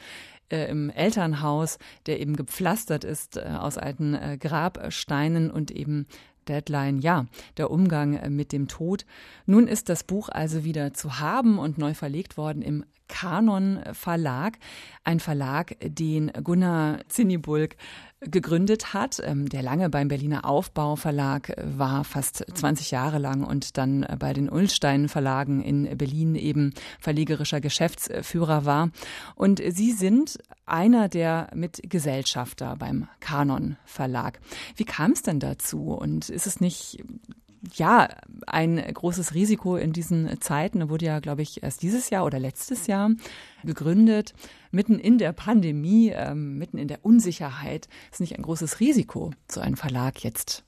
äh, 0.49 0.69
im 0.69 0.89
Elternhaus, 0.89 1.77
der 2.07 2.19
eben 2.19 2.35
gepflastert 2.35 3.03
ist 3.03 3.37
äh, 3.37 3.41
aus 3.41 3.77
alten 3.77 4.15
äh, 4.15 4.37
Grabsteinen 4.39 5.51
und 5.51 5.69
eben 5.71 6.07
Deadline, 6.47 6.99
ja, 6.99 7.25
der 7.57 7.71
Umgang 7.71 8.15
äh, 8.15 8.29
mit 8.29 8.51
dem 8.51 8.67
Tod. 8.67 9.05
Nun 9.45 9.67
ist 9.67 9.89
das 9.89 10.03
Buch 10.03 10.29
also 10.29 10.63
wieder 10.63 10.93
zu 10.93 11.19
haben 11.19 11.59
und 11.59 11.77
neu 11.77 11.93
verlegt 11.93 12.37
worden 12.37 12.61
im 12.61 12.83
Kanon 13.07 13.79
Verlag, 13.93 14.57
ein 15.03 15.19
Verlag, 15.19 15.77
den 15.81 16.31
Gunnar 16.43 16.99
Zinnibulk 17.07 17.75
gegründet 18.21 18.93
hat, 18.93 19.21
ähm, 19.23 19.47
der 19.47 19.61
lange 19.61 19.89
beim 19.89 20.07
Berliner 20.07 20.45
Aufbau 20.45 20.95
Verlag 20.95 21.53
war, 21.61 22.03
fast 22.03 22.45
20 22.53 22.91
Jahre 22.91 23.19
lang 23.19 23.43
und 23.43 23.77
dann 23.77 24.05
bei 24.19 24.33
den 24.33 24.49
Ullstein 24.49 25.07
Verlagen 25.07 25.61
in 25.61 25.97
Berlin 25.97 26.35
eben 26.35 26.73
verlegerischer 26.99 27.61
Geschäftsführer 27.61 28.65
war. 28.65 28.89
Und 29.35 29.61
Sie 29.69 29.91
sind 29.91 30.39
einer 30.65 31.09
der 31.09 31.49
Mitgesellschafter 31.53 32.75
beim 32.77 33.07
Kanon 33.19 33.77
Verlag. 33.85 34.39
Wie 34.75 34.85
kam 34.85 35.11
es 35.11 35.21
denn 35.21 35.39
dazu? 35.39 35.93
Und 35.93 36.29
ist 36.29 36.47
es 36.47 36.59
nicht 36.59 37.03
ja, 37.75 38.09
ein 38.45 38.77
großes 38.77 39.33
Risiko 39.33 39.75
in 39.75 39.93
diesen 39.93 40.39
Zeiten. 40.41 40.89
Wurde 40.89 41.05
ja, 41.05 41.19
glaube 41.19 41.41
ich, 41.41 41.63
erst 41.63 41.81
dieses 41.81 42.09
Jahr 42.09 42.25
oder 42.25 42.39
letztes 42.39 42.87
Jahr 42.87 43.11
gegründet, 43.63 44.33
mitten 44.71 44.99
in 44.99 45.17
der 45.17 45.33
Pandemie, 45.33 46.11
ähm, 46.13 46.57
mitten 46.57 46.77
in 46.77 46.87
der 46.87 47.05
Unsicherheit. 47.05 47.87
Ist 48.11 48.21
nicht 48.21 48.37
ein 48.37 48.43
großes 48.43 48.79
Risiko, 48.79 49.31
so 49.49 49.61
einen 49.61 49.75
Verlag 49.75 50.23
jetzt 50.23 50.63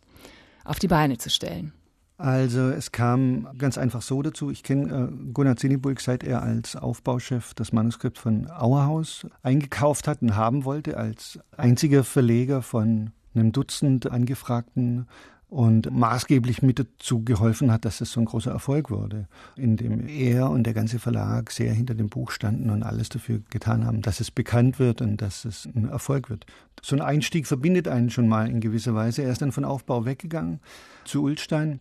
auf 0.64 0.80
die 0.80 0.88
Beine 0.88 1.18
zu 1.18 1.30
stellen? 1.30 1.74
Also 2.20 2.70
es 2.70 2.92
kam 2.92 3.48
ganz 3.58 3.78
einfach 3.78 4.02
so 4.02 4.22
dazu. 4.22 4.52
Ich 4.52 4.64
kenne 4.64 5.10
äh, 5.10 5.32
Gunnar 5.32 5.56
Zinnibulk, 5.56 6.02
seit 6.02 6.22
er 6.26 6.42
als 6.42 6.76
Aufbauchef 6.76 7.54
das 7.54 7.72
Manuskript 7.72 8.18
von 8.18 8.50
Auerhaus 8.52 9.26
eingekauft 9.42 10.06
hat 10.06 10.22
und 10.22 10.36
haben 10.36 10.66
wollte, 10.66 10.98
als 10.98 11.40
einziger 11.56 12.04
Verleger 12.04 12.62
von 12.62 13.12
einem 13.34 13.54
Dutzend 13.54 14.12
angefragten 14.12 15.08
und 15.50 15.92
maßgeblich 15.92 16.62
mit 16.62 16.80
dazu 16.80 17.24
geholfen 17.24 17.72
hat, 17.72 17.84
dass 17.84 18.02
es 18.02 18.12
so 18.12 18.20
ein 18.20 18.26
großer 18.26 18.52
Erfolg 18.52 18.92
wurde, 18.92 19.28
indem 19.56 20.08
er 20.08 20.50
und 20.50 20.64
der 20.64 20.76
ganze 20.76 21.00
Verlag 21.00 21.52
sehr 21.52 21.74
hinter 21.74 21.96
dem 21.96 22.08
Buch 22.08 22.32
standen 22.32 22.70
und 22.70 22.84
alles 22.84 23.10
dafür 23.10 23.42
getan 23.50 23.86
haben, 23.86 24.02
dass 24.02 24.20
es 24.20 24.30
bekannt 24.30 24.78
wird 24.78 25.02
und 25.02 25.18
dass 25.22 25.46
es 25.46 25.68
ein 25.76 25.90
Erfolg 25.90 26.30
wird. 26.30 26.46
So 26.82 26.96
ein 26.96 27.02
Einstieg 27.02 27.48
verbindet 27.48 27.88
einen 27.88 28.12
schon 28.12 28.28
mal 28.28 28.48
in 28.48 28.62
gewisser 28.62 28.94
Weise. 28.94 29.24
Er 29.24 29.32
ist 29.32 29.42
dann 29.42 29.52
von 29.52 29.66
Aufbau 29.66 30.06
weggegangen 30.06 30.60
zu 31.04 31.24
Ulstein 31.24 31.80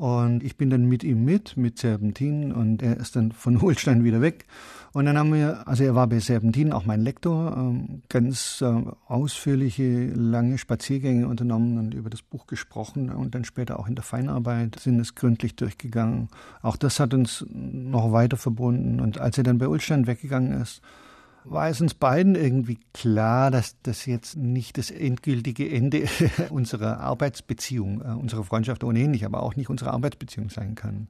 und 0.00 0.42
ich 0.42 0.56
bin 0.56 0.70
dann 0.70 0.86
mit 0.86 1.04
ihm 1.04 1.26
mit, 1.26 1.58
mit 1.58 1.78
Serpentin 1.78 2.52
und 2.52 2.82
er 2.82 2.96
ist 2.96 3.16
dann 3.16 3.32
von 3.32 3.60
Holstein 3.62 4.02
wieder 4.02 4.22
weg. 4.22 4.46
Und 4.92 5.04
dann 5.04 5.16
haben 5.16 5.32
wir, 5.32 5.68
also 5.68 5.84
er 5.84 5.94
war 5.94 6.08
bei 6.08 6.18
Serpentin 6.18 6.72
auch 6.72 6.84
mein 6.84 7.02
Lektor, 7.02 7.56
ähm, 7.56 8.02
ganz 8.08 8.60
äh, 8.60 8.82
ausführliche, 9.06 10.06
lange 10.06 10.58
Spaziergänge 10.58 11.28
unternommen 11.28 11.78
und 11.78 11.94
über 11.94 12.10
das 12.10 12.22
Buch 12.22 12.48
gesprochen 12.48 13.10
und 13.10 13.34
dann 13.34 13.44
später 13.44 13.78
auch 13.78 13.86
in 13.86 13.94
der 13.94 14.02
Feinarbeit 14.02 14.80
sind 14.80 14.98
es 14.98 15.14
gründlich 15.14 15.54
durchgegangen. 15.54 16.28
Auch 16.62 16.76
das 16.76 16.98
hat 16.98 17.14
uns 17.14 17.46
noch 17.50 18.10
weiter 18.10 18.36
verbunden. 18.36 19.00
Und 19.00 19.18
als 19.18 19.38
er 19.38 19.44
dann 19.44 19.58
bei 19.58 19.68
Ulstein 19.68 20.08
weggegangen 20.08 20.60
ist, 20.60 20.82
war 21.44 21.68
es 21.68 21.80
uns 21.80 21.94
beiden 21.94 22.34
irgendwie 22.34 22.78
klar, 22.92 23.50
dass 23.50 23.76
das 23.82 24.06
jetzt 24.06 24.36
nicht 24.36 24.78
das 24.78 24.90
endgültige 24.90 25.70
Ende 25.70 26.04
unserer 26.50 27.00
Arbeitsbeziehung, 27.00 28.02
äh, 28.02 28.12
unserer 28.12 28.44
Freundschaft 28.44 28.84
ohnehin 28.84 29.10
nicht, 29.10 29.24
aber 29.24 29.42
auch 29.42 29.56
nicht 29.56 29.70
unsere 29.70 29.92
Arbeitsbeziehung 29.92 30.50
sein 30.50 30.74
kann. 30.74 31.08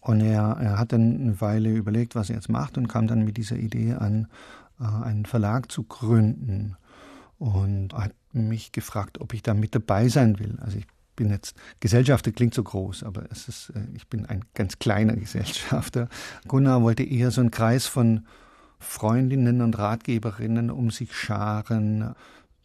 Und 0.00 0.20
er, 0.20 0.56
er 0.60 0.78
hat 0.78 0.92
dann 0.92 1.20
eine 1.20 1.40
Weile 1.40 1.72
überlegt, 1.72 2.14
was 2.14 2.28
er 2.28 2.36
jetzt 2.36 2.48
macht 2.48 2.76
und 2.76 2.88
kam 2.88 3.06
dann 3.06 3.24
mit 3.24 3.36
dieser 3.36 3.56
Idee 3.56 3.94
an, 3.94 4.26
äh, 4.80 4.84
einen 4.84 5.26
Verlag 5.26 5.70
zu 5.70 5.84
gründen 5.84 6.76
und 7.38 7.94
hat 7.94 8.12
mich 8.32 8.72
gefragt, 8.72 9.20
ob 9.20 9.34
ich 9.34 9.42
da 9.42 9.54
mit 9.54 9.74
dabei 9.74 10.08
sein 10.08 10.38
will. 10.38 10.58
Also 10.60 10.78
ich 10.78 10.86
bin 11.16 11.30
jetzt 11.30 11.56
Gesellschafter 11.80 12.32
klingt 12.32 12.54
so 12.54 12.62
groß, 12.62 13.04
aber 13.04 13.24
es 13.30 13.48
ist, 13.48 13.70
äh, 13.70 13.84
ich 13.94 14.08
bin 14.08 14.26
ein 14.26 14.44
ganz 14.54 14.78
kleiner 14.78 15.16
Gesellschafter. 15.16 16.08
Gunnar 16.48 16.82
wollte 16.82 17.04
eher 17.04 17.30
so 17.30 17.40
einen 17.40 17.50
Kreis 17.50 17.86
von 17.86 18.26
Freundinnen 18.82 19.62
und 19.62 19.78
Ratgeberinnen 19.78 20.70
um 20.70 20.90
sich 20.90 21.14
scharen, 21.14 22.14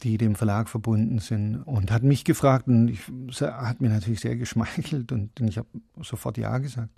die 0.03 0.17
dem 0.17 0.35
Verlag 0.35 0.69
verbunden 0.69 1.19
sind 1.19 1.63
und 1.63 1.91
hat 1.91 2.03
mich 2.03 2.23
gefragt 2.23 2.67
und 2.67 2.87
ich, 2.87 3.01
hat 3.41 3.81
mir 3.81 3.89
natürlich 3.89 4.19
sehr 4.19 4.35
geschmeichelt 4.35 5.11
und 5.11 5.39
ich 5.39 5.57
habe 5.57 5.67
sofort 6.01 6.37
Ja 6.37 6.57
gesagt. 6.59 6.89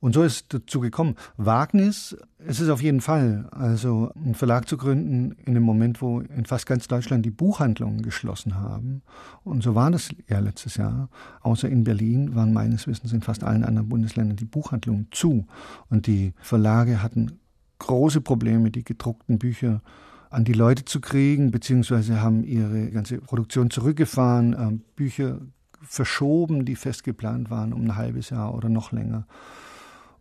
Und 0.00 0.14
so 0.14 0.22
ist 0.22 0.54
dazu 0.54 0.80
gekommen. 0.80 1.14
Wagnis 1.36 2.16
ist 2.38 2.60
es 2.60 2.70
auf 2.70 2.82
jeden 2.82 3.02
Fall. 3.02 3.46
Also 3.50 4.10
einen 4.14 4.34
Verlag 4.34 4.66
zu 4.66 4.78
gründen 4.78 5.32
in 5.44 5.52
dem 5.52 5.62
Moment, 5.62 6.00
wo 6.00 6.20
in 6.20 6.46
fast 6.46 6.64
ganz 6.64 6.88
Deutschland 6.88 7.24
die 7.26 7.30
Buchhandlungen 7.30 8.00
geschlossen 8.00 8.58
haben. 8.58 9.02
Und 9.44 9.62
so 9.62 9.74
war 9.74 9.90
das 9.90 10.08
ja 10.26 10.38
letztes 10.38 10.76
Jahr. 10.76 11.10
Außer 11.42 11.68
in 11.68 11.84
Berlin 11.84 12.34
waren 12.34 12.54
meines 12.54 12.86
Wissens 12.86 13.12
in 13.12 13.20
fast 13.20 13.44
allen 13.44 13.62
anderen 13.62 13.90
Bundesländern 13.90 14.36
die 14.36 14.46
Buchhandlungen 14.46 15.08
zu. 15.10 15.46
Und 15.90 16.06
die 16.06 16.32
Verlage 16.40 17.02
hatten 17.02 17.38
große 17.80 18.20
Probleme, 18.20 18.70
die 18.70 18.84
gedruckten 18.84 19.38
Bücher 19.38 19.82
an 20.30 20.44
die 20.44 20.52
Leute 20.52 20.84
zu 20.84 21.00
kriegen, 21.00 21.50
beziehungsweise 21.50 22.22
haben 22.22 22.44
ihre 22.44 22.90
ganze 22.90 23.18
Produktion 23.18 23.70
zurückgefahren, 23.70 24.52
äh, 24.52 24.78
Bücher 24.94 25.40
verschoben, 25.82 26.64
die 26.64 26.76
fest 26.76 27.02
geplant 27.02 27.50
waren, 27.50 27.72
um 27.72 27.82
ein 27.82 27.96
halbes 27.96 28.30
Jahr 28.30 28.54
oder 28.54 28.68
noch 28.68 28.92
länger. 28.92 29.26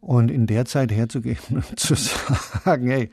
Und 0.01 0.31
in 0.31 0.47
der 0.47 0.65
Zeit 0.65 0.91
herzugehen 0.91 1.37
und 1.49 1.79
zu 1.79 1.95
sagen, 1.95 2.87
hey, 2.87 3.11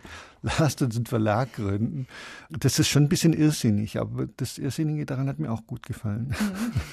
lasst 0.58 0.82
uns 0.82 0.96
einen 0.96 1.06
Verlag 1.06 1.52
gründen. 1.54 2.06
Das 2.50 2.78
ist 2.78 2.88
schon 2.88 3.04
ein 3.04 3.08
bisschen 3.08 3.32
irrsinnig, 3.32 3.98
aber 3.98 4.28
das 4.36 4.58
Irrsinnige 4.58 5.04
daran 5.06 5.28
hat 5.28 5.38
mir 5.38 5.50
auch 5.50 5.66
gut 5.66 5.84
gefallen. 5.84 6.34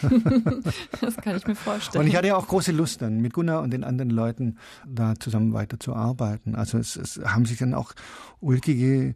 Das 1.02 1.18
kann 1.18 1.36
ich 1.36 1.46
mir 1.46 1.56
vorstellen. 1.56 2.04
Und 2.04 2.08
ich 2.10 2.16
hatte 2.16 2.28
ja 2.28 2.36
auch 2.36 2.48
große 2.48 2.72
Lust 2.72 3.02
dann, 3.02 3.20
mit 3.20 3.34
Gunnar 3.34 3.62
und 3.62 3.72
den 3.72 3.84
anderen 3.84 4.10
Leuten 4.10 4.58
da 4.88 5.16
zusammen 5.16 5.54
weiterzuarbeiten. 5.54 6.56
Also 6.56 6.78
es, 6.78 6.96
es 6.96 7.20
haben 7.26 7.46
sich 7.46 7.58
dann 7.58 7.74
auch 7.74 7.94
ulkige 8.40 9.16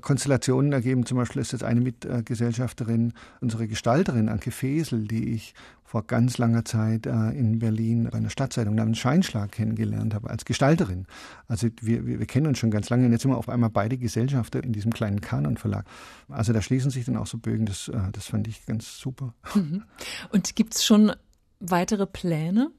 Konstellationen 0.00 0.72
ergeben. 0.72 1.06
Zum 1.06 1.18
Beispiel 1.18 1.42
ist 1.42 1.52
jetzt 1.52 1.64
eine 1.64 1.80
Mitgesellschafterin, 1.80 3.12
unsere 3.40 3.68
Gestalterin 3.68 4.28
Anke 4.28 4.50
Fesel, 4.50 5.06
die 5.06 5.32
ich 5.34 5.54
vor 5.88 6.06
ganz 6.06 6.36
langer 6.36 6.66
Zeit 6.66 7.06
äh, 7.06 7.30
in 7.30 7.58
Berlin 7.58 8.08
bei 8.10 8.18
einer 8.18 8.28
Stadtzeitung 8.28 8.74
namens 8.74 8.98
Scheinschlag 8.98 9.52
kennengelernt 9.52 10.14
habe, 10.14 10.28
als 10.28 10.44
Gestalterin. 10.44 11.06
Also 11.46 11.68
wir, 11.80 12.06
wir, 12.06 12.18
wir 12.18 12.26
kennen 12.26 12.46
uns 12.46 12.58
schon 12.58 12.70
ganz 12.70 12.90
lange 12.90 13.06
und 13.06 13.12
jetzt 13.12 13.22
sind 13.22 13.30
wir 13.30 13.38
auf 13.38 13.48
einmal 13.48 13.70
beide 13.70 13.96
Gesellschafter 13.96 14.62
in 14.62 14.72
diesem 14.72 14.92
kleinen 14.92 15.22
Kanon-Verlag. 15.22 15.86
Also 16.28 16.52
da 16.52 16.60
schließen 16.60 16.90
sich 16.90 17.06
dann 17.06 17.16
auch 17.16 17.26
so 17.26 17.38
Bögen, 17.38 17.64
das, 17.64 17.88
äh, 17.88 17.98
das 18.12 18.26
fand 18.26 18.46
ich 18.48 18.66
ganz 18.66 18.98
super. 18.98 19.34
Mhm. 19.54 19.84
Und 20.30 20.54
gibt 20.56 20.74
es 20.74 20.84
schon 20.84 21.12
weitere 21.58 22.06
Pläne? 22.06 22.70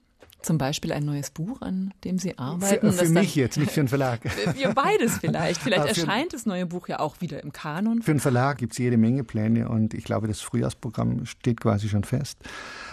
Zum 0.42 0.58
Beispiel 0.58 0.94
ein 0.94 1.04
neues 1.04 1.32
Buch, 1.32 1.62
an 1.62 1.94
dem 2.06 2.18
Sie 2.18 2.38
arbeiten. 2.38 2.94
Für, 2.94 3.06
für 3.06 3.12
mich 3.12 3.36
jetzt, 3.36 3.58
nicht 3.58 3.72
für 3.72 3.82
einen 3.82 3.90
Verlag. 3.90 4.22
Für 4.30 4.74
beides 4.74 5.18
vielleicht. 5.18 5.62
Vielleicht 5.62 5.98
erscheint 5.98 6.34
das 6.34 6.46
neue 6.46 6.66
Buch 6.66 6.88
ja 6.88 7.00
auch 7.00 7.20
wieder 7.20 7.44
im 7.44 7.52
Kanon. 7.52 8.02
Für 8.02 8.12
einen 8.12 8.22
Verlag 8.22 8.58
gibt 8.58 8.72
es 8.72 8.78
jede 8.78 8.98
Menge 8.98 9.26
Pläne 9.26 9.68
und 9.68 9.94
ich 9.94 10.06
glaube, 10.06 10.28
das 10.28 10.40
Frühjahrsprogramm 10.40 11.26
steht 11.26 11.60
quasi 11.60 11.90
schon 11.90 12.06
fest. 12.06 12.38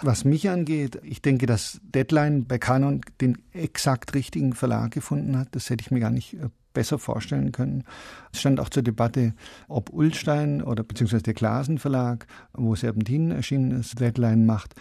Was 0.02 0.24
mich 0.24 0.50
angeht, 0.50 0.98
ich 1.04 1.22
denke, 1.22 1.46
dass 1.46 1.80
Deadline 1.84 2.46
bei 2.46 2.58
Kanon 2.58 3.00
den 3.20 3.38
exakt 3.52 4.14
richtigen 4.14 4.52
Verlag 4.52 4.90
gefunden 4.90 5.38
hat. 5.38 5.48
Das 5.52 5.70
hätte 5.70 5.82
ich 5.82 5.90
mir 5.92 6.00
gar 6.00 6.10
nicht 6.10 6.34
äh, 6.34 6.48
besser 6.76 6.98
vorstellen 6.98 7.52
können. 7.52 7.84
Es 8.32 8.40
stand 8.40 8.60
auch 8.60 8.68
zur 8.68 8.82
Debatte, 8.82 9.34
ob 9.68 9.90
Ullstein 9.90 10.62
oder 10.62 10.82
beziehungsweise 10.82 11.22
der 11.22 11.34
Glasen 11.34 11.78
Verlag, 11.78 12.26
wo 12.52 12.74
Serpentin 12.74 13.30
erschienen 13.30 13.70
ist, 13.70 13.98
Deadline 14.00 14.44
macht. 14.46 14.74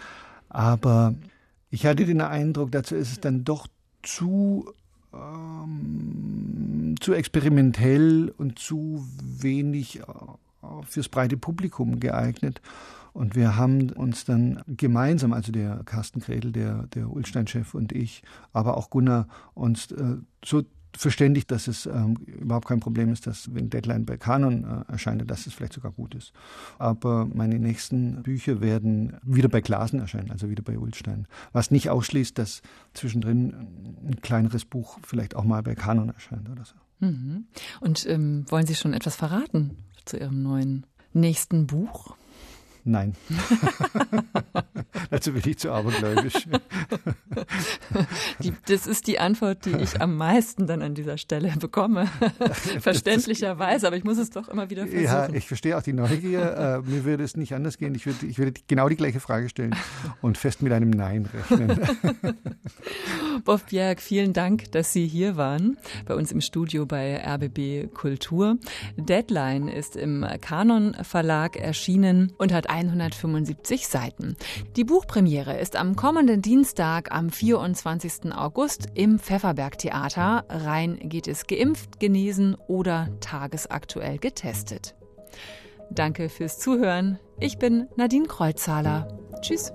Aber 0.48 1.14
ich 1.76 1.84
hatte 1.84 2.06
den 2.06 2.22
Eindruck, 2.22 2.72
dazu 2.72 2.94
ist 2.94 3.12
es 3.12 3.20
dann 3.20 3.44
doch 3.44 3.66
zu, 4.02 4.72
ähm, 5.12 6.94
zu 7.00 7.12
experimentell 7.12 8.32
und 8.38 8.58
zu 8.58 9.06
wenig 9.20 10.00
äh, 10.00 10.02
fürs 10.88 11.10
breite 11.10 11.36
Publikum 11.36 12.00
geeignet. 12.00 12.62
Und 13.12 13.36
wir 13.36 13.56
haben 13.56 13.90
uns 13.90 14.24
dann 14.24 14.62
gemeinsam, 14.66 15.34
also 15.34 15.52
der 15.52 15.82
Carsten 15.84 16.20
Gredel, 16.20 16.50
der, 16.50 16.86
der 16.94 17.10
Ulstein-Chef 17.10 17.74
und 17.74 17.92
ich, 17.92 18.22
aber 18.54 18.78
auch 18.78 18.88
Gunnar, 18.88 19.28
uns 19.52 19.92
äh, 19.92 20.16
so 20.42 20.62
verständigt, 20.96 21.50
dass 21.50 21.68
es 21.68 21.86
ähm, 21.86 22.16
überhaupt 22.26 22.68
kein 22.68 22.80
Problem 22.80 23.12
ist, 23.12 23.26
dass 23.26 23.54
wenn 23.54 23.70
Deadline 23.70 24.04
bei 24.04 24.16
Kanon 24.16 24.64
äh, 24.64 24.92
erscheint, 24.92 25.28
dass 25.30 25.46
es 25.46 25.54
vielleicht 25.54 25.72
sogar 25.72 25.92
gut 25.92 26.14
ist. 26.14 26.32
Aber 26.78 27.26
meine 27.26 27.58
nächsten 27.58 28.22
Bücher 28.22 28.60
werden 28.60 29.16
wieder 29.22 29.48
bei 29.48 29.60
Glasen 29.60 30.00
erscheinen, 30.00 30.30
also 30.30 30.48
wieder 30.48 30.62
bei 30.62 30.78
Ulstein. 30.78 31.26
Was 31.52 31.70
nicht 31.70 31.90
ausschließt, 31.90 32.36
dass 32.38 32.62
zwischendrin 32.94 33.54
ein 34.06 34.20
kleineres 34.22 34.64
Buch 34.64 34.98
vielleicht 35.02 35.36
auch 35.36 35.44
mal 35.44 35.62
bei 35.62 35.74
Kanon 35.74 36.10
erscheint 36.10 36.48
oder 36.48 36.64
so. 36.64 36.74
Mhm. 37.00 37.46
Und 37.80 38.06
ähm, 38.06 38.44
wollen 38.48 38.66
Sie 38.66 38.74
schon 38.74 38.94
etwas 38.94 39.16
verraten 39.16 39.76
zu 40.04 40.16
Ihrem 40.18 40.42
neuen 40.42 40.86
nächsten 41.12 41.66
Buch? 41.66 42.16
Nein. 42.86 43.14
Dazu 45.10 45.32
bin 45.32 45.42
ich 45.44 45.58
zu 45.58 45.72
abergläubisch. 45.72 46.34
Die, 48.42 48.52
das 48.66 48.86
ist 48.86 49.06
die 49.06 49.18
Antwort, 49.18 49.64
die 49.64 49.76
ich 49.76 50.00
am 50.00 50.16
meisten 50.16 50.66
dann 50.66 50.82
an 50.82 50.94
dieser 50.94 51.18
Stelle 51.18 51.52
bekomme. 51.58 52.06
Verständlicherweise, 52.80 53.86
aber 53.86 53.96
ich 53.96 54.04
muss 54.04 54.18
es 54.18 54.30
doch 54.30 54.48
immer 54.48 54.70
wieder 54.70 54.86
versuchen. 54.86 55.04
Ja, 55.04 55.28
ich 55.32 55.46
verstehe 55.46 55.76
auch 55.76 55.82
die 55.82 55.92
Neugier. 55.92 56.82
Äh, 56.86 56.90
mir 56.90 57.04
würde 57.04 57.24
es 57.24 57.36
nicht 57.36 57.54
anders 57.54 57.78
gehen. 57.78 57.94
Ich 57.94 58.06
würde, 58.06 58.26
ich 58.26 58.38
würde 58.38 58.52
genau 58.66 58.88
die 58.88 58.96
gleiche 58.96 59.20
Frage 59.20 59.48
stellen 59.48 59.74
und 60.22 60.38
fest 60.38 60.62
mit 60.62 60.72
einem 60.72 60.90
Nein 60.90 61.28
rechnen. 61.32 61.80
Bob 63.44 63.66
Bjerg, 63.66 64.00
vielen 64.00 64.32
Dank, 64.32 64.70
dass 64.72 64.92
Sie 64.92 65.06
hier 65.06 65.36
waren, 65.36 65.76
bei 66.06 66.14
uns 66.14 66.32
im 66.32 66.40
Studio 66.40 66.86
bei 66.86 67.22
RBB 67.22 67.92
Kultur. 67.94 68.56
Deadline 68.96 69.68
ist 69.68 69.96
im 69.96 70.26
Kanon 70.40 70.94
Verlag 71.02 71.56
erschienen 71.56 72.32
und 72.38 72.52
hat 72.52 72.70
175 72.76 73.88
Seiten. 73.88 74.36
Die 74.76 74.84
Buchpremiere 74.84 75.58
ist 75.58 75.76
am 75.76 75.96
kommenden 75.96 76.42
Dienstag 76.42 77.10
am 77.10 77.30
24. 77.30 78.34
August 78.34 78.88
im 78.94 79.18
Pfefferberg 79.18 79.78
Theater. 79.78 80.44
Rein 80.48 80.98
geht 81.02 81.26
es 81.26 81.46
geimpft, 81.46 81.98
genesen 82.00 82.54
oder 82.68 83.08
tagesaktuell 83.20 84.18
getestet. 84.18 84.94
Danke 85.90 86.28
fürs 86.28 86.58
Zuhören. 86.58 87.18
Ich 87.40 87.58
bin 87.58 87.88
Nadine 87.96 88.26
Kreuzhaler. 88.26 89.08
Tschüss. 89.40 89.72